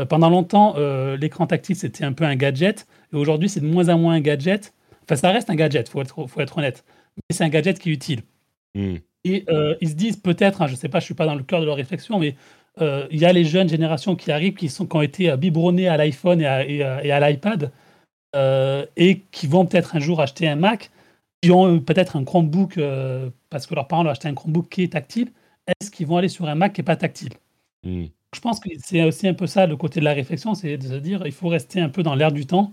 pendant 0.10 0.30
longtemps, 0.30 0.76
l'écran 1.20 1.47
tactile 1.47 1.76
c'était 1.76 2.06
un 2.06 2.14
peu 2.14 2.24
un 2.24 2.36
gadget, 2.36 2.88
et 3.14 3.18
aujourd'hui 3.18 3.49
c'est 3.49 3.60
de 3.60 3.68
moins 3.68 3.89
en 3.89 3.99
moins 3.99 4.14
un 4.14 4.22
gadget. 4.22 4.74
Enfin, 5.04 5.18
ça 5.18 5.32
reste 5.32 5.49
un 5.49 5.56
gadget, 5.56 5.89
faut 5.89 6.02
être, 6.02 6.28
faut 6.28 6.39
être 6.39 6.58
honnête. 6.58 6.86
Mais 7.18 7.36
c'est 7.36 7.43
un 7.43 7.49
gadget 7.49 7.78
qui 7.78 7.89
est 7.89 7.93
utile. 7.93 8.22
Hmm. 8.74 8.95
Et 9.26 9.45
ils 9.82 9.89
se 9.89 9.93
disent 9.93 10.16
peut-être, 10.16 10.62
hein, 10.62 10.68
je 10.68 10.72
ne 10.72 10.78
sais 10.78 10.88
pas, 10.88 10.99
je 10.99 11.06
suis 11.06 11.14
pas 11.14 11.26
dans 11.26 11.36
le 11.36 11.43
cœur 11.43 11.60
de 11.60 11.66
leur 11.66 11.76
réflexion, 11.76 12.20
mais 12.20 12.36
il 12.80 13.19
y 13.19 13.26
a 13.26 13.34
les 13.34 13.43
jeunes 13.43 13.69
générations 13.69 14.15
qui 14.15 14.32
arrivent, 14.32 14.55
qui, 14.55 14.69
sont, 14.69 14.86
qui 14.86 14.95
ont 14.95 15.01
été 15.01 15.36
biberonnées 15.38 15.88
à 15.88 15.97
l'iPhone 15.97 16.41
et 16.41 16.45
à 16.45 17.30
l'iPad, 17.30 17.72
euh, 18.36 18.86
et 18.95 19.19
qui 19.32 19.45
vont 19.45 19.65
peut-être 19.65 19.95
un 19.95 19.99
jour 19.99 20.22
acheter 20.22 20.47
un 20.47 20.55
Mac, 20.55 20.89
qui 21.41 21.51
ont 21.51 21.80
peut-être 21.80 22.15
un 22.15 22.24
Chromebook 22.24 22.78
euh, 22.78 23.30
parce 23.49 23.67
que 23.67 23.76
leurs 23.76 23.88
parents 23.88 24.05
ont 24.05 24.09
acheté 24.09 24.30
un 24.30 24.34
Chromebook 24.34 24.69
qui 24.69 24.84
est 24.84 24.93
tactile, 24.93 25.32
est-ce 25.67 25.91
qu'ils 25.91 26.07
vont 26.07 26.17
aller 26.17 26.30
sur 26.30 26.47
un 26.47 26.55
Mac 26.55 26.74
qui 26.74 26.80
n'est 26.80 26.86
pas 26.86 26.95
tactile? 26.95 27.34
Hmm. 27.84 28.05
Je 28.34 28.39
pense 28.39 28.61
que 28.61 28.69
c'est 28.82 29.03
aussi 29.03 29.28
un 29.28 29.34
peu 29.34 29.47
ça 29.47 29.67
le 29.67 29.76
côté 29.76 29.99
de 29.99 30.05
la 30.05 30.13
réflexion, 30.13 30.55
c'est 30.55 30.78
de 30.78 30.88
se 30.88 30.93
dire 30.93 31.24
il 31.26 31.34
faut 31.34 31.49
rester 31.49 31.82
un 31.82 31.89
peu 31.89 32.03
dans 32.03 32.15
l'air 32.15 32.32
du 32.32 32.45
temps. 32.45 32.72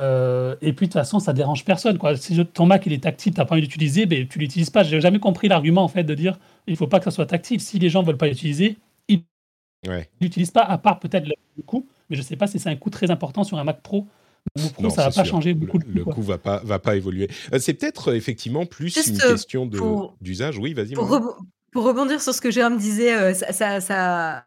Euh, 0.00 0.56
et 0.62 0.72
puis 0.72 0.86
de 0.86 0.92
toute 0.92 1.00
façon, 1.00 1.20
ça 1.20 1.32
dérange 1.34 1.64
personne. 1.64 1.98
Quoi. 1.98 2.16
Si 2.16 2.42
ton 2.46 2.64
Mac 2.64 2.86
il 2.86 2.92
est 2.94 3.02
tactile, 3.02 3.34
tu 3.34 3.40
n'as 3.40 3.44
pas 3.44 3.54
envie 3.54 3.62
d'utiliser, 3.62 4.06
ben, 4.06 4.26
tu 4.26 4.38
l'utilises 4.38 4.70
pas. 4.70 4.82
J'ai 4.82 5.00
jamais 5.00 5.18
compris 5.18 5.48
l'argument 5.48 5.82
en 5.82 5.88
fait 5.88 6.04
de 6.04 6.14
dire 6.14 6.38
il 6.66 6.76
faut 6.76 6.86
pas 6.86 6.98
que 6.98 7.04
ça 7.04 7.10
soit 7.10 7.26
tactile. 7.26 7.60
Si 7.60 7.78
les 7.78 7.90
gens 7.90 8.02
veulent 8.02 8.16
pas 8.16 8.28
l'utiliser, 8.28 8.78
ils 9.86 10.24
l'utilisent 10.24 10.50
pas, 10.50 10.62
à 10.62 10.78
part 10.78 10.98
peut-être 10.98 11.26
le 11.26 11.62
coût. 11.62 11.86
Mais 12.10 12.16
je 12.16 12.22
sais 12.22 12.36
pas 12.36 12.46
si 12.46 12.58
c'est 12.58 12.70
un 12.70 12.76
coût 12.76 12.90
très 12.90 13.10
important 13.10 13.44
sur 13.44 13.58
un 13.58 13.64
Mac 13.64 13.82
Pro 13.82 14.06
non, 14.80 14.90
ça 14.90 15.04
va 15.04 15.10
pas 15.10 15.24
changer 15.24 15.54
beaucoup. 15.54 15.78
Le, 15.78 15.92
le 15.92 16.04
coût 16.04 16.22
va 16.22 16.38
pas 16.38 16.60
va 16.64 16.78
pas 16.78 16.96
évoluer. 16.96 17.28
Euh, 17.52 17.58
c'est 17.58 17.74
peut-être 17.74 18.12
euh, 18.12 18.14
effectivement 18.14 18.66
plus 18.66 18.94
une 19.06 19.20
euh, 19.20 19.32
question 19.32 19.68
d'usage. 20.20 20.58
Oui, 20.58 20.74
vas-y. 20.74 20.94
Pour, 20.94 21.84
rebondir 21.84 22.22
sur 22.22 22.32
ce 22.32 22.40
que 22.40 22.50
Jérôme 22.50 22.78
disait, 22.78 23.34
ça, 23.34 23.82
ça, 23.82 24.44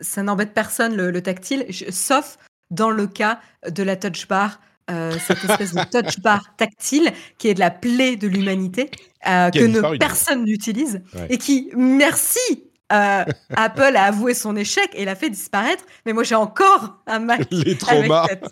ça, 0.00 0.22
n'embête 0.22 0.52
personne 0.52 0.94
le, 0.96 1.22
tactile, 1.22 1.64
sauf 1.88 2.36
dans 2.70 2.90
le 2.90 3.06
cas 3.06 3.40
de 3.70 3.82
la 3.82 3.96
touch 3.96 4.28
bar. 4.28 4.60
cette 4.86 5.42
espèce 5.48 5.72
de 5.72 5.82
touch 5.84 6.20
bar 6.22 6.54
tactile 6.58 7.10
qui 7.38 7.48
est 7.48 7.54
de 7.54 7.60
la 7.60 7.70
plaie 7.70 8.16
de 8.16 8.28
l'humanité 8.28 8.90
que 9.24 9.96
personne 9.96 10.44
n'utilise 10.44 11.00
et 11.30 11.38
qui, 11.38 11.70
merci 11.74 12.67
euh, 12.92 13.24
Apple 13.54 13.96
a 13.96 14.04
avoué 14.04 14.34
son 14.34 14.56
échec 14.56 14.90
et 14.94 15.04
l'a 15.04 15.14
fait 15.14 15.30
disparaître. 15.30 15.84
Mais 16.06 16.12
moi, 16.12 16.22
j'ai 16.22 16.34
encore 16.34 17.02
un 17.06 17.18
Mac 17.18 17.46
les 17.50 17.76
traumas. 17.76 18.24
avec 18.24 18.42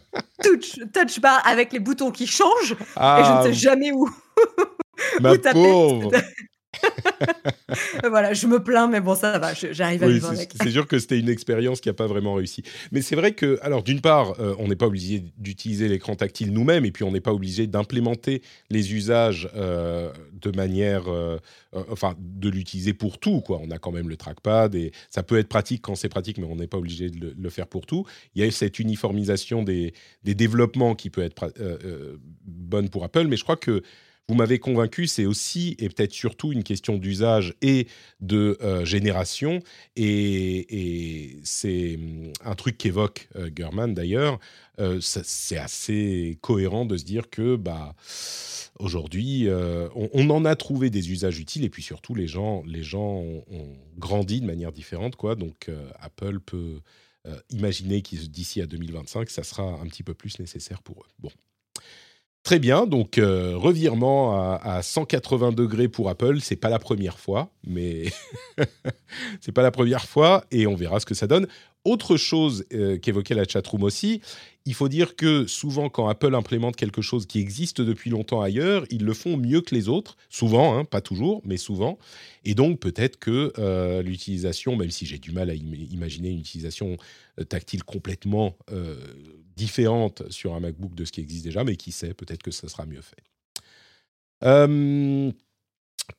touch, 0.43 0.79
touch, 0.93 1.21
bar 1.21 1.41
avec 1.47 1.73
les 1.73 1.81
boutons 1.81 2.11
qui 2.11 2.27
changent 2.27 2.73
et 2.73 3.25
je 3.25 3.39
ne 3.39 3.43
sais 3.43 3.49
ah. 3.49 3.53
jamais 3.53 3.93
où. 3.93 4.09
Ma 5.21 5.37
pauvre. 5.39 6.11
voilà, 8.09 8.33
je 8.35 8.47
me 8.47 8.63
plains, 8.63 8.89
mais 8.89 9.01
bon, 9.01 9.15
ça 9.15 9.39
va, 9.39 9.55
j'arrive 9.55 10.03
à 10.03 10.09
vivre 10.09 10.29
avec. 10.29 10.53
C'est 10.61 10.71
sûr 10.71 10.87
que 10.87 10.99
c'était 10.99 11.19
une 11.19 11.29
expérience 11.29 11.81
qui 11.81 11.89
n'a 11.89 11.95
pas 11.95 12.07
vraiment 12.07 12.35
réussi. 12.35 12.63
Mais 12.93 13.03
c'est 13.03 13.17
vrai 13.17 13.33
que, 13.33 13.59
alors, 13.63 13.83
d'une 13.83 14.01
part, 14.01 14.41
euh, 14.41 14.55
on 14.59 14.69
n'est 14.69 14.77
pas 14.77 14.87
obligé 14.87 15.25
d'utiliser 15.39 15.89
l'écran 15.89 16.15
tactile 16.15 16.53
nous-mêmes, 16.53 16.85
et 16.85 16.93
puis 16.93 17.05
on 17.05 17.13
n'est 17.13 17.21
pas 17.21 17.33
obligé 17.33 17.67
d'implémenter 17.67 18.43
les 18.71 18.95
usages 18.95 19.49
euh, 19.57 20.13
de 20.33 20.51
manière, 20.57 21.09
euh, 21.09 21.39
enfin, 21.91 22.15
de 22.19 22.49
l'utiliser 22.49 22.95
pour 22.95 23.19
tout, 23.19 23.41
quoi. 23.41 23.61
On 23.63 23.71
a 23.71 23.79
quand 23.79 23.93
même 23.93 24.09
le 24.09 24.17
trackpad, 24.17 24.75
et 24.75 24.93
ça 25.11 25.23
peut 25.23 25.39
être 25.39 25.49
pratique 25.49 25.83
quand 25.83 25.95
c'est 25.95 26.09
pratique, 26.09 26.39
mais 26.39 26.47
on 26.47 26.57
n'est 26.57 26.67
pas 26.67 26.79
obligé 26.79 27.11
de 27.11 27.35
le, 27.37 27.51
faire 27.51 27.67
pour 27.67 27.87
tout. 27.87 28.05
Il 28.35 28.45
y 28.45 28.47
a 28.47 28.51
cette 28.51 28.79
uniformisation 28.79 29.63
des, 29.63 29.95
des 30.25 30.35
développements 30.35 30.95
qui 30.95 31.11
peut 31.11 31.23
être 31.23 31.53
bonne 32.45 32.89
pour 32.89 33.05
Apple, 33.05 33.27
mais 33.29 33.37
je 33.37 33.45
crois 33.45 33.57
que 33.57 33.83
vous 34.29 34.35
m'avez 34.35 34.59
convaincu, 34.59 35.07
c'est 35.07 35.25
aussi 35.25 35.77
et 35.79 35.89
peut-être 35.89 36.13
surtout 36.13 36.53
une 36.53 36.65
question 36.65 36.99
d'usage 36.99 37.55
et 37.63 37.87
de 38.21 38.59
euh, 38.61 38.85
génération. 38.85 39.61
Et, 39.95 41.39
c'est 41.45 41.95
hum, 41.95 42.33
un 42.45 42.55
truc 42.57 42.77
qu'évoque 42.77 43.29
euh, 43.37 43.51
Gurman 43.51 43.95
d'ailleurs. 43.95 44.41
Euh, 44.79 45.01
c'est 45.01 45.57
assez 45.57 46.39
cohérent 46.41 46.85
de 46.85 46.97
se 46.97 47.05
dire 47.05 47.31
que 47.31 47.55
bah, 47.57 47.95
aujourd'hui, 48.81 49.49
on, 49.95 50.31
en 50.31 50.45
a 50.45 50.57
trouvé 50.57 50.91
des 50.91 51.11
usages 51.11 51.39
utiles 51.39 51.65
et 51.65 51.71
puis 51.71 51.83
surtout 51.83 52.15
les 52.15 52.27
gens, 52.27 52.63
les 52.67 52.83
gens 52.83 53.21
ont, 53.21 53.45
grandi 53.97 54.41
de 54.41 54.47
manière 54.47 54.73
différente. 54.73 55.17
Quoi. 55.17 55.35
Donc 55.37 55.71
Apple 56.01 56.41
peut 56.41 56.81
imaginer 57.49 58.03
d'ici 58.03 58.61
à 58.61 58.67
2025, 58.67 59.31
ça 59.31 59.43
sera 59.43 59.63
un 59.63 59.87
petit 59.87 60.03
peu 60.03 60.13
plus 60.13 60.39
nécessaire 60.39 60.83
pour 60.83 61.03
eux. 61.03 61.09
Bon. 61.19 61.31
Très 62.47 62.61
bien, 62.61 62.87
donc 62.87 63.19
euh, 63.19 63.57
revirement 63.57 64.55
à, 64.55 64.81
180 64.81 65.51
degrés 65.51 65.89
pour 65.89 66.09
Apple, 66.09 66.39
c'est 66.41 66.55
pas 66.55 66.69
la 66.69 66.79
première 66.79 67.19
fois, 67.19 67.51
mais 67.67 68.05
c'est 69.41 69.51
pas 69.51 69.65
la 69.65 69.73
première 69.73 70.05
fois 70.05 70.45
et 70.53 70.69
on 70.69 70.77
verra 70.77 71.01
ce 71.01 71.07
que 71.07 71.15
ça 71.15 71.27
donne. 71.27 71.49
Autre 71.85 72.17
chose 72.17 72.65
euh, 72.73 72.99
qu'évoquait 72.99 73.35
la 73.35 73.49
chatroom 73.49 73.83
aussi, 73.83 74.21
il 74.65 74.75
faut 74.75 74.89
dire 74.89 75.17
que 75.17 75.49
souvent, 75.49 75.89
quand 75.89 76.07
Apple 76.07 76.37
implémente 76.37 76.77
quelque 76.77 77.03
chose 77.03 77.27
qui 77.27 77.41
existe 77.41 77.81
depuis 77.81 78.11
longtemps 78.11 78.43
ailleurs, 78.43 78.85
ils 78.91 79.05
le 79.05 79.13
font 79.13 79.37
mieux 79.37 79.61
que 79.61 79.75
les 79.75 79.89
autres. 79.89 80.17
Souvent, 80.31 80.79
hein, 80.79 80.85
pas 80.85 81.01
toujours, 81.01 81.43
mais 81.45 81.57
souvent. 81.57 81.99
Et 82.45 82.55
donc, 82.55 82.79
peut-être 82.79 83.19
que 83.19 83.53
euh, 83.59 84.03
l'utilisation, 84.03 84.77
même 84.77 84.93
si 84.93 85.05
j'ai 85.05 85.19
du 85.19 85.33
mal 85.33 85.51
à 85.51 85.55
imaginer 85.55 86.29
une 86.29 86.39
utilisation 86.39 86.97
tactile 87.49 87.83
complètement 87.83 88.57
différente 89.57 90.31
sur 90.31 90.55
un 90.55 90.61
MacBook 90.61 90.95
de 90.95 91.05
ce 91.05 91.13
qui 91.13 91.21
existe 91.21 91.45
déjà, 91.45 91.65
mais 91.65 91.77
qui 91.77 91.93
sait, 91.93 92.15
peut-être 92.15 92.43
que 92.43 92.51
ça 92.51 92.69
sera 92.69 92.87
mieux 92.87 93.03
fait. 93.03 93.23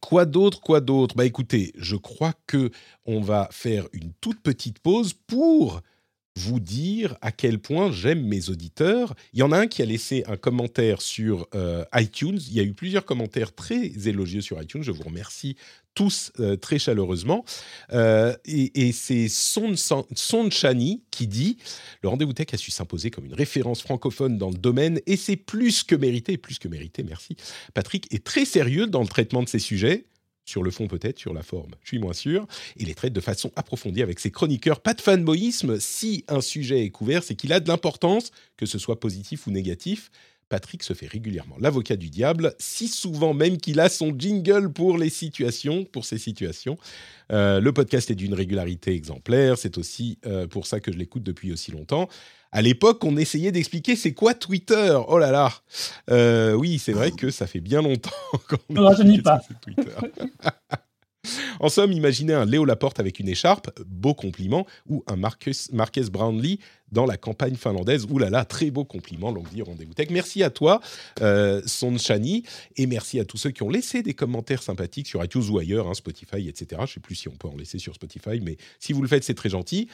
Quoi 0.02 0.26
d'autre, 0.26 0.60
quoi 0.60 0.82
d'autre? 0.82 1.16
Bah 1.16 1.26
écoutez, 1.26 1.72
je 1.78 1.96
crois 1.96 2.34
que 2.46 2.72
on 3.06 3.22
va 3.22 3.48
faire 3.52 3.88
une 3.94 4.12
toute 4.20 4.42
petite 4.42 4.80
pause 4.80 5.14
pour 5.14 5.82
vous 6.38 6.60
dire 6.60 7.18
à 7.22 7.32
quel 7.32 7.60
point 7.60 7.92
j'aime 7.92 8.22
mes 8.22 8.50
auditeurs. 8.50 9.16
Il 9.34 9.40
y 9.40 9.44
en 9.44 9.52
a 9.52 9.58
un 9.58 9.68
qui 9.68 9.82
a 9.82 9.86
laissé 9.86 10.24
un 10.28 10.38
commentaire 10.38 11.02
sur 11.02 11.48
euh, 11.56 11.84
iTunes. 11.96 12.40
Il 12.48 12.54
y 12.54 12.60
a 12.60 12.64
eu 12.64 12.74
plusieurs 12.74 13.06
commentaires 13.06 13.54
très 13.56 14.08
élogieux 14.08 14.42
sur 14.42 14.62
iTunes. 14.62 14.84
Je 14.84 14.92
vous 14.92 15.04
remercie 15.04 15.58
tous 15.96 16.32
euh, 16.40 16.56
très 16.56 16.78
chaleureusement. 16.78 17.44
Euh, 17.92 18.36
et, 18.46 18.92
c'est 18.92 19.28
Son, 19.30 19.74
Son 19.76 20.52
Chani 20.52 21.02
qui 21.10 21.26
dit 21.26 21.58
Le 22.04 22.10
rendez-vous 22.10 22.34
tech 22.34 22.54
a 22.54 22.58
su 22.58 22.70
s'imposer 22.70 23.10
comme 23.10 23.26
une 23.26 23.34
référence 23.34 23.82
francophone 23.82 24.38
dans 24.38 24.52
le 24.52 24.58
domaine 24.58 25.02
et 25.08 25.18
c'est 25.18 25.38
plus 25.38 25.84
que 25.84 25.96
mérité, 25.96 26.38
plus 26.38 26.60
que 26.60 26.68
mérité, 26.68 27.02
merci. 27.02 27.36
Patrick 27.74 28.14
est 28.14 28.24
très 28.24 28.46
sérieux 28.46 28.86
dans 28.86 29.02
le 29.02 29.08
traitement 29.08 29.42
de 29.42 29.50
ces 29.50 29.60
sujets 29.60 30.06
sur 30.48 30.64
le 30.64 30.72
fond 30.72 30.88
peut-être, 30.88 31.20
sur 31.20 31.34
la 31.34 31.44
forme, 31.44 31.72
je 31.84 31.90
suis 31.90 32.00
moins 32.00 32.14
sûr. 32.14 32.48
Il 32.78 32.88
les 32.88 32.96
traite 32.96 33.14
de 33.14 33.20
façon 33.20 33.52
approfondie 33.56 34.02
avec 34.02 34.20
ses 34.20 34.32
chroniqueurs. 34.32 34.80
Pas 34.80 34.94
de 34.94 35.02
fanboyisme, 35.02 35.80
si 35.80 36.24
un 36.30 36.42
sujet 36.42 36.86
est 36.86 36.90
couvert, 36.90 37.22
c'est 37.24 37.36
qu'il 37.36 37.52
a 37.54 37.60
de 37.60 37.68
l'importance, 37.68 38.32
que 38.56 38.66
ce 38.66 38.80
soit 38.80 39.00
positif 39.00 39.46
ou 39.46 39.52
négatif. 39.52 40.10
Patrick 40.50 40.84
se 40.84 40.94
fait 40.94 41.08
régulièrement 41.08 41.58
l'avocat 41.60 41.98
du 41.98 42.10
diable, 42.10 42.56
si 42.58 42.88
souvent 42.88 43.34
même 43.34 43.58
qu'il 43.58 43.82
a 43.82 43.90
son 43.90 44.18
jingle 44.18 44.72
pour 44.72 44.98
les 44.98 45.10
situations, 45.10 45.84
pour 45.84 46.06
ces 46.06 46.18
situations. 46.18 46.78
Euh, 47.34 47.60
le 47.60 47.74
podcast 47.74 48.10
est 48.10 48.16
d'une 48.16 48.34
régularité 48.34 48.94
exemplaire, 48.94 49.58
c'est 49.58 49.78
aussi 49.78 50.18
euh, 50.26 50.48
pour 50.48 50.66
ça 50.66 50.80
que 50.80 50.94
je 50.94 50.98
l'écoute 50.98 51.24
depuis 51.24 51.52
aussi 51.52 51.72
longtemps. 51.72 52.08
À 52.52 52.62
l'époque, 52.62 53.04
on 53.04 53.18
essayait 53.18 53.52
d'expliquer 53.52 53.96
c'est 53.96 54.14
quoi 54.14 54.34
Twitter. 54.34 54.98
Oh 55.08 55.18
là 55.18 55.32
là. 55.32 55.52
Euh, 56.10 56.54
oui, 56.54 56.80
c'est 56.80 56.94
vrai 56.94 57.12
que 57.12 57.30
ça 57.30 57.48
fait 57.48 57.60
bien 57.60 57.82
longtemps 57.82 58.12
qu'on 58.50 58.74
Ne 58.74 58.82
rajeunit 58.82 59.22
pas. 59.22 59.42
Twitter. 59.62 59.92
En 61.60 61.70
somme, 61.70 61.92
imaginez 61.92 62.34
un 62.34 62.46
Léo 62.46 62.66
Laporte 62.66 63.00
avec 63.00 63.20
une 63.20 63.30
écharpe, 63.30 63.70
beau 63.86 64.14
compliment, 64.14 64.66
ou 64.88 65.04
un 65.08 65.16
Marcus, 65.16 65.72
Marques 65.72 66.00
Brownlee 66.10 66.60
dans 66.92 67.06
la 67.06 67.18
campagne 67.18 67.56
finlandaise. 67.56 68.06
Ouh 68.10 68.18
là 68.18 68.30
là, 68.30 68.46
très 68.46 68.72
beau 68.72 68.86
compliment, 68.86 69.32
longue 69.32 69.50
vie, 69.50 69.62
rendez-vous 69.62 69.94
tech. 69.94 70.10
Merci 70.10 70.44
à 70.44 70.50
toi, 70.50 70.80
euh, 71.22 71.62
Son 71.66 71.98
Chani, 71.98 72.44
et 72.78 72.86
merci 72.86 73.20
à 73.20 73.26
tous 73.26 73.38
ceux 73.38 73.52
qui 73.52 73.64
ont 73.64 73.70
laissé 73.70 74.04
des 74.04 74.14
commentaires 74.14 74.64
sympathiques 74.64 75.08
sur 75.08 75.24
iTunes 75.24 75.44
ou 75.50 75.58
ailleurs, 75.60 75.88
hein, 75.88 75.94
Spotify, 75.94 76.48
etc. 76.48 76.68
Je 76.78 76.82
ne 76.82 76.88
sais 76.88 77.00
plus 77.00 77.16
si 77.16 77.28
on 77.28 77.36
peut 77.36 77.48
en 77.48 77.56
laisser 77.56 77.80
sur 77.80 77.96
Spotify, 77.96 78.40
mais 78.42 78.58
si 78.80 78.94
vous 78.94 79.02
le 79.02 79.08
faites, 79.08 79.24
c'est 79.24 79.34
très 79.34 79.50
gentil. 79.50 79.90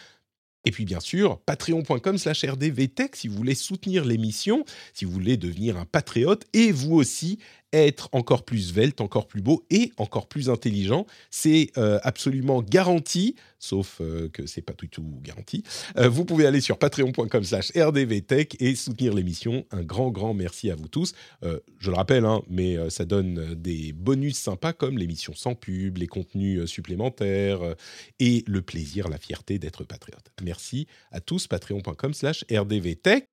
Et 0.66 0.72
puis 0.72 0.86
bien 0.86 1.00
sûr, 1.00 1.40
patreon.com 1.40 2.18
slash 2.18 2.46
rdvtech 2.46 3.16
si 3.16 3.28
vous 3.28 3.36
voulez 3.36 3.56
soutenir 3.56 4.06
l'émission, 4.06 4.64
si 4.94 5.06
vous 5.06 5.12
voulez 5.12 5.38
devenir 5.38 5.78
un 5.78 5.86
patriote 5.86 6.46
et 6.54 6.72
vous 6.72 6.94
aussi 6.94 7.40
être 7.74 8.10
encore 8.12 8.46
plus 8.46 8.70
svelte, 8.70 9.02
encore 9.02 9.28
plus 9.28 9.42
beau 9.42 9.66
et 9.70 9.92
encore 9.98 10.28
plus 10.28 10.50
intelligent. 10.50 11.06
C'est 11.32 11.72
euh, 11.78 12.00
absolument 12.04 12.62
garanti, 12.62 13.36
sauf 13.60 13.98
euh, 14.00 14.30
que 14.30 14.46
c'est 14.46 14.62
pas 14.62 14.74
du 14.74 14.88
tout 14.88 15.20
garanti. 15.22 15.64
Euh, 15.98 16.08
vous 16.08 16.24
pouvez 16.24 16.46
aller 16.46 16.62
sur 16.62 16.78
patreon.com 16.78 17.44
slash 17.44 17.72
rdvtech 17.76 18.56
et 18.62 18.76
soutenir 18.76 19.14
l'émission. 19.14 19.66
Un 19.72 19.82
grand, 19.82 20.12
grand 20.12 20.34
merci 20.34 20.70
à 20.70 20.76
vous 20.76 20.88
tous. 20.88 21.14
je 21.42 21.90
le 21.90 21.96
rappelle, 21.96 22.26
hein, 22.26 22.42
mais 22.48 22.78
ça 22.90 23.06
donne 23.06 23.56
des 23.56 23.94
bonus 23.94 24.38
sympas 24.38 24.74
comme 24.74 24.98
l'émission 24.98 25.34
sans 25.36 25.56
pub, 25.56 25.98
les 25.98 26.08
contenus 26.08 26.66
supplémentaires 26.66 27.76
et 28.20 28.44
le 28.48 28.62
plaisir, 28.62 29.10
la 29.10 29.18
fierté 29.18 29.58
d'être 29.60 29.84
patriote. 29.84 30.26
Merci 30.44 30.88
à 31.12 31.20
tous, 31.20 31.48
patreon.com 31.48 32.14
slash 32.14 32.46
rdvtech. 32.52 33.33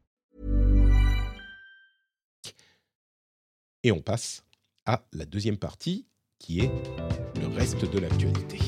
Et 3.83 3.91
on 3.91 4.01
passe 4.01 4.43
à 4.85 5.03
la 5.13 5.25
deuxième 5.25 5.57
partie 5.57 6.05
qui 6.39 6.59
est 6.59 6.71
le 7.39 7.47
reste 7.47 7.91
de 7.91 7.99
l'actualité. 7.99 8.59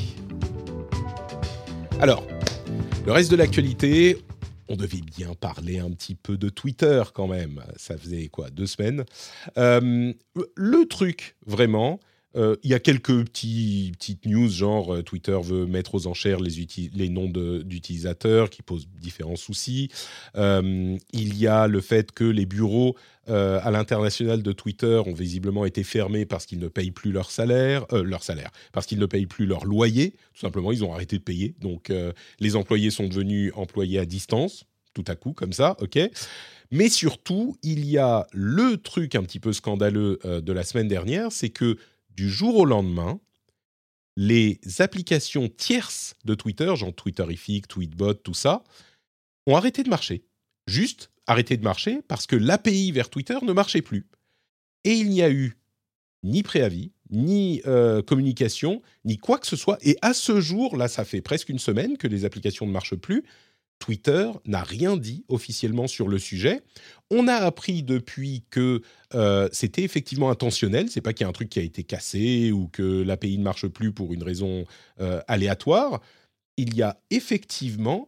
Alors, 2.00 2.26
le 3.06 3.12
reste 3.12 3.30
de 3.32 3.36
l'actualité, 3.36 4.18
on 4.70 4.76
devait 4.76 5.02
bien 5.02 5.34
parler 5.36 5.80
un 5.80 5.92
petit 5.92 6.16
peu 6.16 6.38
de 6.38 6.50
Twitter 6.50 7.04
quand 7.14 7.28
même. 7.28 7.64
Ça 7.78 7.98
faisait 7.98 8.28
quoi, 8.28 8.50
deux 8.50 8.66
semaines 8.66 9.06
Euh, 9.58 10.14
Le 10.56 10.86
truc, 10.88 11.36
vraiment, 11.46 12.00
euh, 12.36 12.56
y 12.64 12.74
a 12.74 12.80
quelques 12.80 13.26
petits, 13.26 13.92
petites 13.98 14.26
news, 14.26 14.50
genre 14.50 14.96
euh, 14.96 15.04
Twitter 15.04 15.38
veut 15.42 15.66
mettre 15.66 15.96
aux 15.96 16.08
enchères 16.08 16.40
les, 16.40 16.68
les 16.94 17.10
noms 17.10 17.28
d'utilisateurs 17.28 18.50
qui 18.50 18.62
posent 18.62 18.88
différents 19.00 19.36
soucis. 19.36 19.90
Euh, 20.36 20.98
il 21.12 21.38
y 21.38 21.48
a 21.48 21.68
le 21.68 21.82
fait 21.82 22.12
que 22.12 22.24
les 22.24 22.46
bureaux 22.46 22.96
euh, 23.30 23.60
à 23.64 23.72
l'international 23.72 24.42
de 24.42 24.52
Twitter 24.52 25.02
ont 25.06 25.14
visiblement 25.14 25.66
été 25.66 25.84
fermés 25.84 26.26
parce 26.26 26.46
qu'ils 26.46 26.60
ne 26.60 26.68
payent 26.68 26.92
plus 26.92 27.12
leur 27.12 27.32
salaire, 27.32 27.86
leur 27.92 28.24
salaire, 28.24 28.52
parce 28.72 28.86
qu'ils 28.86 29.00
ne 29.00 29.06
payent 29.06 29.28
plus 29.28 29.46
leur 29.46 29.66
loyer. 29.66 30.12
Tout 30.34 30.42
simplement, 30.42 30.72
ils 30.72 30.84
ont 30.84 30.94
arrêté 30.94 31.18
de 31.18 31.24
payer. 31.24 31.56
Donc, 31.62 31.92
les 32.40 32.56
employés 32.56 32.90
sont 32.90 33.08
devenus 33.08 33.52
employés 33.56 34.00
à 34.00 34.06
distance, 34.06 34.66
tout 34.94 35.06
à 35.08 35.16
coup, 35.16 35.32
comme 35.32 35.54
ça, 35.54 35.78
ok. 35.80 36.00
Mais 36.72 36.90
surtout, 36.90 37.56
il 37.64 37.86
y 37.86 37.98
a 37.98 38.28
le 38.34 38.78
truc 38.78 39.16
un 39.16 39.24
petit 39.24 39.40
peu 39.40 39.54
scandaleux 39.54 40.20
de 40.26 40.52
la 40.52 40.64
semaine 40.64 40.88
dernière, 40.88 41.32
c'est 41.32 41.50
que 41.50 41.78
du 42.16 42.30
jour 42.30 42.56
au 42.58 42.66
lendemain, 42.66 43.20
les 44.16 44.60
applications 44.80 45.50
tierces 45.50 46.16
de 46.24 46.36
Twitter, 46.36 46.76
genre 46.76 46.94
Twitterific, 46.94 47.68
Tweetbot, 47.68 48.14
tout 48.16 48.34
ça, 48.34 48.64
ont 49.48 49.56
arrêté 49.56 49.84
de 49.84 49.90
marcher. 49.90 50.26
Juste 50.68 51.12
arrêté 51.28 51.58
de 51.58 51.64
marcher 51.64 52.02
parce 52.08 52.28
que 52.28 52.36
l'API 52.36 52.92
vers 52.92 53.10
Twitter 53.10 53.38
ne 53.42 53.54
marchait 53.54 53.82
plus. 53.82 54.08
Et 54.84 54.94
il 54.94 55.10
n'y 55.10 55.22
a 55.22 55.32
eu 55.32 55.58
ni 56.24 56.44
préavis, 56.44 56.92
ni 57.10 57.62
euh, 57.66 58.02
communication, 58.02 58.82
ni 59.06 59.18
quoi 59.18 59.40
que 59.40 59.48
ce 59.48 59.56
soit. 59.56 59.78
Et 59.82 59.98
à 60.02 60.14
ce 60.14 60.40
jour, 60.40 60.78
là, 60.78 60.88
ça 60.88 61.06
fait 61.06 61.22
presque 61.22 61.50
une 61.50 61.60
semaine 61.60 61.98
que 61.98 62.08
les 62.08 62.26
applications 62.26 62.66
ne 62.66 62.72
marchent 62.72 62.96
plus. 62.96 63.24
Twitter 63.84 64.32
n'a 64.46 64.64
rien 64.64 64.96
dit 64.96 65.26
officiellement 65.28 65.88
sur 65.88 66.08
le 66.08 66.18
sujet. 66.18 66.62
On 67.12 67.28
a 67.28 67.34
appris 67.34 67.84
depuis 67.84 68.46
que 68.50 68.82
euh, 69.14 69.50
c'était 69.52 69.84
effectivement 69.84 70.30
intentionnel. 70.30 70.90
C'est 70.90 71.02
pas 71.02 71.12
qu'il 71.12 71.26
y 71.26 71.28
a 71.28 71.30
un 71.30 71.34
truc 71.34 71.50
qui 71.50 71.60
a 71.60 71.64
été 71.64 71.84
cassé 71.84 72.54
ou 72.54 72.70
que 72.70 73.02
l'API 73.02 73.38
ne 73.38 73.44
marche 73.44 73.68
plus 73.68 73.92
pour 73.92 74.14
une 74.14 74.24
raison 74.24 74.64
euh, 75.02 75.20
aléatoire. 75.28 76.00
Il 76.56 76.74
y 76.76 76.82
a 76.82 76.98
effectivement 77.10 78.08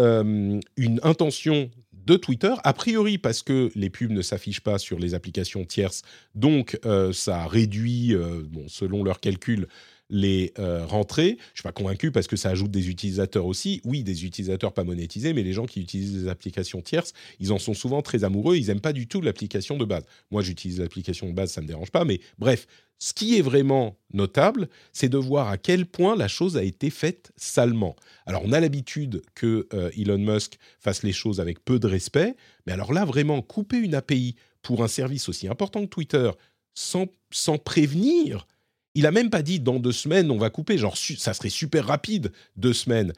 euh, 0.00 0.58
une 0.78 1.00
intention 1.02 1.70
de 1.92 2.16
Twitter, 2.16 2.54
a 2.64 2.72
priori 2.72 3.18
parce 3.18 3.42
que 3.42 3.70
les 3.74 3.90
pubs 3.90 4.12
ne 4.12 4.22
s'affichent 4.22 4.62
pas 4.62 4.78
sur 4.78 4.98
les 4.98 5.12
applications 5.12 5.66
tierces, 5.66 6.00
donc 6.34 6.80
ça 7.12 7.46
réduit, 7.46 8.16
bon, 8.48 8.64
selon 8.68 9.04
leurs 9.04 9.20
calculs, 9.20 9.68
les 10.10 10.52
euh, 10.58 10.84
rentrées. 10.84 11.38
Je 11.54 11.60
suis 11.60 11.62
pas 11.62 11.72
convaincu 11.72 12.10
parce 12.10 12.26
que 12.26 12.36
ça 12.36 12.50
ajoute 12.50 12.70
des 12.70 12.90
utilisateurs 12.90 13.46
aussi. 13.46 13.80
Oui, 13.84 14.02
des 14.02 14.24
utilisateurs 14.24 14.72
pas 14.72 14.84
monétisés, 14.84 15.32
mais 15.32 15.42
les 15.42 15.52
gens 15.52 15.66
qui 15.66 15.80
utilisent 15.80 16.24
des 16.24 16.28
applications 16.28 16.82
tierces, 16.82 17.12
ils 17.38 17.52
en 17.52 17.58
sont 17.58 17.74
souvent 17.74 18.02
très 18.02 18.24
amoureux. 18.24 18.56
Ils 18.56 18.70
aiment 18.70 18.80
pas 18.80 18.92
du 18.92 19.06
tout 19.06 19.20
l'application 19.20 19.78
de 19.78 19.84
base. 19.84 20.04
Moi, 20.30 20.42
j'utilise 20.42 20.80
l'application 20.80 21.28
de 21.28 21.32
base, 21.32 21.52
ça 21.52 21.62
me 21.62 21.66
dérange 21.66 21.90
pas. 21.90 22.04
Mais 22.04 22.20
bref, 22.38 22.66
ce 22.98 23.14
qui 23.14 23.38
est 23.38 23.42
vraiment 23.42 23.96
notable, 24.12 24.68
c'est 24.92 25.08
de 25.08 25.16
voir 25.16 25.48
à 25.48 25.56
quel 25.56 25.86
point 25.86 26.16
la 26.16 26.28
chose 26.28 26.58
a 26.58 26.62
été 26.62 26.90
faite 26.90 27.32
salement. 27.36 27.96
Alors, 28.26 28.42
on 28.44 28.52
a 28.52 28.60
l'habitude 28.60 29.22
que 29.34 29.66
euh, 29.72 29.90
Elon 29.96 30.18
Musk 30.18 30.58
fasse 30.78 31.02
les 31.02 31.12
choses 31.12 31.40
avec 31.40 31.64
peu 31.64 31.78
de 31.78 31.86
respect, 31.86 32.36
mais 32.66 32.72
alors 32.74 32.92
là, 32.92 33.06
vraiment, 33.06 33.40
couper 33.40 33.78
une 33.78 33.94
API 33.94 34.36
pour 34.60 34.84
un 34.84 34.88
service 34.88 35.30
aussi 35.30 35.48
important 35.48 35.80
que 35.80 35.88
Twitter 35.88 36.30
sans, 36.74 37.06
sans 37.30 37.56
prévenir, 37.56 38.46
il 38.94 39.06
a 39.06 39.10
même 39.10 39.30
pas 39.30 39.42
dit 39.42 39.60
dans 39.60 39.78
deux 39.78 39.92
semaines 39.92 40.30
on 40.30 40.38
va 40.38 40.50
couper, 40.50 40.78
genre 40.78 40.96
ça 40.96 41.34
serait 41.34 41.50
super 41.50 41.86
rapide 41.86 42.32
deux 42.56 42.72
semaines. 42.72 43.12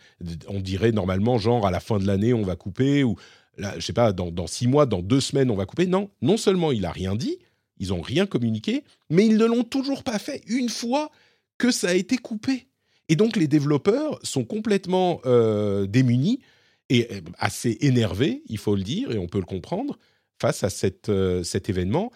On 0.48 0.60
dirait 0.60 0.92
normalement 0.92 1.38
genre 1.38 1.66
à 1.66 1.70
la 1.70 1.80
fin 1.80 1.98
de 1.98 2.06
l'année 2.06 2.34
on 2.34 2.42
va 2.42 2.56
couper 2.56 3.04
ou 3.04 3.16
là, 3.56 3.74
je 3.78 3.84
sais 3.84 3.92
pas 3.92 4.12
dans, 4.12 4.46
six 4.46 4.66
mois, 4.66 4.86
dans 4.86 5.02
deux 5.02 5.20
semaines 5.20 5.50
on 5.50 5.56
va 5.56 5.66
couper. 5.66 5.86
Non, 5.86 6.10
non 6.20 6.36
seulement 6.36 6.72
il 6.72 6.84
a 6.84 6.92
rien 6.92 7.14
dit, 7.14 7.38
ils 7.78 7.92
ont 7.92 8.02
rien 8.02 8.26
communiqué, 8.26 8.84
mais 9.10 9.26
ils 9.26 9.36
ne 9.36 9.46
l'ont 9.46 9.64
toujours 9.64 10.02
pas 10.02 10.18
fait 10.18 10.42
une 10.46 10.68
fois 10.68 11.10
que 11.58 11.70
ça 11.70 11.88
a 11.88 11.94
été 11.94 12.16
coupé. 12.18 12.66
Et 13.08 13.16
donc 13.16 13.36
les 13.36 13.48
développeurs 13.48 14.18
sont 14.22 14.44
complètement 14.44 15.20
euh, 15.26 15.86
démunis 15.86 16.40
et 16.88 17.08
euh, 17.10 17.20
assez 17.38 17.78
énervés, 17.80 18.42
il 18.46 18.58
faut 18.58 18.76
le 18.76 18.82
dire 18.82 19.10
et 19.12 19.18
on 19.18 19.26
peut 19.26 19.38
le 19.38 19.44
comprendre 19.44 19.98
face 20.38 20.64
à 20.64 20.68
euh, 21.08 21.42
cet 21.42 21.68
événement. 21.70 22.10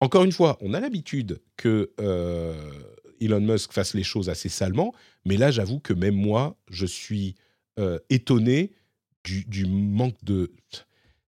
Encore 0.00 0.24
une 0.24 0.32
fois, 0.32 0.56
on 0.60 0.72
a 0.72 0.80
l'habitude 0.80 1.40
que 1.56 1.92
euh, 2.00 2.70
Elon 3.20 3.40
Musk 3.40 3.72
fasse 3.72 3.94
les 3.94 4.02
choses 4.02 4.30
assez 4.30 4.48
salement, 4.48 4.94
mais 5.26 5.36
là, 5.36 5.50
j'avoue 5.50 5.78
que 5.78 5.92
même 5.92 6.14
moi, 6.14 6.58
je 6.70 6.86
suis 6.86 7.34
euh, 7.78 7.98
étonné 8.08 8.72
du, 9.24 9.66
manque 9.66 10.22
de. 10.24 10.52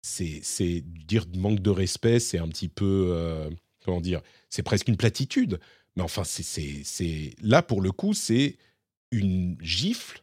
C'est, 0.02 0.82
dire 0.82 1.24
manque 1.34 1.60
de 1.60 1.70
respect, 1.70 2.20
c'est 2.20 2.38
un 2.38 2.48
petit 2.48 2.68
peu 2.68 3.10
euh, 3.14 3.50
comment 3.84 4.00
dire, 4.00 4.20
c'est 4.50 4.62
presque 4.62 4.88
une 4.88 4.96
platitude. 4.96 5.58
Mais 5.96 6.02
enfin, 6.02 6.22
c'est 6.24 7.34
là 7.40 7.62
pour 7.62 7.80
le 7.80 7.92
coup, 7.92 8.12
c'est 8.14 8.56
une 9.10 9.56
gifle 9.60 10.22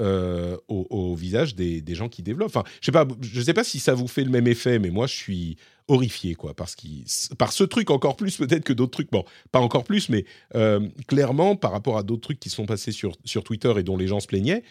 euh, 0.00 0.56
au, 0.68 0.86
au 0.90 1.14
visage 1.14 1.54
des, 1.54 1.80
des 1.80 1.94
gens 1.94 2.08
qui 2.08 2.22
développent. 2.22 2.48
Enfin, 2.54 2.64
je 2.80 2.86
sais 2.86 2.92
pas, 2.92 3.06
je 3.20 3.40
sais 3.40 3.54
pas 3.54 3.64
si 3.64 3.78
ça 3.78 3.94
vous 3.94 4.08
fait 4.08 4.24
le 4.24 4.30
même 4.30 4.46
effet, 4.48 4.78
mais 4.78 4.90
moi, 4.90 5.06
je 5.06 5.14
suis 5.14 5.56
horrifié, 5.86 6.34
quoi, 6.34 6.54
parce 6.54 6.74
qu'il, 6.74 7.04
par 7.38 7.52
ce 7.52 7.62
truc 7.64 7.90
encore 7.90 8.16
plus 8.16 8.36
peut-être 8.38 8.64
que 8.64 8.72
d'autres 8.72 8.92
trucs. 8.92 9.10
Bon, 9.10 9.24
pas 9.52 9.60
encore 9.60 9.84
plus, 9.84 10.08
mais 10.08 10.24
euh, 10.54 10.88
clairement, 11.06 11.56
par 11.56 11.72
rapport 11.72 11.98
à 11.98 12.02
d'autres 12.02 12.22
trucs 12.22 12.40
qui 12.40 12.50
sont 12.50 12.66
passés 12.66 12.92
sur, 12.92 13.12
sur 13.24 13.44
Twitter 13.44 13.72
et 13.76 13.82
dont 13.82 13.96
les 13.96 14.06
gens 14.06 14.20
se 14.20 14.26
plaignaient, 14.26 14.62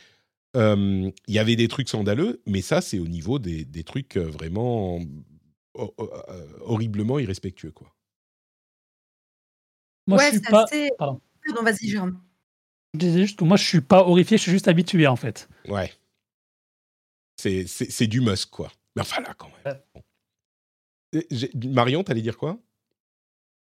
euh, 0.56 1.10
il 1.28 1.34
y 1.34 1.40
avait 1.40 1.56
des 1.56 1.68
trucs 1.68 1.88
scandaleux, 1.90 2.42
mais 2.46 2.62
ça, 2.62 2.82
c'est 2.82 3.00
au 3.00 3.08
niveau 3.08 3.40
des, 3.40 3.64
des 3.66 3.84
trucs 3.84 4.18
vraiment 4.18 5.00
ho- 5.76 5.94
ho- 5.98 6.12
horriblement 6.62 7.18
irrespectueux, 7.20 7.72
quoi. 7.72 7.94
Moi, 10.08 10.18
ouais, 10.18 10.26
je 10.26 10.32
suis 10.32 10.42
pas. 10.42 10.64
assez. 10.64 10.90
Pardon. 10.98 11.22
Pardon, 11.46 11.64
vas-y, 11.64 11.88
Jérôme. 11.90 12.20
Je 12.94 13.00
disais 13.00 13.22
juste 13.22 13.40
que 13.40 13.44
moi, 13.44 13.58
je 13.58 13.64
suis 13.66 13.82
pas 13.82 14.02
horrifié, 14.04 14.38
je 14.38 14.44
suis 14.44 14.52
juste 14.52 14.68
habitué 14.68 15.08
en 15.08 15.16
fait. 15.16 15.50
Ouais. 15.68 15.92
C'est, 17.38 17.66
c'est, 17.68 17.90
c'est 17.90 18.08
du 18.08 18.22
must, 18.22 18.46
quoi. 18.52 18.72
Mais 18.96 19.02
enfin, 19.02 19.22
là, 19.22 19.34
quand 19.38 19.50
même. 19.66 19.80
Bon. 19.96 20.02
J'ai- 21.32 21.52
Marion, 21.56 22.04
t'allais 22.04 22.22
dire 22.22 22.38
quoi? 22.38 22.58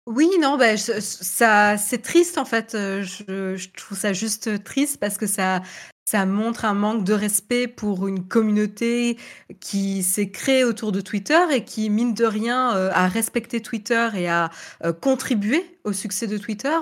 Oui, 0.08 0.28
non, 0.42 0.58
je- 0.76 1.00
ça, 1.00 1.78
c'est 1.78 2.02
triste 2.02 2.40
en 2.40 2.46
fait. 2.46 2.74
euh, 2.74 3.04
Je, 3.04 3.56
je 3.56 3.70
trouve 3.70 3.98
ça 3.98 4.12
juste 4.14 4.64
triste 4.64 5.00
parce 5.00 5.18
que 5.18 5.28
ça, 5.28 5.62
ça 6.10 6.26
montre 6.26 6.66
un 6.66 6.74
manque 6.74 7.04
de 7.04 7.14
respect 7.14 7.68
pour 7.68 8.08
une 8.08 8.28
communauté 8.28 9.16
qui 9.60 10.02
s'est 10.02 10.32
créée 10.32 10.64
autour 10.64 10.92
de 10.92 11.02
Twitter 11.02 11.40
et 11.54 11.64
qui, 11.64 11.92
mine 11.92 12.16
de 12.16 12.26
rien, 12.26 12.76
euh, 12.76 12.90
a 12.96 13.08
respecté 13.08 13.62
Twitter 13.62 14.10
et 14.16 14.28
a 14.28 14.50
euh, 14.84 14.92
contribué 14.92 15.78
au 15.84 15.94
succès 15.94 16.26
de 16.26 16.40
Twitter 16.40 16.76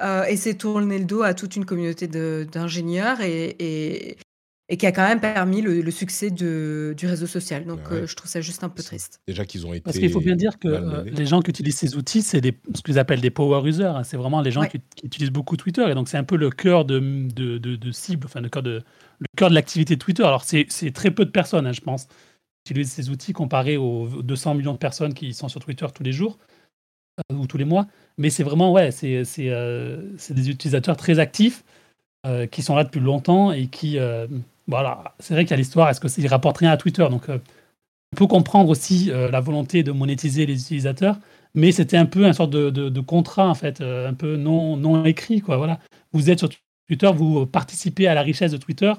euh, 0.00 0.24
et 0.24 0.36
s'est 0.36 0.54
tourné 0.54 0.98
le 0.98 1.04
dos 1.04 1.22
à 1.22 1.32
toute 1.32 1.54
une 1.54 1.64
communauté 1.64 2.08
d'ingénieurs 2.08 3.20
et, 3.20 4.16
et 4.68 4.76
qui 4.78 4.86
a 4.86 4.92
quand 4.92 5.06
même 5.06 5.20
permis 5.20 5.60
le, 5.60 5.82
le 5.82 5.90
succès 5.90 6.30
de, 6.30 6.94
du 6.96 7.06
réseau 7.06 7.26
social. 7.26 7.64
Donc, 7.66 7.80
Ouais. 7.90 7.98
euh, 7.98 8.06
je 8.06 8.14
trouve 8.16 8.30
ça 8.30 8.40
juste 8.40 8.64
un 8.64 8.68
peu 8.70 8.82
triste. 8.82 9.20
Déjà 9.26 9.44
qu'ils 9.44 9.66
ont 9.66 9.74
été. 9.74 9.82
Parce 9.82 9.98
qu'il 9.98 10.10
faut 10.10 10.20
bien 10.20 10.36
dire 10.36 10.58
que 10.58 10.68
euh, 10.68 11.02
les 11.04 11.26
gens 11.26 11.42
qui 11.42 11.50
utilisent 11.50 11.76
ces 11.76 11.96
outils, 11.96 12.22
c'est 12.22 12.40
ce 12.74 12.80
qu'ils 12.82 12.98
appellent 12.98 13.20
des 13.20 13.30
power 13.30 13.68
users. 13.68 13.84
hein. 13.84 14.04
C'est 14.04 14.16
vraiment 14.16 14.40
les 14.40 14.50
gens 14.50 14.62
Ouais. 14.62 14.68
qui, 14.70 14.80
qui 14.96 15.06
utilisent 15.06 15.30
beaucoup 15.32 15.56
Twitter. 15.58 15.84
Et 15.90 15.94
donc, 15.94 16.08
c'est 16.08 16.16
un 16.16 16.24
peu 16.24 16.36
le 16.36 16.48
cœur 16.50 16.84
de, 16.86 16.98
de, 17.00 17.58
de- 17.58 17.76
de 17.76 17.90
cible, 17.92 18.26
enfin, 18.26 18.40
le 18.40 18.48
cœur 18.48 18.62
de, 18.62 18.82
le 19.18 19.26
cœur 19.36 19.50
de 19.50 19.54
l'activité 19.54 19.96
de 19.96 20.00
Twitter. 20.00 20.22
Alors, 20.24 20.44
c'est 20.44 20.64
c'est 20.70 20.92
très 20.92 21.10
peu 21.10 21.24
de 21.26 21.30
personnes, 21.30 21.66
hein, 21.66 21.72
je 21.72 21.80
pense, 21.82 22.06
qui 22.64 22.72
utilisent 22.72 22.92
ces 22.92 23.10
outils 23.10 23.32
comparé 23.34 23.76
aux 23.76 24.22
200 24.22 24.54
millions 24.54 24.72
de 24.72 24.78
personnes 24.78 25.12
qui 25.14 25.34
sont 25.34 25.48
sur 25.48 25.60
Twitter 25.60 25.86
tous 25.94 26.02
les 26.04 26.12
jours 26.12 26.38
euh, 27.32 27.36
ou 27.36 27.46
tous 27.46 27.58
les 27.58 27.64
mois. 27.66 27.86
Mais 28.18 28.30
c'est 28.30 28.44
vraiment, 28.44 28.72
ouais, 28.72 28.90
c'est 28.92 29.24
c'est, 29.24 29.50
euh, 29.50 30.16
c'est 30.18 30.34
des 30.34 30.50
utilisateurs 30.50 30.96
très 30.96 31.18
actifs 31.18 31.64
euh, 32.26 32.46
qui 32.46 32.62
sont 32.62 32.76
là 32.76 32.84
depuis 32.84 33.00
longtemps 33.00 33.52
et 33.52 33.66
qui. 33.68 33.98
Voilà, 34.68 35.14
c'est 35.18 35.34
vrai 35.34 35.44
qu'il 35.44 35.50
y 35.52 35.54
a 35.54 35.56
l'histoire, 35.56 35.88
est-ce 35.90 36.00
qu'ils 36.00 36.26
rapportent 36.28 36.58
rien 36.58 36.70
à 36.70 36.76
Twitter 36.76 37.06
Donc, 37.10 37.28
euh, 37.28 37.38
on 38.14 38.16
peut 38.16 38.26
comprendre 38.26 38.68
aussi 38.70 39.10
euh, 39.10 39.30
la 39.30 39.40
volonté 39.40 39.82
de 39.82 39.92
monétiser 39.92 40.46
les 40.46 40.60
utilisateurs, 40.60 41.18
mais 41.54 41.72
c'était 41.72 41.96
un 41.96 42.06
peu 42.06 42.24
un 42.26 42.32
sorte 42.32 42.50
de, 42.50 42.70
de- 42.70 42.88
de 42.88 43.00
contrat, 43.00 43.48
en 43.48 43.54
fait, 43.54 43.80
euh, 43.80 44.08
un 44.08 44.14
peu 44.14 44.36
non, 44.36 44.76
non 44.76 45.04
écrit. 45.04 45.40
Quoi, 45.40 45.56
voilà. 45.56 45.78
Vous 46.12 46.30
êtes 46.30 46.38
sur 46.38 46.48
Twitter, 46.88 47.10
vous 47.14 47.46
participez 47.46 48.06
à 48.06 48.14
la 48.14 48.22
richesse 48.22 48.52
de 48.52 48.56
Twitter, 48.58 48.92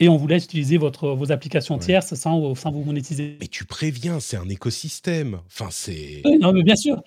et 0.00 0.08
on 0.08 0.16
vous 0.16 0.26
laisse 0.26 0.44
utiliser 0.44 0.76
votre, 0.78 1.08
vos 1.10 1.32
applications 1.32 1.74
Ouais. 1.76 1.80
tierces 1.80 2.14
sans, 2.14 2.54
sans 2.54 2.70
vous 2.70 2.84
monétiser. 2.84 3.36
Mais 3.40 3.46
tu 3.48 3.64
préviens, 3.64 4.20
c'est 4.20 4.36
un 4.36 4.48
écosystème. 4.48 5.38
Enfin, 5.46 5.68
c'est. 5.70 6.22
Oui, 6.24 6.38
non, 6.38 6.52
mais 6.52 6.62
bien 6.62 6.76
sûr. 6.76 7.02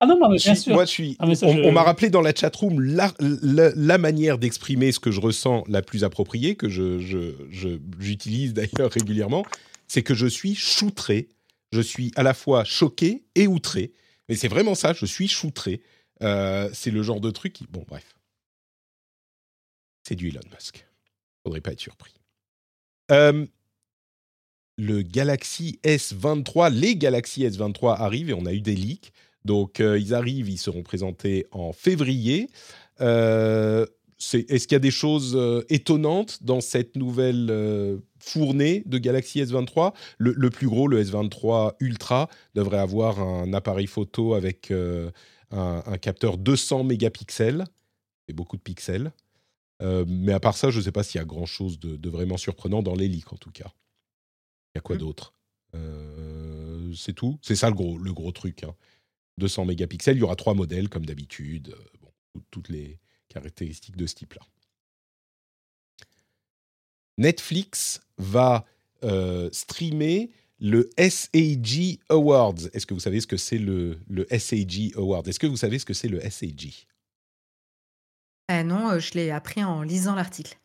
Ah 0.00 0.06
non, 0.06 0.18
non, 0.18 0.28
mais 0.28 0.36
bien 0.36 0.54
sûr. 0.54 0.74
Moi, 0.74 0.84
je 0.84 0.90
suis. 0.90 1.16
Ah, 1.18 1.34
ça, 1.34 1.46
on 1.46 1.54
je- 1.56 1.62
on 1.62 1.72
m'a 1.72 1.82
rappelé 1.82 2.10
dans 2.10 2.20
la 2.20 2.34
chatroom 2.34 2.80
la, 2.80 3.12
la, 3.18 3.70
la 3.74 3.98
manière 3.98 4.36
d'exprimer 4.38 4.92
ce 4.92 5.00
que 5.00 5.10
je 5.10 5.20
ressens 5.20 5.64
la 5.68 5.80
plus 5.80 6.04
appropriée, 6.04 6.54
que 6.54 6.68
je, 6.68 6.98
je- 7.00 7.32
je- 7.50 7.78
j'utilise 7.98 8.52
d'ailleurs 8.52 8.90
régulièrement, 8.92 9.44
c'est 9.88 10.02
que 10.02 10.14
je 10.14 10.26
suis 10.26 10.54
choutré. 10.54 11.28
Je 11.72 11.80
suis 11.80 12.12
à 12.16 12.22
la 12.22 12.34
fois 12.34 12.64
choqué 12.64 13.24
et 13.34 13.46
outré. 13.46 13.92
Mais 14.28 14.34
c'est 14.36 14.48
vraiment 14.48 14.74
ça, 14.74 14.92
je 14.92 15.06
suis 15.06 15.28
choutré. 15.28 15.80
Euh, 16.22 16.68
c'est 16.72 16.90
le 16.90 17.02
genre 17.02 17.20
de 17.20 17.30
truc 17.30 17.52
qui. 17.54 17.66
Bon, 17.70 17.84
bref. 17.88 18.14
C'est 20.06 20.14
du 20.14 20.28
Elon 20.28 20.40
Musk. 20.54 20.86
Faudrait 21.44 21.60
pas 21.60 21.72
être 21.72 21.80
surpris. 21.80 22.12
Euh, 23.10 23.46
le 24.78 25.02
Galaxy 25.02 25.78
S23, 25.84 26.70
les 26.72 26.96
Galaxy 26.96 27.44
S23 27.44 27.96
arrivent 28.00 28.30
et 28.30 28.34
on 28.34 28.46
a 28.46 28.52
eu 28.52 28.60
des 28.60 28.74
leaks. 28.74 29.12
Donc, 29.46 29.80
euh, 29.80 29.98
ils 29.98 30.12
arrivent, 30.12 30.50
ils 30.50 30.58
seront 30.58 30.82
présentés 30.82 31.46
en 31.52 31.72
février. 31.72 32.48
Euh, 33.00 33.86
Est-ce 34.18 34.66
qu'il 34.66 34.74
y 34.74 34.76
a 34.76 34.80
des 34.80 34.90
choses 34.90 35.34
euh, 35.36 35.62
étonnantes 35.68 36.42
dans 36.42 36.60
cette 36.60 36.96
nouvelle 36.96 38.00
fournée 38.18 38.82
de 38.86 38.98
Galaxy 38.98 39.40
S23 39.42 39.94
le, 40.18 40.32
le 40.32 40.50
plus 40.50 40.66
gros, 40.68 40.88
le 40.88 41.02
S23 41.02 41.74
Ultra, 41.80 42.28
devrait 42.54 42.78
avoir 42.78 43.20
un 43.20 43.52
appareil 43.52 43.86
photo 43.86 44.34
avec 44.34 44.70
un, 44.72 45.12
un 45.86 45.98
capteur 45.98 46.38
200 46.38 46.82
mégapixels. 46.84 47.64
C'est 48.26 48.34
beaucoup 48.34 48.56
de 48.56 48.62
pixels. 48.62 49.12
Mais 49.82 50.32
à 50.32 50.40
part 50.40 50.56
ça, 50.56 50.70
je 50.70 50.78
ne 50.78 50.82
sais 50.84 50.92
pas 50.92 51.02
s'il 51.04 51.18
y 51.20 51.22
a 51.22 51.26
grand-chose 51.26 51.78
de, 51.78 51.96
de 51.96 52.08
vraiment 52.10 52.38
surprenant 52.38 52.82
dans 52.82 52.94
les 52.96 53.06
leaks, 53.08 53.32
en 53.32 53.36
tout 53.36 53.52
cas. 53.52 53.70
Il 54.74 54.78
y 54.78 54.80
a 54.80 54.80
quoi 54.80 54.96
Mm. 54.96 54.98
d'autre? 54.98 55.34
C'est 56.94 57.12
tout 57.12 57.38
C'est 57.42 57.56
ça 57.56 57.68
le 57.68 57.74
gros, 57.76 57.98
le 57.98 58.12
gros 58.14 58.32
truc. 58.32 58.64
hein. 58.64 58.74
200 59.38 59.66
mégapixels, 59.66 60.16
il 60.16 60.20
y 60.20 60.22
aura 60.22 60.36
trois 60.36 60.54
modèles 60.54 60.88
comme 60.88 61.06
d'habitude. 61.06 61.74
Euh, 61.76 61.84
bon, 62.00 62.42
toutes 62.50 62.68
les 62.68 62.98
caractéristiques 63.28 63.96
de 63.96 64.06
ce 64.06 64.14
type-là. 64.14 64.42
Netflix 67.18 68.00
va 68.18 68.64
euh, 69.04 69.48
streamer 69.52 70.30
le 70.58 70.88
SAG 70.98 71.98
Awards. 72.08 72.54
Est-ce 72.72 72.86
que 72.86 72.94
vous 72.94 73.00
savez 73.00 73.20
ce 73.20 73.26
que 73.26 73.36
c'est 73.36 73.58
le, 73.58 73.98
le 74.08 74.26
SAG 74.38 74.92
Awards? 74.96 75.26
Est-ce 75.26 75.38
que 75.38 75.46
vous 75.46 75.56
savez 75.56 75.78
ce 75.78 75.84
que 75.84 75.94
c'est 75.94 76.08
le 76.08 76.20
SAG 76.30 76.86
Ah 78.48 78.64
non, 78.64 78.90
euh, 78.90 78.98
je 78.98 79.14
l'ai 79.14 79.30
appris 79.30 79.62
en 79.62 79.82
lisant 79.82 80.14
l'article. 80.14 80.58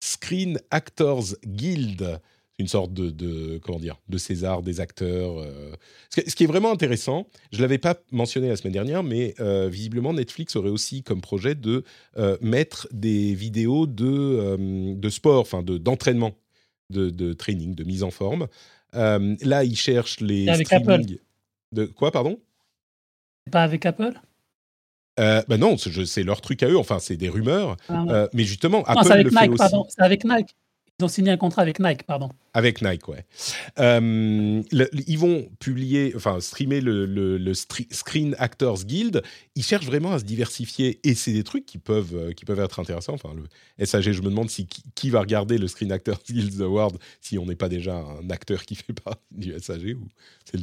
Screen 0.00 0.60
Actors 0.70 1.34
Guild, 1.44 2.20
une 2.58 2.68
sorte 2.68 2.92
de, 2.94 3.10
de 3.10 3.58
comment 3.58 3.78
dire, 3.78 3.96
de 4.08 4.16
César 4.18 4.62
des 4.62 4.80
acteurs. 4.80 5.38
euh. 5.40 5.72
Ce, 6.10 6.20
qui- 6.20 6.30
ce 6.30 6.34
qui 6.36 6.44
est 6.44 6.46
vraiment 6.46 6.70
intéressant, 6.72 7.26
je 7.52 7.60
l'avais 7.60 7.76
pas 7.78 7.96
mentionné 8.12 8.48
la 8.48 8.56
semaine 8.56 8.72
dernière, 8.72 9.02
mais 9.02 9.34
euh, 9.40 9.68
visiblement 9.68 10.14
Netflix 10.14 10.56
aurait 10.56 10.70
aussi 10.70 11.02
comme 11.02 11.20
projet 11.20 11.54
de 11.54 11.84
euh, 12.16 12.38
mettre 12.40 12.88
des 12.92 13.34
vidéos 13.34 13.86
de, 13.86 14.94
de 14.94 15.08
sport, 15.10 15.40
enfin 15.40 15.62
de 15.62 15.76
d'entraînement, 15.76 16.32
de, 16.90 17.10
de 17.10 17.32
training, 17.34 17.74
de 17.74 17.84
mise 17.84 18.02
en 18.02 18.10
forme. 18.10 18.46
Là, 18.94 19.62
ils 19.64 19.76
cherchent 19.76 20.20
les 20.20 20.48
avec 20.48 20.66
streaming. 20.66 21.18
De 21.72 21.84
quoi, 21.84 22.10
pardon? 22.10 22.40
Pas 23.50 23.62
avec 23.64 23.84
Apple? 23.84 24.14
Euh, 25.20 25.42
bah 25.48 25.56
non, 25.58 25.76
c'est 25.76 26.22
leur 26.22 26.40
truc 26.40 26.62
à 26.62 26.68
eux. 26.68 26.78
Enfin, 26.78 26.98
c'est 26.98 27.16
des 27.16 27.28
rumeurs. 27.28 27.76
Ah. 27.88 28.04
Euh, 28.08 28.28
mais 28.32 28.44
justement, 28.44 28.78
Non, 28.78 28.84
Apple 28.84 29.04
c'est 29.04 29.12
avec 29.12 29.24
le 29.24 29.30
fait 29.30 29.48
aussi. 29.48 29.56
pardon. 29.58 29.86
Avec 29.98 30.24
Nike. 30.24 30.56
Ils 30.98 31.04
ont 31.04 31.08
signé 31.08 31.30
un 31.30 31.36
contrat 31.36 31.60
avec 31.60 31.78
Nike, 31.78 32.04
pardon. 32.04 32.30
Avec 32.54 32.80
Nike, 32.80 33.06
ouais. 33.08 33.26
Euh, 33.78 34.62
ils 35.06 35.18
vont 35.18 35.46
publier, 35.58 36.14
enfin, 36.16 36.40
streamer 36.40 36.80
le, 36.80 37.52
Screen 37.54 38.34
Actors 38.38 38.82
Guild. 38.84 39.22
Ils 39.56 39.62
cherchent 39.62 39.84
vraiment 39.84 40.12
à 40.12 40.20
se 40.20 40.24
diversifier 40.24 40.98
et 41.04 41.14
c'est 41.14 41.34
des 41.34 41.44
trucs 41.44 41.66
qui 41.66 41.76
peuvent, 41.76 42.16
euh, 42.16 42.32
qui 42.32 42.46
peuvent 42.46 42.60
être 42.60 42.80
intéressants. 42.80 43.12
Enfin, 43.12 43.34
le 43.34 43.84
SAG, 43.84 44.10
je 44.12 44.22
me 44.22 44.30
demande 44.30 44.48
si, 44.48 44.66
qui, 44.66 45.10
va 45.10 45.20
regarder 45.20 45.58
le 45.58 45.68
Screen 45.68 45.92
Actors 45.92 46.22
Guild 46.26 46.58
Award 46.62 46.96
si 47.20 47.36
on 47.36 47.44
n'est 47.44 47.56
pas 47.56 47.68
déjà 47.68 47.96
un 47.96 48.30
acteur 48.30 48.64
qui 48.64 48.74
fait 48.74 48.94
partie 48.94 49.20
du 49.32 49.52
SAG. 49.60 49.98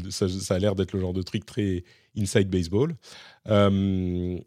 Ça, 0.09 0.27
ça 0.29 0.55
a 0.55 0.57
l'air 0.57 0.73
d'être 0.73 0.93
le 0.93 0.99
genre 0.99 1.13
de 1.13 1.21
truc 1.21 1.45
très 1.45 1.83
inside 2.17 2.49
baseball. 2.49 2.95
Euh, 3.49 4.39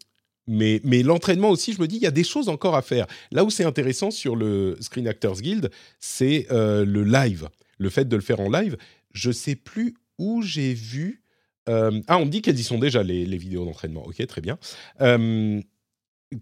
mais, 0.47 0.81
l'entraînement 1.03 1.51
aussi, 1.51 1.73
je 1.73 1.81
me 1.81 1.89
dis, 1.89 1.97
il 1.97 2.03
y 2.03 2.07
a 2.07 2.13
des 2.13 2.25
choses 2.25 2.49
encore 2.49 2.77
à 2.77 2.83
faire. 2.83 3.07
Là 3.33 3.45
où 3.45 3.51
c'est 3.51 3.65
intéressant 3.65 4.11
sur 4.11 4.37
le 4.37 4.77
Screen 4.81 5.09
Actors 5.09 5.41
Guild, 5.41 5.71
c'est 5.99 6.47
euh, 6.53 6.85
le 6.85 7.03
live, 7.05 7.49
le 7.79 7.91
fait 7.91 8.05
de 8.07 8.15
le 8.17 8.23
faire 8.23 8.41
en 8.41 8.49
live. 8.49 8.77
Je 9.13 9.31
sais 9.33 9.57
plus 9.57 9.95
où 10.19 10.43
j'ai 10.43 10.73
vu. 10.73 11.23
euh, 11.69 12.01
ah, 12.07 12.19
on 12.19 12.27
me 12.27 12.31
dit 12.31 12.43
qu'elles 12.43 12.59
y 12.61 12.63
sont 12.65 12.79
déjà 12.79 13.03
les, 13.03 13.25
vidéos 13.37 13.65
d'entraînement. 13.65 14.05
Ok, 14.07 14.25
très 14.27 14.41
bien. 14.41 14.59
Euh, 15.01 15.61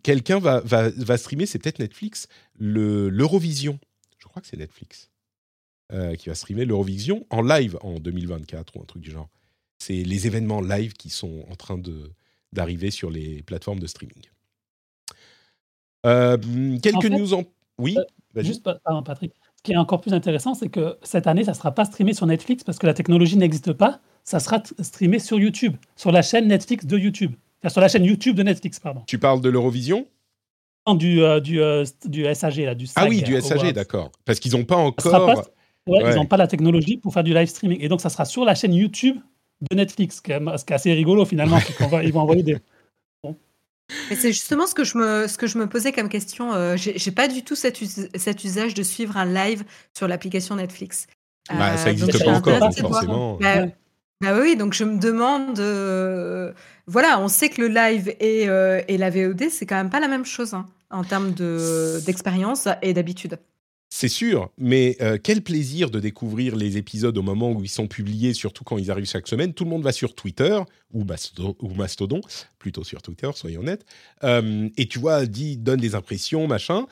Quelqu'un 0.03 0.39
va, 0.39 1.17
streamer, 1.19 1.45
c'est 1.47 1.59
peut-être 1.59 1.79
Netflix, 1.79 2.27
le- 2.59 3.11
l'Eurovision. 3.11 3.79
Je 4.19 4.27
crois 4.27 4.41
que 4.41 4.49
c'est 4.49 4.57
Netflix 4.57 5.11
qui 6.19 6.29
va 6.29 6.35
streamer 6.35 6.65
l'Eurovision 6.65 7.25
en 7.31 7.41
live 7.43 7.79
en 7.83 8.01
2024 8.01 8.77
ou 8.77 8.83
un 8.83 8.85
truc 8.85 9.03
du 9.03 9.13
genre. 9.13 9.29
C'est 9.79 10.03
les 10.03 10.27
événements 10.27 10.61
live 10.61 10.95
qui 10.95 11.09
sont 11.11 11.45
en 11.49 11.55
train 11.55 11.79
de 11.79 12.11
d'arriver 12.55 12.91
sur 12.91 13.11
les 13.11 13.43
plateformes 13.43 13.81
de 13.81 13.87
streaming. 13.87 14.23
Euh, 16.07 16.37
quelques 16.83 16.97
En 16.97 17.01
fait, 17.01 17.09
news 17.11 17.35
en... 17.35 17.45
Oui, 17.79 17.97
vas-y. 18.35 18.47
Juste, 18.47 18.63
pa- 18.63 18.79
pardon, 18.85 19.03
Patrick. 19.03 19.33
Ce 19.57 19.63
qui 19.63 19.73
est 19.73 19.77
encore 19.77 20.01
plus 20.01 20.13
intéressant, 20.13 20.55
c'est 20.55 20.69
que 20.69 20.99
cette 21.03 21.27
année, 21.27 21.45
ça 21.45 21.53
ne 21.53 21.57
sera 21.57 21.73
pas 21.73 21.85
streamé 21.85 22.13
sur 22.15 22.27
Netflix 22.27 22.63
parce 22.63 22.79
que 22.79 22.87
la 22.87 22.95
technologie 22.95 23.37
n'existe 23.37 23.73
pas. 23.73 24.01
Ça 24.23 24.39
sera 24.41 24.63
streamé 24.81 25.19
sur 25.19 25.39
YouTube, 25.39 25.77
sur 25.97 26.13
la 26.13 26.23
chaîne 26.23 26.49
Netflix 26.49 26.87
de 26.87 26.99
YouTube. 26.99 27.33
Enfin, 27.61 27.71
sur 27.71 27.81
la 27.81 27.89
chaîne 27.89 28.05
YouTube 28.05 28.37
de 28.37 28.43
Netflix, 28.43 28.79
pardon. 28.79 29.03
Tu 29.07 29.19
parles 29.19 29.41
de 29.41 29.49
l'Eurovision? 29.49 30.07
Non, 30.87 30.95
Du, 30.95 31.23
euh, 31.23 31.41
du, 31.41 31.61
euh, 31.63 31.85
du 32.05 32.25
SAG, 32.35 32.59
là, 32.59 32.75
du 32.75 32.87
Ah 32.95 33.07
oui, 33.09 33.23
du 33.23 33.41
SAG, 33.41 33.73
d'accord. 33.73 34.13
Parce 34.25 34.39
qu'ils 34.39 34.53
n'ont 34.53 34.65
pas 34.65 34.77
encore... 34.77 35.49
Ouais. 35.87 36.01
Ils 36.11 36.15
n'ont 36.17 36.27
pas 36.27 36.39
la 36.39 36.47
technologie 36.47 36.97
pour 36.97 37.13
faire 37.13 37.25
du 37.25 37.35
live 37.35 37.49
streaming. 37.49 37.79
Et 37.81 37.89
donc, 37.89 38.01
ça 38.01 38.09
sera 38.09 38.25
sur 38.25 38.45
la 38.45 38.55
chaîne 38.55 38.73
YouTube 38.73 39.19
de 39.71 39.77
Netflix, 39.77 40.17
ce 40.17 40.23
qui 40.23 40.33
est, 40.33 40.39
ce 40.59 40.65
qui 40.65 40.73
est 40.73 40.77
assez 40.77 40.93
rigolo 40.93 41.25
finalement. 41.25 41.59
c'est 41.61 41.75
qu'on 41.77 41.89
va- 41.89 42.03
ils 42.05 42.13
vont 42.13 42.21
envoyer 42.21 42.43
des. 42.43 42.57
Mais 44.11 44.17
c'est 44.17 44.33
justement 44.33 44.67
ce 44.67 44.75
que 44.75 44.83
je 44.85 44.97
me, 44.97 45.29
ce 45.29 45.37
que 45.37 45.47
je 45.47 45.59
me 45.59 45.67
posais 45.69 45.93
comme 45.93 46.09
question. 46.09 46.53
Euh, 46.55 46.75
j'ai 46.77 46.99
j'ai 46.99 47.11
pas 47.11 47.29
du 47.29 47.43
tout 47.45 47.55
cet, 47.55 47.81
us- 47.83 48.09
cet 48.15 48.43
usage 48.45 48.73
de 48.75 48.83
suivre 48.83 49.17
un 49.19 49.27
live 49.27 49.63
sur 49.97 50.09
l'application 50.09 50.57
Netflix. 50.57 51.07
Bah, 51.51 51.77
ça 51.77 51.85
Euh, 51.89 51.93
n'existe 51.93 52.19
je 52.19 52.25
pas 52.25 52.33
encore, 52.33 52.59
donc 52.61 52.79
forcément. 52.79 53.35
Bah, 53.37 53.57
Ouais. 53.63 53.75
bah 54.23 54.39
oui, 54.41 54.57
donc 54.57 54.73
je 54.73 54.85
me 54.85 54.99
demande. 54.99 55.59
euh, 55.61 56.53
voilà, 56.87 57.21
on 57.21 57.29
sait 57.29 57.51
que 57.51 57.61
le 57.61 57.69
live 57.69 58.09
et, 58.21 58.49
euh, 58.49 58.81
et 58.89 58.97
la 58.97 59.11
VOD, 59.11 59.51
c'est 59.51 59.67
quand 59.67 59.77
même 59.77 59.91
pas 59.91 60.01
la 60.01 60.09
même 60.09 60.25
chose 60.25 60.55
hein, 60.55 60.67
en 60.91 61.05
termes 61.05 61.33
de- 61.33 62.01
d'expérience 62.07 62.67
et 62.81 62.95
d'habitude. 62.95 63.39
C'est 63.97 64.09
sûr, 64.09 64.51
mais 64.59 64.97
euh, 65.01 65.19
quel 65.23 65.41
plaisir 65.41 65.89
de 65.89 66.01
découvrir 66.01 66.57
les 66.57 66.79
épisodes 66.79 67.17
au 67.17 67.23
moment 67.23 67.53
où 67.53 67.63
ils 67.63 67.69
sont 67.69 67.87
publiés, 67.87 68.35
surtout 68.35 68.65
quand 68.65 68.77
ils 68.77 68.91
arrivent 68.91 69.07
chaque 69.07 69.29
semaine. 69.29 69.55
Tout 69.55 69.63
le 69.63 69.71
monde 69.71 69.85
va 69.85 69.93
sur 69.93 70.17
Twitter 70.17 70.59
ou, 70.93 71.05
Mastodon, 71.77 72.21
plutôt 72.59 72.83
sur 72.83 73.03
Twitter, 73.03 73.31
soyons 73.37 73.61
honnêtes. 73.61 73.87
Euh, 74.25 74.69
et 74.77 74.89
tu 74.89 74.99
vois, 74.99 75.27
dit, 75.27 75.59
donne 75.59 75.79
des 75.79 75.95
impressions, 75.95 76.49
machin. 76.49 76.87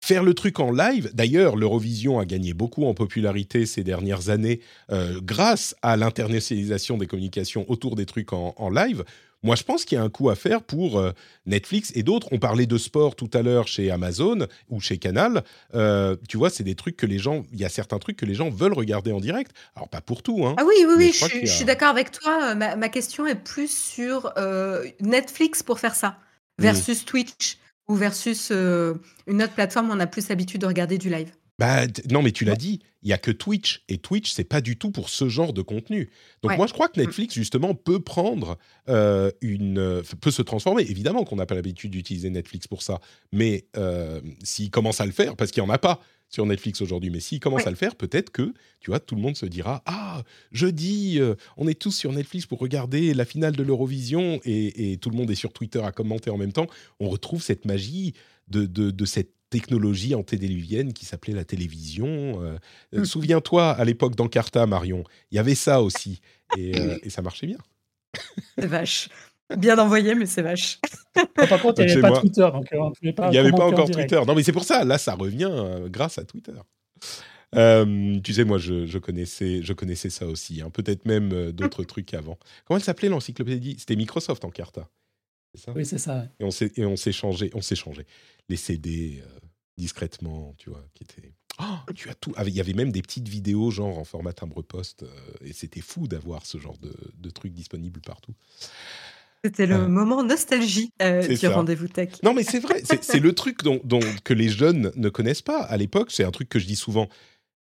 Faire 0.00 0.22
le 0.22 0.32
truc 0.32 0.60
en 0.60 0.70
live, 0.70 1.10
d'ailleurs, 1.12 1.56
l'Eurovision 1.56 2.20
a 2.20 2.24
gagné 2.24 2.54
beaucoup 2.54 2.84
en 2.84 2.94
popularité 2.94 3.66
ces 3.66 3.82
dernières 3.82 4.28
années 4.28 4.60
euh, 4.92 5.20
grâce 5.20 5.74
à 5.82 5.96
l'internationalisation 5.96 6.98
des 6.98 7.08
communications 7.08 7.68
autour 7.68 7.96
des 7.96 8.06
trucs 8.06 8.32
en 8.32 8.70
live. 8.70 9.02
Moi, 9.44 9.54
je 9.54 9.62
pense 9.62 9.84
qu'il 9.84 9.96
y 9.96 10.00
a 10.00 10.04
un 10.04 10.08
coup 10.08 10.30
à 10.30 10.34
faire 10.34 10.62
pour 10.62 10.98
euh, 10.98 11.12
Netflix 11.46 11.92
et 11.94 12.02
d'autres. 12.02 12.28
On 12.32 12.38
parlait 12.38 12.66
de 12.66 12.76
sport 12.76 13.14
tout 13.14 13.30
à 13.32 13.42
l'heure 13.42 13.68
chez 13.68 13.90
Amazon 13.90 14.46
ou 14.68 14.80
chez 14.80 14.98
Canal. 14.98 15.44
Euh, 15.74 16.16
tu 16.28 16.36
vois, 16.36 16.50
c'est 16.50 16.64
des 16.64 16.74
trucs 16.74 16.96
que 16.96 17.06
les 17.06 17.18
gens. 17.18 17.44
Il 17.52 17.60
y 17.60 17.64
a 17.64 17.68
certains 17.68 17.98
trucs 17.98 18.16
que 18.16 18.26
les 18.26 18.34
gens 18.34 18.50
veulent 18.50 18.72
regarder 18.72 19.12
en 19.12 19.20
direct. 19.20 19.52
Alors, 19.76 19.88
pas 19.88 20.00
pour 20.00 20.22
tout. 20.22 20.44
Hein, 20.44 20.56
ah 20.58 20.64
oui, 20.66 20.74
oui, 20.86 20.94
oui, 20.96 21.12
je, 21.12 21.46
suis 21.46 21.64
d'accord 21.64 21.88
avec 21.88 22.10
toi. 22.10 22.54
Ma, 22.54 22.88
question 22.88 23.26
est 23.26 23.36
plus 23.36 23.70
sur 23.70 24.32
euh, 24.38 24.84
Netflix 25.00 25.62
pour 25.62 25.78
faire 25.78 25.94
ça 25.94 26.18
mmh. 26.58 26.62
versus 26.62 27.04
Twitch 27.04 27.58
ou 27.86 27.94
versus 27.94 28.50
une 28.50 29.42
autre 29.42 29.54
plateforme 29.54 29.90
où 29.90 29.92
on 29.92 30.00
a 30.00 30.06
plus 30.06 30.28
l'habitude 30.28 30.60
de 30.62 30.66
regarder 30.66 30.98
du 30.98 31.10
live. 31.10 31.30
Bah, 31.58 31.86
non, 32.10 32.22
mais 32.22 32.30
tu 32.32 32.44
l'as 32.44 32.56
dit, 32.56 32.80
il 33.02 33.08
y 33.08 33.12
a 33.12 33.18
que 33.18 33.30
Twitch 33.30 33.84
et 33.88 33.98
Twitch 33.98 34.32
c'est 34.32 34.44
pas 34.44 34.60
du 34.60 34.76
tout 34.76 34.90
pour 34.90 35.08
ce 35.08 35.28
genre 35.28 35.52
de 35.52 35.62
contenu. 35.62 36.10
Donc 36.42 36.56
moi 36.56 36.66
je 36.66 36.72
crois 36.72 36.88
que 36.88 37.00
mm. 37.00 37.04
Netflix 37.04 37.34
justement 37.34 37.74
peut 37.74 38.00
prendre 38.00 38.58
euh, 38.88 39.30
une 39.40 40.02
peut 40.20 40.30
se 40.30 40.42
transformer. 40.42 40.82
Évidemment 40.82 41.24
qu'on 41.24 41.36
n'a 41.36 41.46
pas 41.46 41.54
l'habitude 41.54 41.92
d'utiliser 41.92 42.30
Netflix 42.30 42.66
pour 42.66 42.82
ça, 42.82 43.00
mais 43.32 43.66
euh, 43.76 44.20
s'il 44.42 44.70
commence 44.70 45.00
à 45.00 45.06
le 45.06 45.12
faire, 45.12 45.36
parce 45.36 45.50
qu'il 45.50 45.62
y 45.62 45.66
en 45.66 45.70
a 45.70 45.78
pas 45.78 46.00
sur 46.30 46.44
Netflix 46.44 46.82
aujourd'hui, 46.82 47.08
mais 47.08 47.20
s'il 47.20 47.40
commence 47.40 47.66
à 47.66 47.70
le 47.70 47.76
faire, 47.76 47.96
peut-être 47.96 48.30
que 48.30 48.52
tu 48.80 48.90
vois 48.90 49.00
tout 49.00 49.14
le 49.14 49.22
monde 49.22 49.36
se 49.36 49.46
dira 49.46 49.82
ah 49.86 50.22
jeudi 50.52 51.18
euh, 51.20 51.36
on 51.56 51.68
est 51.68 51.78
tous 51.78 51.92
sur 51.92 52.12
Netflix 52.12 52.46
pour 52.46 52.58
regarder 52.58 53.14
la 53.14 53.24
finale 53.24 53.56
de 53.56 53.62
l'Eurovision 53.62 54.40
et, 54.44 54.98
tout 55.00 55.10
le 55.10 55.16
monde 55.16 55.30
est 55.30 55.36
sur 55.36 55.52
Twitter 55.52 55.80
à 55.82 55.92
commenter 55.92 56.30
en 56.30 56.36
même 56.36 56.52
temps. 56.52 56.66
On 56.98 57.08
retrouve 57.08 57.42
cette 57.42 57.64
magie 57.64 58.14
de, 58.48 58.66
de, 58.66 58.90
de 58.90 59.04
cette 59.04 59.37
technologie 59.50 60.14
antédiluvienne 60.14 60.92
qui 60.92 61.04
s'appelait 61.04 61.34
la 61.34 61.44
télévision. 61.44 62.06
Euh, 62.06 62.56
euh, 62.94 63.00
mmh. 63.00 63.04
Souviens-toi, 63.04 63.70
à 63.70 63.84
l'époque 63.84 64.14
d'Encarta, 64.14 64.66
Marion, 64.66 65.04
il 65.30 65.36
y 65.36 65.38
avait 65.38 65.54
ça 65.54 65.82
aussi, 65.82 66.20
et, 66.56 66.78
euh, 66.78 66.98
ça 67.08 67.22
marchait 67.22 67.46
bien. 67.46 67.58
C'est 68.58 68.66
vache. 68.66 69.08
Bien 69.56 69.78
envoyé, 69.78 70.14
mais 70.14 70.26
c'est 70.26 70.42
vache. 70.42 70.78
par 71.34 71.62
contre, 71.62 71.80
il 71.80 71.86
n'y 71.86 71.92
avait 71.92 72.02
pas 72.02 72.20
Twitter. 72.20 72.48
Donc, 72.52 72.68
il 73.02 73.30
n'y 73.30 73.38
avait 73.38 73.50
pas 73.50 73.66
encore 73.66 73.90
Twitter. 73.90 74.20
Non, 74.26 74.34
mais 74.34 74.42
c'est 74.42 74.52
pour 74.52 74.64
ça. 74.64 74.84
Là, 74.84 74.98
ça 74.98 75.14
revient 75.14 75.50
grâce 75.86 76.18
à 76.18 76.24
Twitter. 76.24 76.52
tu 77.52 78.32
sais, 78.34 78.44
moi, 78.44 78.58
je, 78.58 78.98
connaissais, 78.98 79.62
je 79.62 79.72
connaissais 79.72 80.10
ça 80.10 80.26
aussi. 80.26 80.60
Hein. 80.60 80.68
Peut-être 80.68 81.06
même 81.06 81.52
d'autres 81.52 81.82
trucs 81.84 82.12
avant. 82.12 82.38
Comment 82.66 82.76
elle 82.76 82.84
s'appelait 82.84 83.08
l'encyclopédie? 83.08 83.76
C'était 83.78 83.96
Microsoft 83.96 84.44
Encarta. 84.44 84.86
Oui, 85.74 85.84
c'est 85.84 85.98
ça. 85.98 86.26
Et 86.38 86.44
on 86.44 86.50
s'est 86.50 86.72
on 86.78 86.96
s'est 86.96 87.12
changé, 87.12 87.50
on 87.54 87.60
s'est 87.60 87.76
changé 87.76 88.06
les 88.48 88.56
CD 88.56 89.22
euh, 89.22 89.38
discrètement, 89.76 90.54
tu 90.58 90.70
vois, 90.70 90.84
qui 90.94 91.04
étaient. 91.04 91.32
Oh, 91.60 91.92
tu 91.94 92.08
as 92.08 92.14
tout. 92.14 92.32
Il 92.46 92.54
y 92.54 92.60
avait 92.60 92.72
même 92.72 92.92
des 92.92 93.02
petites 93.02 93.28
vidéos 93.28 93.70
genre 93.70 93.98
en 93.98 94.04
format 94.04 94.32
timbre-poste 94.32 95.02
euh, 95.02 95.08
et 95.44 95.52
c'était 95.52 95.80
fou 95.80 96.06
d'avoir 96.06 96.46
ce 96.46 96.58
genre 96.58 96.78
de, 96.78 96.94
de 97.16 97.30
trucs 97.30 97.52
disponibles 97.52 98.00
partout. 98.00 98.32
C'était 99.44 99.66
le 99.66 99.76
euh. 99.76 99.88
moment 99.88 100.22
nostalgie 100.24 100.92
du 101.00 101.46
rendez-vous 101.46 101.88
tech. 101.88 102.10
Non, 102.22 102.34
mais 102.34 102.42
c'est 102.42 102.58
vrai, 102.58 102.82
c'est 102.84 103.20
le 103.20 103.32
truc 103.34 103.62
dont, 103.62 103.80
dont, 103.84 104.00
que 104.24 104.34
les 104.34 104.48
jeunes 104.48 104.92
ne 104.96 105.08
connaissent 105.08 105.42
pas. 105.42 105.62
À 105.62 105.76
l'époque, 105.76 106.10
c'est 106.10 106.24
un 106.24 106.30
truc 106.30 106.48
que 106.48 106.58
je 106.58 106.66
dis 106.66 106.76
souvent. 106.76 107.08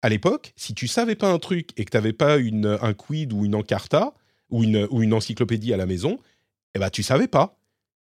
À 0.02 0.10
l'époque, 0.10 0.54
si 0.56 0.74
tu 0.74 0.88
savais 0.88 1.16
pas 1.16 1.32
un 1.32 1.40
truc 1.40 1.70
et 1.78 1.86
que 1.86 1.92
tu 1.92 1.98
n'avais 1.98 2.14
pas 2.14 2.38
une, 2.38 2.78
un 2.82 2.94
quid 2.94 3.34
ou 3.34 3.46
une 3.46 3.56
encarta 3.56 4.14
ou 4.50 4.64
une, 4.64 4.88
ou 4.92 5.02
une 5.02 5.14
encyclopédie 5.14 5.74
à 5.74 5.78
la 5.78 5.86
maison, 5.86 6.20
eh 6.76 6.80
ben, 6.80 6.90
tu 6.90 7.02
savais 7.02 7.28
pas. 7.28 7.58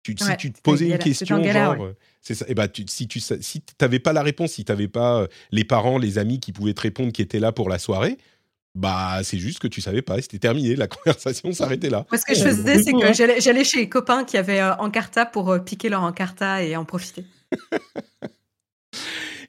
Tu, 0.02 0.14
si 0.18 0.36
tu 0.38 0.50
te 0.50 0.60
posais 0.62 0.88
une 0.88 0.98
question, 0.98 1.42
genre, 1.42 1.84
euh, 1.84 1.96
c'est 2.22 2.34
ça. 2.34 2.46
Et 2.48 2.54
bah, 2.54 2.68
tu, 2.68 2.84
si 2.88 3.06
tu 3.06 3.20
si 3.20 3.60
t'avais 3.76 3.98
pas 3.98 4.14
la 4.14 4.22
réponse, 4.22 4.52
si 4.52 4.64
tu 4.64 4.72
n'avais 4.72 4.88
pas 4.88 5.20
euh, 5.20 5.26
les 5.52 5.64
parents, 5.64 5.98
les 5.98 6.16
amis 6.16 6.40
qui 6.40 6.52
pouvaient 6.52 6.72
te 6.72 6.80
répondre, 6.80 7.12
qui 7.12 7.20
étaient 7.20 7.38
là 7.38 7.52
pour 7.52 7.68
la 7.68 7.78
soirée, 7.78 8.16
bah 8.74 9.20
c'est 9.24 9.38
juste 9.38 9.58
que 9.58 9.68
tu 9.68 9.82
savais 9.82 10.00
pas. 10.00 10.20
C'était 10.22 10.38
terminé. 10.38 10.74
La 10.74 10.86
conversation 10.88 11.52
s'arrêtait 11.52 11.90
là. 11.90 12.06
Moi, 12.10 12.18
ce 12.18 12.24
que 12.24 12.34
je 12.34 12.42
faisais, 12.42 12.82
c'est 12.82 12.92
que 12.92 13.12
j'allais 13.40 13.64
chez 13.64 13.78
les 13.78 13.88
copains 13.90 14.24
qui 14.24 14.38
avaient 14.38 14.60
euh, 14.60 14.74
Encarta 14.76 15.26
pour 15.26 15.62
piquer 15.64 15.90
leur 15.90 16.02
Encarta 16.02 16.62
et 16.62 16.76
en 16.76 16.84
profiter. 16.84 17.24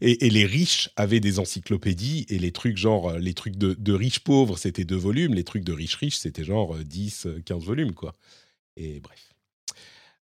Et, 0.03 0.31
les 0.31 0.47
riches 0.47 0.89
avaient 0.95 1.19
des 1.19 1.37
encyclopédies 1.37 2.25
et 2.27 2.39
les 2.39 2.51
trucs 2.51 2.75
genre 2.75 3.19
les 3.19 3.35
trucs 3.35 3.55
de, 3.55 3.75
de 3.77 3.93
riches 3.93 4.21
pauvres 4.21 4.57
c'était 4.57 4.83
deux 4.83 4.95
volumes, 4.95 5.35
les 5.35 5.43
trucs 5.43 5.63
de 5.63 5.73
riches 5.73 5.93
riches 5.93 6.17
c'était 6.17 6.43
genre 6.43 6.75
10, 6.75 7.27
15 7.45 7.63
volumes 7.63 7.93
quoi. 7.93 8.15
Et 8.77 8.99
bref. 8.99 9.30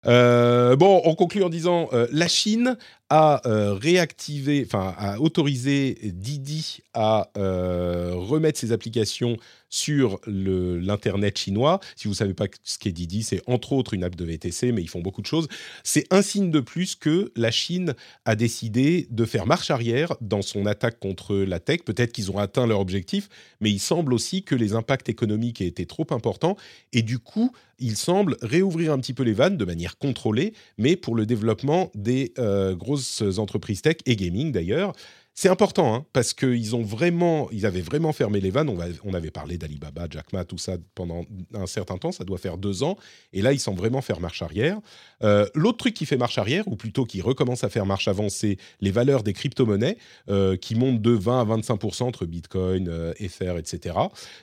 Euh, 0.06 0.76
bon, 0.76 1.02
on 1.04 1.16
conclut 1.16 1.44
en 1.44 1.50
disant 1.50 1.90
euh, 1.94 2.08
la 2.12 2.28
Chine 2.28 2.78
a 3.10 3.42
euh, 3.48 3.74
réactivé, 3.74 4.64
enfin 4.66 4.94
a 4.98 5.20
autorisé 5.20 5.98
Didi 6.14 6.80
à 6.94 7.30
remettre 7.36 8.60
ses 8.60 8.72
applications 8.72 9.38
sur 9.70 10.20
l'internet 10.26 11.38
chinois. 11.38 11.80
Si 11.96 12.08
vous 12.08 12.14
savez 12.14 12.34
pas 12.34 12.46
ce 12.64 12.78
qu'est 12.78 12.92
Didi, 12.92 13.24
c'est 13.24 13.42
entre 13.48 13.74
autres 13.74 13.94
une 13.94 14.04
app 14.04 14.16
de 14.16 14.26
VTC, 14.26 14.72
mais 14.72 14.82
ils 14.82 14.90
font 14.90 15.02
beaucoup 15.02 15.22
de 15.22 15.28
choses. 15.28 15.48
C'est 15.84 16.12
un 16.12 16.22
signe 16.22 16.52
de 16.52 16.60
plus 16.60 16.96
que 16.96 17.32
la 17.36 17.52
Chine 17.52 17.94
a 18.26 18.36
décidé 18.36 19.08
de 19.12 19.26
faire 19.26 19.46
marche 19.46 19.72
arrière 19.72 20.16
dans 20.22 20.42
son 20.42 20.66
attaque 20.66 21.00
contre 21.00 21.36
la 21.36 21.60
tech. 21.60 21.82
Peut-être 21.86 22.12
qu'ils 22.12 22.32
ont 22.32 22.40
atteint 22.40 22.68
leur 22.68 22.80
objectif, 22.80 23.30
mais 23.62 23.72
il 23.72 23.80
semble 23.80 24.14
aussi 24.14 24.44
que 24.44 24.56
les 24.56 24.74
impacts 24.74 25.10
économiques 25.10 25.62
aient 25.62 25.68
été 25.68 25.86
trop 25.86 26.08
importants 26.12 26.58
et 26.92 27.04
du 27.04 27.20
coup, 27.20 27.52
il 27.80 27.96
semble 27.96 28.36
réouvrir 28.42 28.92
un 28.92 29.00
petit 29.00 29.14
peu 29.14 29.24
les 29.24 29.32
vannes 29.32 29.56
de 29.56 29.64
manière 29.64 29.98
contrôlée, 29.98 30.54
mais 30.78 30.98
pour 30.98 31.16
le 31.16 31.26
développement 31.26 31.92
des 31.96 32.34
euh, 32.38 32.76
grosses 32.76 32.99
entreprises 33.38 33.82
tech 33.82 33.98
et 34.06 34.16
gaming 34.16 34.52
d'ailleurs. 34.52 34.94
C'est 35.42 35.48
important 35.48 35.96
hein, 35.96 36.06
parce 36.12 36.34
qu'ils 36.34 36.76
ont 36.76 36.82
vraiment, 36.82 37.48
ils 37.54 37.66
avaient 37.66 37.80
vraiment 37.80 38.12
fermé 38.12 38.42
les 38.42 38.50
vannes. 38.50 38.68
On, 39.06 39.14
avait 39.14 39.32
parlé 39.32 39.58
d'Alibaba, 39.58 40.08
Jack 40.10 40.34
Ma, 40.34 40.44
tout 40.44 40.58
ça 40.58 40.76
pendant 40.96 41.24
un 41.54 41.66
certain 41.66 41.98
temps. 41.98 42.12
Ça 42.12 42.26
doit 42.26 42.38
faire 42.38 42.58
deux 42.58 42.84
ans. 42.84 42.98
Et 43.32 43.42
là, 43.42 43.54
ils 43.54 43.60
semblent 43.62 43.80
vraiment 43.80 44.02
faire 44.02 44.20
marche 44.20 44.42
arrière. 44.42 44.80
Euh, 45.24 45.48
l'autre 45.56 45.78
truc 45.78 45.94
qui 45.94 46.06
fait 46.06 46.18
marche 46.18 46.38
arrière, 46.38 46.68
ou 46.68 46.76
plutôt 46.76 47.06
qui 47.06 47.22
recommence 47.22 47.64
à 47.64 47.70
faire 47.70 47.86
marche 47.86 48.10
avant, 48.10 48.28
c'est 48.28 48.58
les 48.82 48.92
valeurs 48.92 49.24
des 49.24 49.32
crypto-monnaies 49.32 49.98
euh, 50.28 50.58
qui 50.58 50.76
montent 50.76 51.02
de 51.02 51.12
20 51.12 51.40
à 51.40 51.58
25% 51.58 52.04
entre 52.04 52.26
Bitcoin, 52.26 52.90
euh, 52.90 53.14
Ether, 53.18 53.56
etc. 53.58 53.96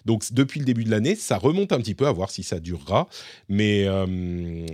Donc 0.07 0.33
depuis 0.33 0.61
le 0.61 0.65
début 0.65 0.85
de 0.85 0.91
l'année, 0.91 1.15
ça 1.15 1.37
remonte 1.37 1.73
un 1.73 1.79
petit 1.79 1.95
peu 1.95 2.07
à 2.07 2.13
voir 2.13 2.31
si 2.31 2.43
ça 2.43 2.59
durera. 2.59 3.07
Mais, 3.51 3.87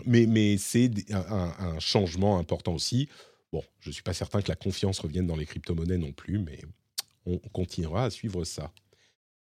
mais, 0.06 0.26
mais 0.26 0.56
c'est 0.56 0.88
un 1.10 1.80
changement 1.80 2.38
important 2.38 2.74
aussi. 2.74 3.08
Bon, 3.52 3.62
je 3.80 3.90
ne 3.90 3.92
suis 3.92 4.02
pas 4.02 4.14
certain 4.14 4.40
que 4.40 4.48
la 4.48 4.56
confiance 4.56 4.98
revienne 4.98 5.26
dans 5.26 5.36
les 5.36 5.46
crypto-monnaies 5.46 5.98
non 5.98 6.12
plus, 6.12 6.38
mais 6.38 6.58
on 7.26 7.38
continuera 7.38 8.04
à 8.04 8.10
suivre 8.10 8.44
ça. 8.44 8.72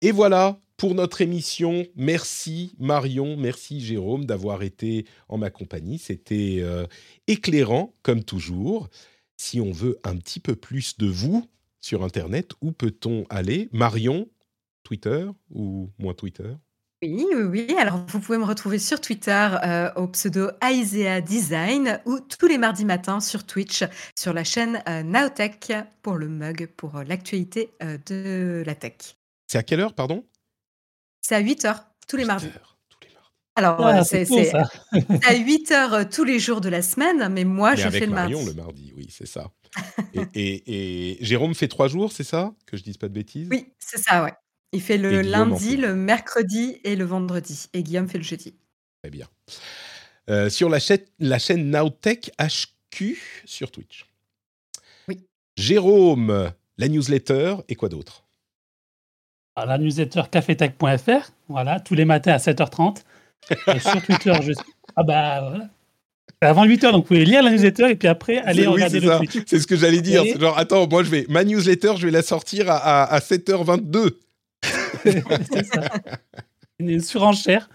Et 0.01 0.13
voilà 0.13 0.59
pour 0.79 0.95
notre 0.95 1.21
émission. 1.21 1.87
Merci 1.95 2.75
Marion, 2.79 3.37
merci 3.37 3.81
Jérôme 3.83 4.25
d'avoir 4.25 4.63
été 4.63 5.05
en 5.29 5.37
ma 5.37 5.51
compagnie. 5.51 5.99
C'était 5.99 6.59
euh, 6.61 6.87
éclairant 7.27 7.95
comme 8.03 8.25
toujours. 8.25 8.89
Si 9.37 9.61
on 9.61 9.73
veut 9.73 9.99
un 10.05 10.17
petit 10.17 10.41
peu 10.41 10.57
plus 10.57 10.97
de 10.97 11.07
vous 11.07 11.47
sur 11.81 12.03
Internet, 12.03 12.53
où 12.63 12.73
peut-on 12.73 13.25
aller? 13.29 13.69
Marion, 13.73 14.29
Twitter 14.83 15.27
ou 15.51 15.91
moins 15.99 16.15
Twitter? 16.15 16.55
Oui, 17.03 17.27
oui, 17.35 17.65
oui. 17.69 17.77
Alors, 17.79 18.05
vous 18.09 18.21
pouvez 18.21 18.37
me 18.37 18.45
retrouver 18.45 18.79
sur 18.79 19.01
Twitter 19.01 19.49
euh, 19.65 19.91
au 19.97 20.07
pseudo 20.09 20.51
Aisea 20.63 21.23
Design 21.23 21.99
ou 22.05 22.21
tous 22.21 22.47
les 22.47 22.59
mardis 22.59 22.85
matins 22.85 23.21
sur 23.21 23.45
Twitch 23.45 23.85
sur 24.15 24.35
la 24.35 24.45
chaîne 24.45 24.83
euh, 24.87 25.03
Naotech 25.03 25.73
pour 26.03 26.17
le 26.17 26.29
mug 26.29 26.67
pour 26.77 26.97
euh, 26.97 27.05
l'actualité 27.05 27.71
de 27.81 28.63
la 28.67 28.75
tech. 28.75 29.17
C'est 29.47 29.57
à 29.57 29.63
quelle 29.63 29.81
heure, 29.81 29.95
pardon? 29.95 30.27
C'est 31.23 31.35
à 31.35 31.41
8 31.41 31.65
h 31.65 31.83
tous 32.07 32.17
les 32.17 32.27
mardis. 32.27 32.49
tous 32.91 32.99
les 33.01 33.09
mardis. 33.09 33.27
Alors, 33.57 33.81
ah, 33.81 34.05
c'est 34.05 34.27
à 35.25 35.35
8 35.35 35.71
h 35.71 36.09
tous 36.15 36.25
les 36.25 36.39
jours 36.39 36.61
de 36.61 36.69
la 36.69 36.83
semaine, 36.83 37.29
mais 37.31 37.45
moi, 37.45 37.77
je 37.77 37.89
fais 37.89 38.01
le 38.01 38.13
mardi. 38.13 38.45
le 38.45 38.53
mardi, 38.53 38.93
oui, 38.95 39.09
c'est 39.11 39.27
ça. 39.27 39.51
et, 40.35 41.15
et, 41.15 41.25
Jérôme 41.25 41.55
fait 41.55 41.69
trois 41.69 41.89
jours, 41.89 42.13
c'est 42.13 42.25
ça? 42.25 42.53
Que 42.67 42.77
je 42.77 42.83
dise 42.83 42.99
pas 42.99 43.09
de 43.09 43.15
bêtises? 43.15 43.49
Oui, 43.51 43.73
c'est 43.79 43.99
ça, 43.99 44.23
ouais. 44.23 44.33
Il 44.73 44.81
fait 44.81 44.99
le 44.99 45.21
lundi, 45.23 45.77
le 45.77 45.95
mercredi 45.95 46.79
et 46.85 46.95
le 46.97 47.05
vendredi. 47.05 47.67
Et 47.73 47.83
Guillaume 47.83 48.09
fait 48.09 48.19
le 48.19 48.25
jeudi. 48.25 48.55
Très 49.03 49.11
bien. 49.11 49.27
Euh, 50.29 50.49
sur 50.49 50.69
la 50.69 50.79
chaîne, 50.79 51.01
la 51.19 51.39
chaîne 51.39 51.71
Nowtech 51.71 52.31
HQ 52.39 53.19
sur 53.47 53.71
Twitch. 53.71 54.07
Oui. 55.09 55.19
Jérôme, 55.57 56.53
la 56.79 56.89
newsletter 56.89 57.57
et 57.69 57.75
quoi 57.75 57.89
d'autre? 57.89 58.25
Ah, 59.57 59.67
La 59.67 59.79
newsletter 59.79 60.23
cafetech.fr, 60.31 61.33
voilà, 61.49 61.81
tous 61.81 61.95
les 61.95 62.05
matins 62.05 62.33
à 62.33 62.39
7h30. 62.39 63.03
et 63.75 63.81
sur 63.81 64.01
Twitter, 64.07 64.33
je 64.43 64.53
Ah 64.95 65.03
bah 65.03 65.41
voilà. 65.41 65.69
Avant 66.43 66.65
8 66.65 66.85
h 66.85 66.93
donc 66.93 67.03
vous 67.03 67.09
pouvez 67.09 67.25
lire 67.25 67.43
la 67.43 67.51
newsletter 67.51 67.91
et 67.91 67.97
puis 67.97 68.09
après 68.09 68.39
aller 68.39 68.67
regarder 68.67 69.01
le 69.01 69.17
Twitch. 69.19 69.43
C'est 69.47 69.59
ce 69.59 69.67
que 69.67 69.77
j'allais 69.77 70.01
dire. 70.01 70.25
Genre, 70.39 70.57
attends, 70.57 70.87
moi 70.89 71.03
je 71.03 71.11
vais 71.11 71.27
ma 71.29 71.45
newsletter, 71.45 71.95
je 71.99 72.07
vais 72.07 72.13
la 72.13 72.23
sortir 72.23 72.71
à, 72.71 73.03
à, 73.05 73.19
7h22. 73.19 74.13
c'est 75.03 75.65
ça. 75.65 75.89
Une 76.79 77.01
surenchère. 77.01 77.69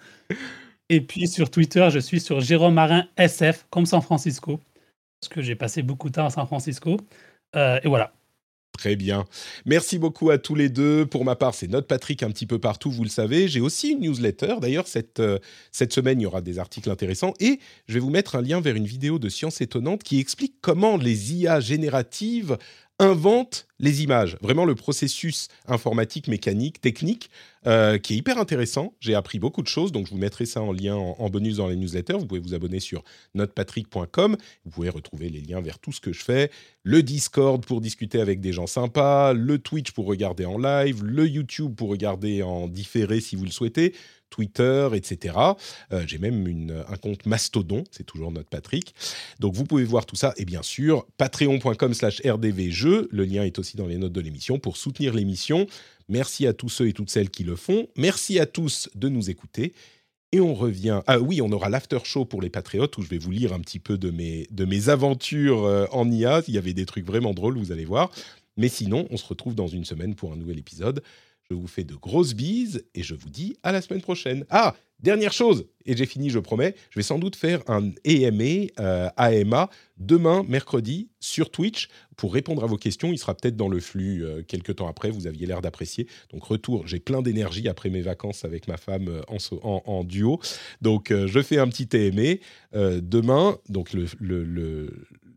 Et 0.89 1.01
puis 1.01 1.28
sur 1.28 1.49
Twitter, 1.49 1.88
je 1.91 1.99
suis 1.99 2.20
sur 2.20 2.41
Jérôme 2.41 2.76
Marin 2.76 3.07
SF, 3.18 3.66
comme 3.70 3.86
San 3.86 4.01
Francisco, 4.01 4.59
parce 5.20 5.30
que 5.30 5.41
j'ai 5.41 5.55
passé 5.55 5.82
beaucoup 5.82 6.09
de 6.09 6.13
temps 6.13 6.26
à 6.26 6.30
San 6.30 6.45
Francisco. 6.45 6.97
Euh, 7.55 7.80
et 7.84 7.88
voilà. 7.88 8.13
Très 8.78 8.97
bien. 8.97 9.26
Merci 9.66 9.97
beaucoup 9.97 10.30
à 10.32 10.38
tous 10.38 10.53
les 10.53 10.68
deux. 10.68 11.05
Pour 11.05 11.24
ma 11.24 11.36
part, 11.36 11.55
c'est 11.55 11.68
Note 11.68 11.88
Patrick 11.88 12.24
un 12.24 12.30
petit 12.30 12.45
peu 12.45 12.59
partout, 12.59 12.91
vous 12.91 13.03
le 13.03 13.09
savez. 13.09 13.47
J'ai 13.47 13.61
aussi 13.61 13.91
une 13.91 14.01
newsletter. 14.01 14.55
D'ailleurs, 14.59 14.88
cette, 14.88 15.22
euh, 15.22 15.39
cette 15.72 15.93
semaine, 15.93 16.20
il 16.20 16.24
y 16.24 16.26
aura 16.26 16.41
des 16.41 16.59
articles 16.59 16.89
intéressants. 16.89 17.34
Et 17.39 17.59
je 17.88 17.93
vais 17.93 17.99
vous 18.01 18.09
mettre 18.09 18.36
un 18.36 18.41
lien 18.41 18.59
vers 18.59 18.76
une 18.76 18.86
vidéo 18.86 19.18
de 19.18 19.30
Science 19.30 19.61
étonnante 19.61 20.03
qui 20.03 20.20
explique 20.20 20.55
comment 20.61 20.97
les 20.97 21.34
IA 21.34 21.61
génératives 21.61 22.57
invente 22.99 23.67
les 23.79 24.03
images. 24.03 24.37
Vraiment 24.41 24.63
le 24.63 24.75
processus 24.75 25.49
informatique, 25.67 26.27
mécanique, 26.27 26.79
technique, 26.79 27.29
euh, 27.67 27.97
qui 27.97 28.13
est 28.13 28.17
hyper 28.17 28.37
intéressant. 28.37 28.93
J'ai 29.01 29.15
appris 29.15 29.37
beaucoup 29.37 29.61
de 29.61 29.67
choses, 29.67 29.91
donc 29.91 30.05
je 30.05 30.11
vous 30.11 30.17
mettrai 30.17 30.45
ça 30.45 30.61
en 30.61 30.71
lien 30.71 30.95
en, 30.95 31.29
bonus 31.29 31.57
dans 31.57 31.67
les 31.67 31.75
newsletters. 31.75 32.13
Vous 32.13 32.25
pouvez 32.25 32.39
vous 32.39 32.53
abonner 32.53 32.79
sur 32.79 33.03
notepatrick.com. 33.33 34.37
Vous 34.63 34.71
pouvez 34.71 34.89
retrouver 34.89 35.29
les 35.29 35.41
liens 35.41 35.59
vers 35.59 35.79
tout 35.79 35.91
ce 35.91 35.99
que 35.99 36.13
je 36.13 36.23
fais. 36.23 36.51
Le 36.83 37.03
Discord 37.03 37.65
pour 37.65 37.81
discuter 37.81 38.21
avec 38.21 38.39
des 38.39 38.53
gens 38.53 38.67
sympas, 38.67 39.33
le 39.33 39.57
Twitch 39.57 39.91
pour 39.91 40.05
regarder 40.05 40.45
en 40.45 40.57
live, 40.57 41.03
le 41.03 41.27
YouTube 41.27 41.75
pour 41.75 41.89
regarder 41.89 42.43
en 42.43 42.67
différé 42.67 43.19
si 43.19 43.35
vous 43.35 43.45
le 43.45 43.51
souhaitez. 43.51 43.93
Twitter, 44.36 44.89
etc. 44.93 45.38
Euh, 45.93 46.03
j'ai 46.05 46.17
même 46.17 46.73
un 46.89 46.97
compte 46.97 47.25
Mastodon, 47.25 47.86
c'est 47.91 48.03
toujours 48.03 48.33
notre 48.33 48.49
Patrick. 48.49 48.93
Donc 49.39 49.53
vous 49.53 49.63
pouvez 49.63 49.86
voir 49.86 50.05
tout 50.05 50.17
ça. 50.17 50.33
Et 50.36 50.43
bien 50.43 50.61
sûr, 50.61 51.07
patreon.com 51.17 51.93
slash 51.93 52.21
rdvjeux. 52.25 53.07
Le 53.11 53.23
lien 53.23 53.43
est 53.43 53.57
aussi 53.59 53.77
dans 53.77 53.88
les 53.88 53.97
notes 53.97 54.11
de 54.11 54.19
l'émission 54.19 54.59
pour 54.59 54.75
soutenir 54.75 55.13
l'émission. 55.13 55.67
Merci 56.09 56.47
à 56.47 56.53
tous 56.53 56.67
ceux 56.67 56.89
et 56.89 56.93
toutes 56.93 57.09
celles 57.09 57.29
qui 57.29 57.45
le 57.45 57.55
font. 57.55 57.88
Merci 57.95 58.38
à 58.38 58.45
tous 58.45 58.89
de 58.93 59.07
nous 59.07 59.29
écouter. 59.29 59.73
Et 60.33 60.41
on 60.41 60.53
revient. 60.53 61.01
Ah 61.07 61.19
oui, 61.19 61.41
on 61.41 61.49
aura 61.53 61.69
l'after 61.69 61.99
show 62.03 62.25
pour 62.25 62.41
les 62.41 62.49
patriotes 62.49 62.97
où 62.97 63.03
je 63.03 63.07
vais 63.07 63.17
vous 63.17 63.31
lire 63.31 63.53
un 63.53 63.61
petit 63.61 63.79
peu 63.79 63.97
de 63.97 64.11
mes, 64.11 64.47
de 64.51 64.65
mes 64.65 64.89
aventures 64.89 65.63
euh, 65.63 65.86
en 65.93 66.11
IA. 66.11 66.41
Il 66.49 66.55
y 66.55 66.57
avait 66.57 66.73
des 66.73 66.86
trucs 66.86 67.05
vraiment 67.05 67.33
drôles, 67.33 67.57
vous 67.57 67.71
allez 67.71 67.86
voir. 67.86 68.11
Mais 68.57 68.67
sinon, 68.67 69.07
on 69.11 69.17
se 69.17 69.25
retrouve 69.25 69.55
dans 69.55 69.67
une 69.67 69.86
semaine 69.86 70.13
pour 70.13 70.33
un 70.33 70.36
nouvel 70.36 70.59
épisode. 70.59 71.01
Je 71.49 71.55
vous 71.55 71.67
fais 71.67 71.83
de 71.83 71.93
grosses 71.93 72.33
bises 72.33 72.85
et 72.95 73.03
je 73.03 73.13
vous 73.13 73.29
dis 73.29 73.55
à 73.61 73.71
la 73.71 73.81
semaine 73.81 74.01
prochaine. 74.01 74.45
Ah, 74.49 74.75
dernière 74.99 75.31
chose, 75.31 75.67
et 75.85 75.95
j'ai 75.95 76.07
fini, 76.07 76.31
je 76.31 76.39
promets, 76.39 76.73
je 76.89 76.97
vais 76.97 77.03
sans 77.03 77.19
doute 77.19 77.35
faire 77.35 77.61
un 77.67 77.91
EMA, 78.03 78.71
euh, 78.79 79.09
AMA, 79.15 79.69
demain, 79.97 80.43
mercredi, 80.47 81.09
sur 81.19 81.51
Twitch, 81.51 81.89
pour 82.15 82.33
répondre 82.33 82.63
à 82.63 82.67
vos 82.67 82.77
questions. 82.77 83.11
Il 83.11 83.19
sera 83.19 83.35
peut-être 83.35 83.55
dans 83.55 83.67
le 83.67 83.79
flux 83.79 84.25
euh, 84.25 84.41
quelques 84.41 84.77
temps 84.77 84.87
après, 84.87 85.11
vous 85.11 85.27
aviez 85.27 85.45
l'air 85.45 85.61
d'apprécier. 85.61 86.07
Donc 86.31 86.43
retour, 86.45 86.87
j'ai 86.87 86.99
plein 86.99 87.21
d'énergie 87.21 87.67
après 87.67 87.91
mes 87.91 88.01
vacances 88.01 88.43
avec 88.43 88.67
ma 88.67 88.77
femme 88.77 89.07
euh, 89.07 89.59
en, 89.61 90.03
duo. 90.03 90.39
Donc 90.81 91.13
je 91.13 91.41
fais 91.41 91.59
un 91.59 91.67
petit 91.67 91.89
EMA 91.95 92.39
demain, 93.01 93.57
donc 93.69 93.93
le, 93.93 94.07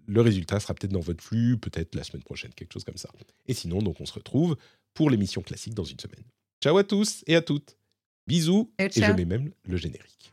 le 0.09 0.23
résultat 0.23 0.59
sera 0.59 0.75
peut-être 0.75 0.93
dans 0.93 1.01
votre 1.01 1.23
flux, 1.23 1.59
peut-être 1.59 1.95
la 1.95 2.03
semaine 2.03 2.23
prochaine, 2.23 2.51
quelque 2.55 2.73
chose 2.73 2.85
comme 2.85 2.97
ça. 2.97 3.11
Et 3.47 3.53
sinon, 3.53 3.83
donc 3.83 4.01
on 4.01 4.07
se 4.07 4.15
retrouve 4.15 4.57
pour 4.99 5.11
l'émission 5.11 5.43
classique 5.43 5.75
dans 5.75 5.85
une 5.85 6.01
semaine. 6.01 6.25
Ciao 6.61 6.77
à 6.77 6.83
tous 6.83 7.23
et 7.29 7.37
à 7.37 7.41
toutes. 7.41 7.79
Bisous. 8.27 8.73
Et, 8.81 8.87
et 8.87 8.91
je 8.91 9.13
mets 9.13 9.25
même 9.25 9.53
le 9.63 9.77
générique. 9.77 10.33